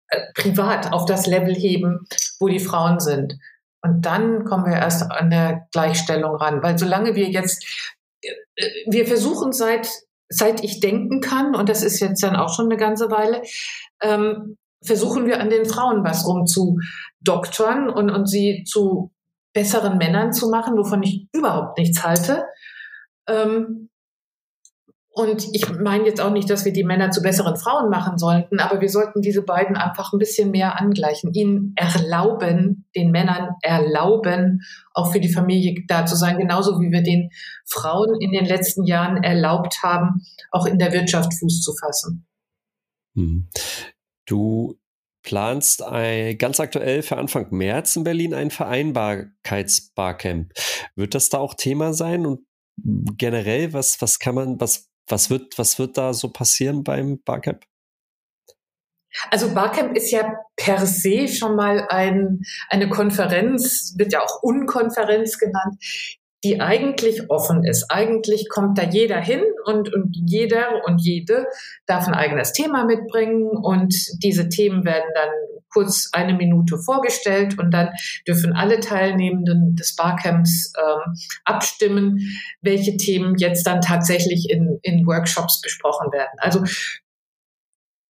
äh, 0.07 0.21
privat, 0.33 0.93
auf 0.93 1.05
das 1.05 1.27
Level 1.27 1.53
heben, 1.53 2.05
wo 2.39 2.47
die 2.47 2.61
Frauen 2.61 3.01
sind. 3.01 3.37
Und 3.81 4.05
dann 4.05 4.45
kommen 4.45 4.65
wir 4.65 4.77
erst 4.77 5.11
an 5.11 5.29
der 5.29 5.67
Gleichstellung 5.73 6.35
ran, 6.35 6.63
weil 6.63 6.77
solange 6.77 7.15
wir 7.15 7.29
jetzt, 7.29 7.65
äh, 8.21 8.31
wir 8.87 9.05
versuchen 9.05 9.51
seit, 9.51 9.89
seit 10.29 10.63
ich 10.63 10.79
denken 10.79 11.19
kann, 11.19 11.53
und 11.53 11.67
das 11.67 11.83
ist 11.83 11.99
jetzt 11.99 12.23
dann 12.23 12.37
auch 12.37 12.53
schon 12.55 12.67
eine 12.67 12.77
ganze 12.77 13.11
Weile, 13.11 13.41
ähm, 14.01 14.57
versuchen 14.85 15.25
wir 15.25 15.41
an 15.41 15.49
den 15.49 15.65
Frauen 15.65 16.03
was 16.03 16.25
rumzudoktern 16.25 17.89
und, 17.89 18.09
und 18.09 18.27
sie 18.27 18.63
zu 18.65 19.12
besseren 19.54 19.97
Männern 19.97 20.34
zu 20.34 20.49
machen, 20.49 20.76
wovon 20.78 21.04
ich 21.04 21.28
überhaupt 21.34 21.78
nichts 21.78 22.04
halte. 22.04 22.45
Ähm, 23.28 23.89
Und 25.16 25.45
ich 25.54 25.70
meine 25.70 26.06
jetzt 26.06 26.20
auch 26.20 26.32
nicht, 26.32 26.49
dass 26.49 26.66
wir 26.66 26.74
die 26.74 26.84
Männer 26.84 27.12
zu 27.12 27.22
besseren 27.22 27.56
Frauen 27.56 27.91
machen 27.91 28.18
sollten, 28.18 28.60
aber 28.60 28.82
wir 28.82 28.89
sollten 28.89 29.22
diese 29.22 29.43
beiden 29.43 29.76
einfach 29.78 30.12
ein 30.12 30.18
bisschen 30.18 30.49
mehr 30.49 30.82
angleichen, 30.82 31.32
ihnen 31.34 31.76
erlauben, 31.76 32.88
den 32.95 33.12
Männern 33.12 33.49
erlauben, 33.62 34.62
auch 34.91 35.12
für 35.12 35.20
die 35.20 35.32
Familie 35.32 35.84
da 35.88 36.08
zu 36.08 36.16
sein, 36.16 36.39
genauso 36.39 36.80
wie 36.80 36.91
wir 36.91 37.04
den 37.04 37.30
Frauen 37.64 38.20
in 38.22 38.32
den 38.32 38.45
letzten 38.45 38.86
Jahren 38.86 39.22
erlaubt 39.22 39.84
haben, 39.84 40.24
auch 40.49 40.66
in 40.66 40.80
der 40.80 40.91
Wirtschaft 40.93 41.32
Fuß 41.39 41.62
zu 41.62 41.74
fassen. 41.80 42.26
Hm. 43.16 43.49
Du 44.26 44.80
planst 45.24 45.84
ein, 45.84 46.38
ganz 46.38 46.59
aktuell 46.59 47.01
für 47.01 47.17
Anfang 47.17 47.47
März 47.51 47.95
in 47.95 48.03
Berlin 48.03 48.34
ein 48.34 48.51
Vereinbarkeitsbarcamp. 48.51 50.53
Wird 50.95 51.15
das 51.15 51.30
da 51.30 51.39
auch 51.39 51.55
Thema 51.55 51.93
sein 51.93 52.26
und 52.26 52.45
generell, 53.17 53.74
was, 53.74 54.01
was 54.01 54.19
kann 54.19 54.36
man, 54.36 54.59
was 54.59 54.89
was 55.07 55.30
wird, 55.30 55.57
was 55.57 55.80
wird 55.80 55.97
da 55.97 56.13
so 56.13 56.30
passieren 56.30 56.84
beim 56.84 57.21
Barcamp? 57.24 57.65
Also 59.30 59.53
Barcamp 59.53 59.95
ist 59.95 60.11
ja 60.11 60.39
per 60.55 60.86
se 60.88 61.28
schon 61.28 61.55
mal 61.55 61.86
ein, 61.89 62.41
eine 62.69 62.89
Konferenz, 62.89 63.93
wird 63.97 64.11
ja 64.11 64.24
auch 64.24 64.41
Unkonferenz 64.41 65.38
genannt, 65.38 65.76
die 66.43 66.59
eigentlich 66.59 67.29
offen 67.29 67.63
ist. 67.63 67.85
Eigentlich 67.89 68.49
kommt 68.49 68.77
da 68.77 68.83
jeder 68.83 69.19
hin 69.19 69.41
und, 69.65 69.93
und 69.93 70.13
jeder 70.13 70.83
und 70.85 70.99
jede 70.99 71.47
darf 71.85 72.07
ein 72.07 72.13
eigenes 72.13 72.51
Thema 72.51 72.85
mitbringen 72.85 73.49
und 73.49 73.95
diese 74.21 74.49
Themen 74.49 74.83
werden 74.83 75.09
dann 75.15 75.29
kurz 75.73 76.09
eine 76.11 76.33
Minute 76.33 76.77
vorgestellt 76.77 77.57
und 77.57 77.71
dann 77.71 77.89
dürfen 78.27 78.53
alle 78.53 78.79
Teilnehmenden 78.79 79.75
des 79.75 79.95
Barcamps 79.95 80.71
ähm, 80.77 81.15
abstimmen, 81.45 82.19
welche 82.61 82.95
Themen 82.97 83.35
jetzt 83.37 83.65
dann 83.65 83.81
tatsächlich 83.81 84.49
in, 84.49 84.79
in 84.83 85.05
Workshops 85.07 85.61
besprochen 85.61 86.11
werden. 86.11 86.37
Also 86.37 86.63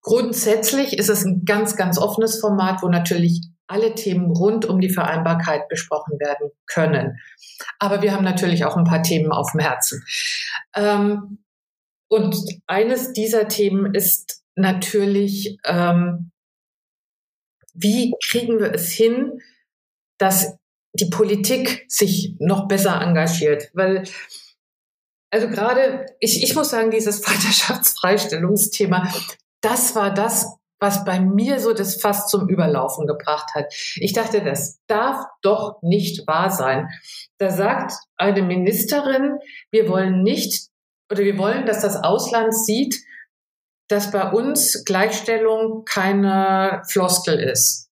grundsätzlich 0.01 0.97
ist 0.97 1.09
es 1.09 1.25
ein 1.25 1.43
ganz, 1.45 1.75
ganz 1.75 1.97
offenes 1.97 2.39
Format, 2.39 2.83
wo 2.83 2.87
natürlich 2.87 3.41
alle 3.67 3.95
Themen 3.95 4.31
rund 4.31 4.65
um 4.65 4.79
die 4.79 4.89
Vereinbarkeit 4.89 5.67
besprochen 5.67 6.19
werden 6.19 6.51
können. 6.65 7.19
Aber 7.79 8.01
wir 8.01 8.13
haben 8.13 8.23
natürlich 8.23 8.65
auch 8.65 8.77
ein 8.77 8.85
paar 8.85 9.03
Themen 9.03 9.31
auf 9.31 9.51
dem 9.51 9.59
Herzen. 9.59 10.03
Ähm, 10.75 11.39
und 12.09 12.37
eines 12.67 13.13
dieser 13.13 13.47
Themen 13.47 13.93
ist 13.93 14.43
natürlich 14.55 15.57
ähm, 15.65 16.31
wie 17.77 18.13
kriegen 18.23 18.59
wir 18.59 18.73
es 18.73 18.91
hin, 18.91 19.39
dass 20.17 20.57
die 20.93 21.09
Politik 21.09 21.85
sich 21.87 22.35
noch 22.39 22.67
besser 22.67 22.99
engagiert? 23.01 23.69
Weil, 23.73 24.03
also 25.31 25.47
gerade, 25.47 26.07
ich, 26.19 26.43
ich 26.43 26.55
muss 26.55 26.71
sagen, 26.71 26.89
dieses 26.91 27.19
Vaterschaftsfreistellungsthema, 27.25 29.07
das 29.61 29.95
war 29.95 30.13
das, 30.13 30.47
was 30.79 31.05
bei 31.05 31.19
mir 31.19 31.59
so 31.59 31.73
das 31.73 31.99
fast 31.99 32.29
zum 32.29 32.47
Überlaufen 32.49 33.07
gebracht 33.07 33.55
hat. 33.55 33.73
Ich 33.95 34.13
dachte, 34.13 34.43
das 34.43 34.79
darf 34.87 35.25
doch 35.41 35.81
nicht 35.81 36.27
wahr 36.27 36.51
sein. 36.51 36.87
Da 37.39 37.49
sagt 37.49 37.93
eine 38.15 38.41
Ministerin, 38.41 39.39
wir 39.71 39.89
wollen 39.89 40.23
nicht 40.23 40.69
oder 41.11 41.23
wir 41.23 41.37
wollen, 41.37 41.65
dass 41.65 41.81
das 41.81 41.95
Ausland 42.03 42.53
sieht, 42.53 42.95
dass 43.87 44.11
bei 44.11 44.31
uns 44.31 44.83
Gleichstellung 44.85 45.85
keine 45.85 46.81
Floskel 46.89 47.39
ist. 47.39 47.89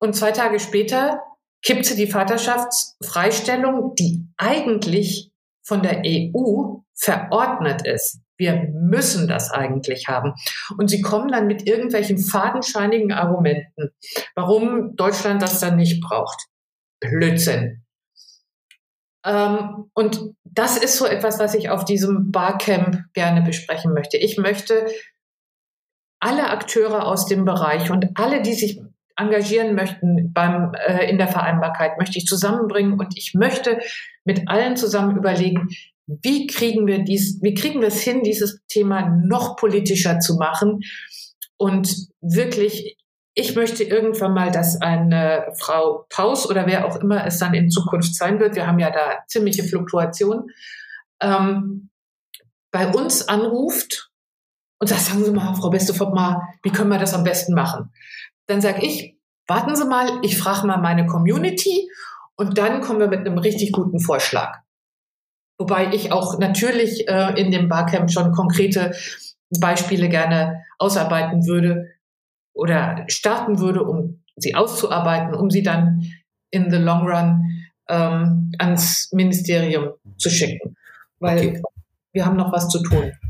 Und 0.00 0.14
zwei 0.14 0.32
Tage 0.32 0.60
später 0.60 1.20
kippt 1.62 1.84
sie 1.84 1.96
die 1.96 2.06
Vaterschaftsfreistellung, 2.06 3.94
die 3.96 4.26
eigentlich 4.36 5.32
von 5.62 5.82
der 5.82 6.02
EU 6.04 6.78
verordnet 6.94 7.86
ist. 7.86 8.20
Wir 8.40 8.70
müssen 8.72 9.28
das 9.28 9.50
eigentlich 9.50 10.08
haben. 10.08 10.32
Und 10.78 10.88
sie 10.88 11.02
kommen 11.02 11.28
dann 11.28 11.46
mit 11.46 11.66
irgendwelchen 11.66 12.16
fadenscheinigen 12.16 13.12
Argumenten, 13.12 13.90
warum 14.34 14.96
Deutschland 14.96 15.42
das 15.42 15.60
dann 15.60 15.76
nicht 15.76 16.02
braucht. 16.02 16.46
Blödsinn. 17.00 17.84
Ähm, 19.26 19.90
und 19.92 20.32
das 20.44 20.78
ist 20.78 20.96
so 20.96 21.04
etwas, 21.04 21.38
was 21.38 21.54
ich 21.54 21.68
auf 21.68 21.84
diesem 21.84 22.32
Barcamp 22.32 23.04
gerne 23.12 23.42
besprechen 23.42 23.92
möchte. 23.92 24.16
Ich 24.16 24.38
möchte 24.38 24.86
alle 26.18 26.48
Akteure 26.48 27.06
aus 27.06 27.26
dem 27.26 27.44
Bereich 27.44 27.90
und 27.90 28.08
alle, 28.14 28.40
die 28.40 28.54
sich 28.54 28.80
engagieren 29.16 29.74
möchten 29.74 30.32
beim, 30.32 30.72
äh, 30.74 31.10
in 31.10 31.18
der 31.18 31.28
Vereinbarkeit, 31.28 31.98
möchte 31.98 32.16
ich 32.16 32.24
zusammenbringen 32.24 32.98
und 32.98 33.18
ich 33.18 33.34
möchte 33.34 33.80
mit 34.24 34.48
allen 34.48 34.76
zusammen 34.76 35.18
überlegen, 35.18 35.68
wie 36.22 36.46
kriegen 36.46 36.86
wir 36.86 37.04
dies, 37.04 37.38
wie 37.42 37.54
kriegen 37.54 37.80
wir 37.80 37.88
es 37.88 38.00
hin, 38.00 38.22
dieses 38.22 38.60
Thema 38.68 39.08
noch 39.24 39.56
politischer 39.56 40.20
zu 40.20 40.36
machen 40.36 40.80
und 41.56 41.94
wirklich 42.20 42.96
ich 43.34 43.54
möchte 43.54 43.84
irgendwann 43.84 44.34
mal, 44.34 44.50
dass 44.50 44.80
eine 44.82 45.52
Frau 45.56 46.06
Paus 46.10 46.48
oder 46.50 46.66
wer 46.66 46.86
auch 46.86 46.96
immer 46.96 47.24
es 47.26 47.38
dann 47.38 47.54
in 47.54 47.70
Zukunft 47.70 48.14
sein 48.14 48.40
wird, 48.40 48.56
wir 48.56 48.66
haben 48.66 48.78
ja 48.78 48.90
da 48.90 49.18
ziemliche 49.28 49.62
Fluktuationen, 49.62 50.50
ähm, 51.20 51.90
bei 52.72 52.88
uns 52.88 53.28
anruft 53.28 54.10
und 54.78 54.88
sagt, 54.88 55.02
sagen 55.02 55.24
Sie 55.24 55.30
mal, 55.30 55.54
Frau 55.54 55.70
Bestefort 55.70 56.14
mal, 56.14 56.40
wie 56.62 56.70
können 56.70 56.90
wir 56.90 56.98
das 56.98 57.14
am 57.14 57.24
besten 57.24 57.54
machen? 57.54 57.92
Dann 58.46 58.60
sage 58.60 58.84
ich, 58.84 59.16
warten 59.46 59.76
Sie 59.76 59.84
mal, 59.84 60.20
ich 60.22 60.38
frage 60.38 60.66
mal 60.66 60.78
meine 60.78 61.06
Community 61.06 61.88
und 62.36 62.58
dann 62.58 62.80
kommen 62.80 63.00
wir 63.00 63.08
mit 63.08 63.20
einem 63.20 63.38
richtig 63.38 63.72
guten 63.72 64.00
Vorschlag. 64.00 64.59
Wobei 65.60 65.92
ich 65.92 66.10
auch 66.10 66.38
natürlich 66.38 67.06
äh, 67.06 67.38
in 67.40 67.50
dem 67.50 67.68
Barcamp 67.68 68.10
schon 68.10 68.32
konkrete 68.32 68.92
Beispiele 69.60 70.08
gerne 70.08 70.62
ausarbeiten 70.78 71.46
würde, 71.46 71.86
oder 72.60 73.04
starten 73.08 73.58
würde, 73.58 73.84
um 73.84 74.22
sie 74.36 74.54
auszuarbeiten, 74.54 75.34
um 75.34 75.50
sie 75.50 75.62
dann 75.62 76.04
in 76.50 76.70
the 76.70 76.76
long 76.76 77.06
run 77.06 77.44
ähm, 77.88 78.52
ans 78.58 79.08
Ministerium 79.12 79.94
zu 80.18 80.30
schicken. 80.30 80.76
Weil 81.18 81.38
okay. 81.38 81.62
wir 82.12 82.26
haben 82.26 82.36
noch 82.36 82.52
was 82.52 82.68
zu 82.68 82.82
tun. 82.82 83.12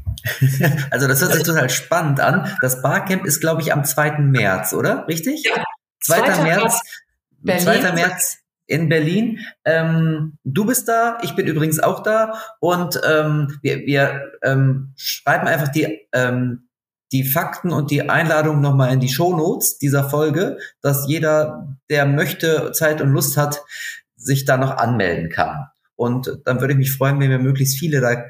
Also 0.91 1.09
das 1.09 1.23
hört 1.23 1.33
sich 1.33 1.45
total 1.45 1.71
spannend 1.71 2.21
an. 2.21 2.55
Das 2.61 2.83
Barcamp 2.83 3.25
ist, 3.25 3.41
glaube 3.41 3.63
ich, 3.63 3.73
am 3.73 3.85
2. 3.85 4.19
März, 4.19 4.75
oder? 4.75 5.07
Richtig? 5.09 5.45
Ja. 5.45 5.65
2. 6.03 6.43
März. 6.43 6.81
Berlin. 7.39 7.63
2. 7.63 7.93
März 7.93 8.40
in 8.71 8.89
Berlin. 8.89 9.41
Ähm, 9.65 10.39
du 10.45 10.65
bist 10.65 10.89
da, 10.89 11.19
ich 11.23 11.35
bin 11.35 11.47
übrigens 11.47 11.81
auch 11.81 12.03
da 12.03 12.35
und 12.61 13.01
ähm, 13.07 13.59
wir, 13.63 13.79
wir 13.81 14.33
ähm, 14.43 14.95
schreiben 14.97 15.49
einfach 15.49 15.69
die 15.69 16.07
ähm, 16.13 16.69
die 17.13 17.25
Fakten 17.25 17.73
und 17.73 17.91
die 17.91 18.09
Einladung 18.09 18.61
nochmal 18.61 18.93
in 18.93 19.01
die 19.01 19.09
Shownotes 19.09 19.79
dieser 19.79 20.09
Folge, 20.09 20.59
dass 20.81 21.09
jeder, 21.09 21.77
der 21.89 22.07
möchte, 22.07 22.71
Zeit 22.71 23.01
und 23.01 23.11
Lust 23.11 23.37
hat, 23.37 23.65
sich 24.15 24.45
da 24.45 24.57
noch 24.57 24.77
anmelden 24.77 25.29
kann. 25.29 25.67
Und 25.97 26.41
dann 26.45 26.61
würde 26.61 26.75
ich 26.75 26.79
mich 26.79 26.93
freuen, 26.93 27.19
wenn 27.21 27.31
wir 27.31 27.39
möglichst 27.39 27.79
viele 27.79 28.01
da 28.01 28.25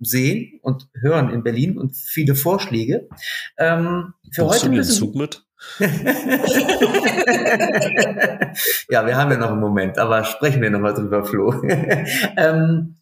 sehen 0.00 0.58
und 0.62 0.88
hören 0.94 1.30
in 1.30 1.42
Berlin 1.42 1.78
und 1.78 1.94
viele 1.94 2.34
Vorschläge. 2.34 3.08
Ähm, 3.58 4.14
für 4.32 4.42
Kommst 4.42 4.62
heute 4.62 4.70
du 4.70 4.76
müssen 4.76 4.96
Zug 4.96 5.14
mit? 5.14 5.44
Ja, 8.88 9.06
wir 9.06 9.16
haben 9.16 9.30
ja 9.30 9.36
noch 9.38 9.50
einen 9.50 9.60
Moment, 9.60 9.98
aber 9.98 10.24
sprechen 10.24 10.60
wir 10.62 10.70
nochmal 10.70 10.94
drüber, 10.94 11.24
Flo. 11.24 11.54
ähm, 12.36 12.96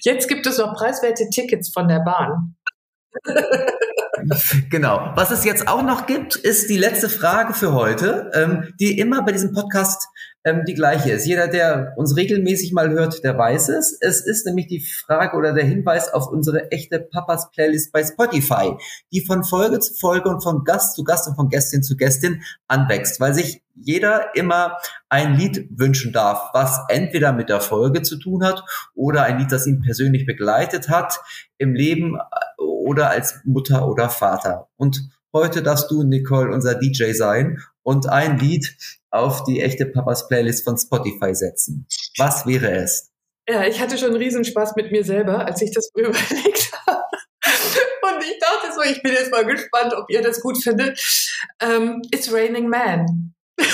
Jetzt 0.00 0.28
gibt 0.28 0.46
es 0.46 0.58
noch 0.58 0.74
preiswerte 0.74 1.28
Tickets 1.30 1.70
von 1.72 1.88
der 1.88 2.00
Bahn. 2.00 2.56
genau. 4.70 5.12
Was 5.14 5.30
es 5.30 5.44
jetzt 5.44 5.68
auch 5.68 5.82
noch 5.82 6.06
gibt, 6.06 6.36
ist 6.36 6.70
die 6.70 6.76
letzte 6.76 7.08
Frage 7.08 7.54
für 7.54 7.72
heute, 7.72 8.30
ähm, 8.34 8.74
die 8.80 8.98
immer 8.98 9.24
bei 9.24 9.32
diesem 9.32 9.52
Podcast 9.52 10.08
ähm, 10.44 10.64
die 10.66 10.74
gleiche 10.74 11.10
ist. 11.10 11.26
Jeder, 11.26 11.48
der 11.48 11.94
uns 11.96 12.16
regelmäßig 12.16 12.72
mal 12.72 12.90
hört, 12.90 13.22
der 13.24 13.36
weiß 13.36 13.68
es. 13.70 13.96
Es 14.00 14.24
ist 14.24 14.46
nämlich 14.46 14.66
die 14.66 14.80
Frage 14.80 15.36
oder 15.36 15.52
der 15.52 15.64
Hinweis 15.64 16.12
auf 16.12 16.28
unsere 16.28 16.70
echte 16.70 17.00
Papas 17.00 17.50
Playlist 17.50 17.92
bei 17.92 18.04
Spotify, 18.04 18.76
die 19.12 19.24
von 19.24 19.44
Folge 19.44 19.80
zu 19.80 19.94
Folge 19.94 20.28
und 20.28 20.42
von 20.42 20.64
Gast 20.64 20.96
zu 20.96 21.04
Gast 21.04 21.28
und 21.28 21.36
von 21.36 21.48
Gästin 21.48 21.82
zu 21.82 21.96
Gästin 21.96 22.42
anwächst, 22.66 23.20
weil 23.20 23.34
sich 23.34 23.62
jeder 23.74 24.34
immer 24.34 24.78
ein 25.08 25.36
Lied 25.36 25.68
wünschen 25.70 26.12
darf, 26.12 26.50
was 26.52 26.80
entweder 26.88 27.32
mit 27.32 27.48
der 27.48 27.60
Folge 27.60 28.02
zu 28.02 28.16
tun 28.18 28.44
hat 28.44 28.64
oder 28.94 29.22
ein 29.22 29.38
Lied, 29.38 29.52
das 29.52 29.66
ihn 29.66 29.82
persönlich 29.82 30.26
begleitet 30.26 30.88
hat 30.88 31.20
im 31.58 31.74
Leben 31.74 32.18
oder 32.88 33.10
als 33.10 33.40
Mutter 33.44 33.86
oder 33.86 34.08
Vater. 34.08 34.68
Und 34.76 35.10
heute 35.34 35.62
darfst 35.62 35.90
du, 35.90 36.02
Nicole, 36.02 36.52
unser 36.52 36.74
DJ 36.74 37.12
sein 37.12 37.58
und 37.82 38.08
ein 38.08 38.38
Lied 38.38 38.76
auf 39.10 39.44
die 39.44 39.60
echte 39.60 39.84
Papas 39.86 40.26
Playlist 40.28 40.64
von 40.64 40.78
Spotify 40.78 41.34
setzen. 41.34 41.86
Was 42.16 42.46
wäre 42.46 42.70
es? 42.72 43.10
Ja, 43.48 43.64
ich 43.64 43.80
hatte 43.80 43.98
schon 43.98 44.16
Riesenspaß 44.16 44.74
mit 44.76 44.90
mir 44.90 45.04
selber, 45.04 45.44
als 45.46 45.60
ich 45.62 45.70
das 45.72 45.90
mir 45.94 46.02
überlegt 46.08 46.72
habe. 46.86 47.04
Und 48.02 48.22
ich 48.22 48.38
dachte 48.40 48.72
so, 48.74 48.82
ich 48.82 49.02
bin 49.02 49.12
jetzt 49.12 49.30
mal 49.30 49.44
gespannt, 49.44 49.94
ob 49.94 50.10
ihr 50.10 50.22
das 50.22 50.40
gut 50.40 50.62
findet. 50.62 50.98
Um, 51.62 51.68
ähm, 51.70 52.02
It's 52.10 52.32
Raining 52.32 52.68
Man. 52.68 53.34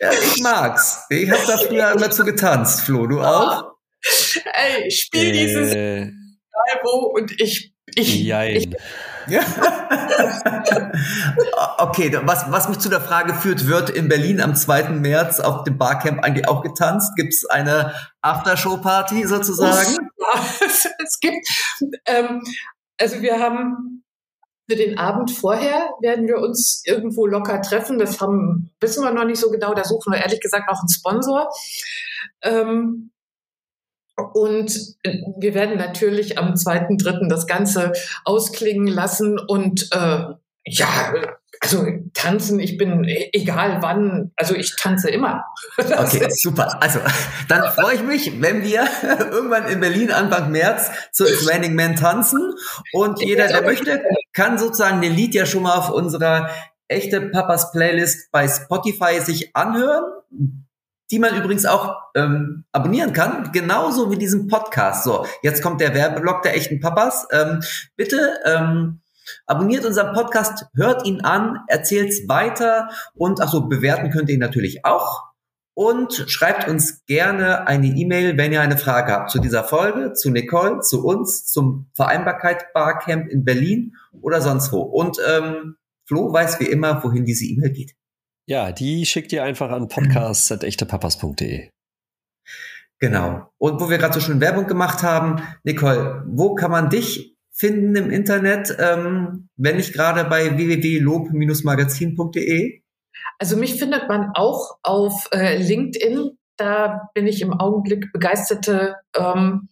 ja, 0.00 0.12
ich 0.12 0.40
mag's. 0.42 1.04
Ich 1.10 1.30
habe 1.30 1.42
da 1.46 1.58
früher 1.58 1.92
immer 1.92 2.10
zu 2.10 2.24
getanzt, 2.24 2.82
Flo. 2.82 3.06
Du 3.06 3.20
auch? 3.20 3.72
Ey, 4.54 4.90
spiel 4.90 5.28
äh, 5.28 5.32
dieses 5.32 5.72
Album 5.72 7.04
und 7.12 7.40
ich. 7.40 7.74
ich, 7.94 8.22
jein. 8.22 8.56
ich 8.56 8.68
ja. 9.28 9.40
okay, 11.78 12.18
was, 12.22 12.50
was 12.50 12.68
mich 12.68 12.78
zu 12.78 12.88
der 12.88 13.00
Frage 13.00 13.34
führt, 13.34 13.66
wird 13.66 13.90
in 13.90 14.08
Berlin 14.08 14.40
am 14.40 14.56
2. 14.56 14.90
März 14.90 15.40
auf 15.40 15.64
dem 15.64 15.78
Barcamp 15.78 16.22
eigentlich 16.22 16.48
auch 16.48 16.62
getanzt? 16.62 17.14
Gibt 17.16 17.32
es 17.32 17.44
eine 17.46 17.94
Aftershow-Party 18.20 19.26
sozusagen? 19.26 20.10
es 20.60 21.20
gibt, 21.20 21.46
ähm, 22.06 22.42
also 22.98 23.22
wir 23.22 23.38
haben 23.38 24.02
für 24.68 24.76
den 24.76 24.98
Abend 24.98 25.30
vorher 25.30 25.90
werden 26.00 26.26
wir 26.26 26.38
uns 26.38 26.82
irgendwo 26.86 27.26
locker 27.26 27.60
treffen. 27.62 27.98
Das 27.98 28.20
haben, 28.20 28.70
wissen 28.80 29.04
wir 29.04 29.12
noch 29.12 29.24
nicht 29.24 29.40
so 29.40 29.50
genau. 29.50 29.74
Da 29.74 29.84
suchen 29.84 30.12
wir 30.12 30.20
ehrlich 30.20 30.40
gesagt 30.40 30.68
noch 30.68 30.80
einen 30.80 30.88
Sponsor. 30.88 31.50
Ähm, 32.42 33.11
und 34.22 34.96
wir 35.38 35.54
werden 35.54 35.76
natürlich 35.76 36.38
am 36.38 36.56
zweiten, 36.56 36.98
dritten 36.98 37.28
das 37.28 37.46
Ganze 37.46 37.92
ausklingen 38.24 38.86
lassen 38.86 39.38
und 39.38 39.88
äh, 39.92 40.24
ja, 40.64 41.14
also 41.60 41.86
tanzen, 42.12 42.58
ich 42.58 42.76
bin 42.76 43.04
e-, 43.04 43.30
egal 43.32 43.78
wann, 43.82 44.32
also 44.36 44.54
ich 44.54 44.74
tanze 44.76 45.10
immer. 45.10 45.44
Das 45.76 46.14
okay, 46.14 46.28
super. 46.30 46.82
Also 46.82 47.00
dann 47.48 47.70
freue 47.72 47.94
ich 47.94 48.02
mich, 48.02 48.40
wenn 48.40 48.62
wir 48.62 48.86
irgendwann 49.30 49.68
in 49.68 49.80
Berlin 49.80 50.10
Anfang 50.10 50.50
März 50.50 50.90
zu 51.12 51.24
Raining 51.46 51.74
Man 51.74 51.96
tanzen 51.96 52.54
und 52.92 53.22
jeder, 53.22 53.46
der 53.46 53.62
möchte, 53.62 54.02
kann 54.32 54.58
sozusagen 54.58 55.00
den 55.00 55.14
Lied 55.14 55.34
ja 55.34 55.46
schon 55.46 55.62
mal 55.62 55.76
auf 55.76 55.90
unserer 55.90 56.50
echte 56.88 57.20
Papas 57.20 57.72
Playlist 57.72 58.30
bei 58.32 58.48
Spotify 58.48 59.20
sich 59.20 59.54
anhören 59.54 60.04
die 61.12 61.18
man 61.18 61.36
übrigens 61.36 61.66
auch 61.66 61.94
ähm, 62.16 62.64
abonnieren 62.72 63.12
kann, 63.12 63.52
genauso 63.52 64.10
wie 64.10 64.16
diesen 64.16 64.48
Podcast. 64.48 65.04
So, 65.04 65.26
jetzt 65.42 65.62
kommt 65.62 65.82
der 65.82 65.94
Werbeblock 65.94 66.42
der 66.42 66.56
echten 66.56 66.80
Papas. 66.80 67.28
Ähm, 67.30 67.60
bitte 67.96 68.40
ähm, 68.46 69.02
abonniert 69.46 69.84
unseren 69.84 70.14
Podcast, 70.14 70.66
hört 70.74 71.06
ihn 71.06 71.20
an, 71.20 71.58
erzählt's 71.68 72.26
weiter 72.28 72.88
und 73.14 73.42
ach 73.42 73.50
so, 73.50 73.68
bewerten 73.68 74.10
könnt 74.10 74.30
ihr 74.30 74.36
ihn 74.36 74.40
natürlich 74.40 74.86
auch. 74.86 75.24
Und 75.74 76.24
schreibt 76.28 76.66
uns 76.66 77.04
gerne 77.04 77.66
eine 77.66 77.88
E-Mail, 77.88 78.38
wenn 78.38 78.52
ihr 78.52 78.62
eine 78.62 78.78
Frage 78.78 79.12
habt 79.12 79.30
zu 79.30 79.38
dieser 79.38 79.64
Folge, 79.64 80.14
zu 80.14 80.30
Nicole, 80.30 80.80
zu 80.80 81.04
uns, 81.04 81.46
zum 81.46 81.90
Vereinbarkeit 81.94 82.72
Barcamp 82.72 83.28
in 83.28 83.44
Berlin 83.44 83.94
oder 84.22 84.40
sonst 84.40 84.72
wo. 84.72 84.80
Und 84.80 85.18
ähm, 85.26 85.76
Flo 86.06 86.32
weiß 86.32 86.58
wie 86.60 86.66
immer, 86.66 87.04
wohin 87.04 87.24
diese 87.26 87.44
E-Mail 87.44 87.70
geht. 87.70 87.94
Ja, 88.46 88.72
die 88.72 89.06
schickt 89.06 89.32
ihr 89.32 89.44
einfach 89.44 89.70
an 89.70 89.86
podcast.echtepapas.de. 89.88 91.68
Genau. 92.98 93.48
Und 93.58 93.80
wo 93.80 93.88
wir 93.90 93.98
gerade 93.98 94.14
so 94.14 94.20
schön 94.20 94.40
Werbung 94.40 94.66
gemacht 94.66 95.02
haben, 95.02 95.42
Nicole, 95.64 96.24
wo 96.26 96.54
kann 96.54 96.70
man 96.70 96.88
dich 96.88 97.36
finden 97.50 97.94
im 97.96 98.10
Internet, 98.10 98.74
ähm, 98.78 99.50
wenn 99.56 99.76
nicht 99.76 99.92
gerade 99.92 100.24
bei 100.24 100.56
www.lob-magazin.de? 100.56 102.80
Also 103.38 103.56
mich 103.56 103.78
findet 103.78 104.08
man 104.08 104.30
auch 104.34 104.78
auf 104.82 105.28
äh, 105.32 105.56
LinkedIn. 105.56 106.38
Da 106.56 107.08
bin 107.14 107.26
ich 107.26 107.42
im 107.42 107.52
Augenblick 107.52 108.10
begeisterte 108.12 108.96
ähm, 109.16 109.68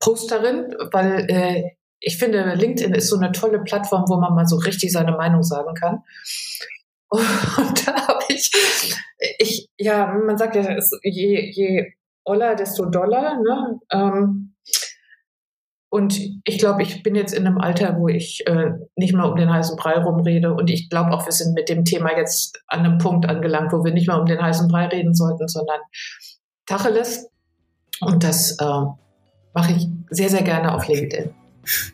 Posterin, 0.00 0.74
weil 0.92 1.26
äh, 1.30 1.70
ich 2.00 2.18
finde, 2.18 2.54
LinkedIn 2.54 2.94
ist 2.94 3.08
so 3.08 3.16
eine 3.16 3.32
tolle 3.32 3.60
Plattform, 3.60 4.04
wo 4.08 4.18
man 4.18 4.34
mal 4.34 4.46
so 4.46 4.56
richtig 4.56 4.92
seine 4.92 5.12
Meinung 5.12 5.42
sagen 5.42 5.74
kann. 5.74 6.02
Und 7.58 7.86
da 7.86 8.08
habe 8.08 8.24
ich, 8.28 8.50
ich, 9.38 9.68
ja, 9.78 10.06
man 10.06 10.36
sagt 10.36 10.56
ja, 10.56 10.76
je, 11.02 11.50
je 11.50 11.92
oller, 12.24 12.54
desto 12.54 12.84
doller. 12.84 13.40
Ne? 13.40 13.80
Ähm, 13.90 14.54
und 15.90 16.20
ich 16.44 16.58
glaube, 16.58 16.82
ich 16.82 17.02
bin 17.02 17.14
jetzt 17.14 17.32
in 17.32 17.46
einem 17.46 17.58
Alter, 17.58 17.96
wo 17.98 18.08
ich 18.08 18.46
äh, 18.46 18.72
nicht 18.96 19.14
mehr 19.14 19.24
um 19.24 19.36
den 19.36 19.50
heißen 19.50 19.76
Brei 19.76 19.94
rumrede. 19.94 20.52
Und 20.52 20.68
ich 20.68 20.90
glaube 20.90 21.12
auch, 21.12 21.24
wir 21.24 21.32
sind 21.32 21.54
mit 21.54 21.70
dem 21.70 21.84
Thema 21.84 22.14
jetzt 22.14 22.62
an 22.66 22.80
einem 22.80 22.98
Punkt 22.98 23.26
angelangt, 23.26 23.72
wo 23.72 23.82
wir 23.84 23.92
nicht 23.92 24.06
mehr 24.06 24.20
um 24.20 24.26
den 24.26 24.40
heißen 24.40 24.68
Brei 24.68 24.86
reden 24.88 25.14
sollten, 25.14 25.48
sondern 25.48 25.80
Tacheles. 26.66 27.30
Und 28.00 28.22
das 28.22 28.58
äh, 28.60 28.84
mache 29.54 29.72
ich 29.72 29.88
sehr, 30.10 30.28
sehr 30.28 30.42
gerne 30.42 30.74
auf 30.74 30.86
LinkedIn. 30.86 31.30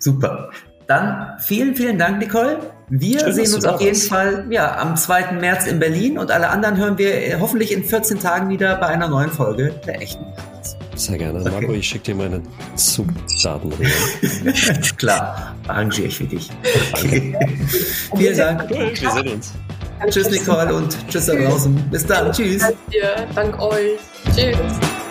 Super. 0.01 0.51
Dann 0.89 1.39
vielen, 1.39 1.77
vielen 1.77 1.99
Dank, 1.99 2.19
Nicole. 2.19 2.74
Wir 2.89 3.21
Schön, 3.21 3.33
sehen 3.33 3.55
uns 3.55 3.65
auf 3.65 3.81
jeden 3.81 3.97
was. 3.97 4.07
Fall 4.07 4.47
ja, 4.51 4.77
am 4.79 4.97
2. 4.97 5.33
März 5.33 5.67
in 5.67 5.79
Berlin 5.79 6.19
und 6.19 6.31
alle 6.31 6.51
anderen 6.51 6.77
hören 6.77 6.99
wir 6.99 7.39
hoffentlich 7.41 7.73
in 7.73 7.83
14 7.83 8.21
Tagen 8.21 8.51
wieder 8.51 8.77
bei 8.77 8.87
einer 8.89 9.09
neuen 9.09 9.31
Folge 9.31 9.75
der 9.87 10.03
echten 10.03 10.25
Podcasts. 10.25 10.77
Sehr 10.95 11.19
gerne. 11.19 11.41
Okay. 11.41 11.51
Marco, 11.51 11.73
ich 11.73 11.89
schicke 11.89 12.05
dir 12.05 12.15
meine 12.15 12.43
Zugdaten 12.77 13.73
rüber. 13.73 13.89
Klar, 14.97 15.55
arrangiere 15.67 16.09
ich 16.09 16.19
für 16.19 16.25
dich. 16.25 16.51
Okay. 16.93 17.37
Vielen 18.17 18.37
Dank. 18.37 18.65
Cool, 18.71 18.93
wir 19.01 19.11
sehen 19.11 19.29
uns. 19.29 19.53
Tschüss, 20.09 20.31
Nicole, 20.31 20.75
und 20.75 20.97
tschüss 21.09 21.27
da 21.27 21.35
draußen. 21.35 21.75
Bis 21.91 22.05
dann. 22.05 22.31
Tschüss. 22.33 22.61
Danke 22.61 22.77
dir. 22.93 23.27
Dank 23.35 23.61
euch. 23.61 23.99
Tschüss. 24.35 25.04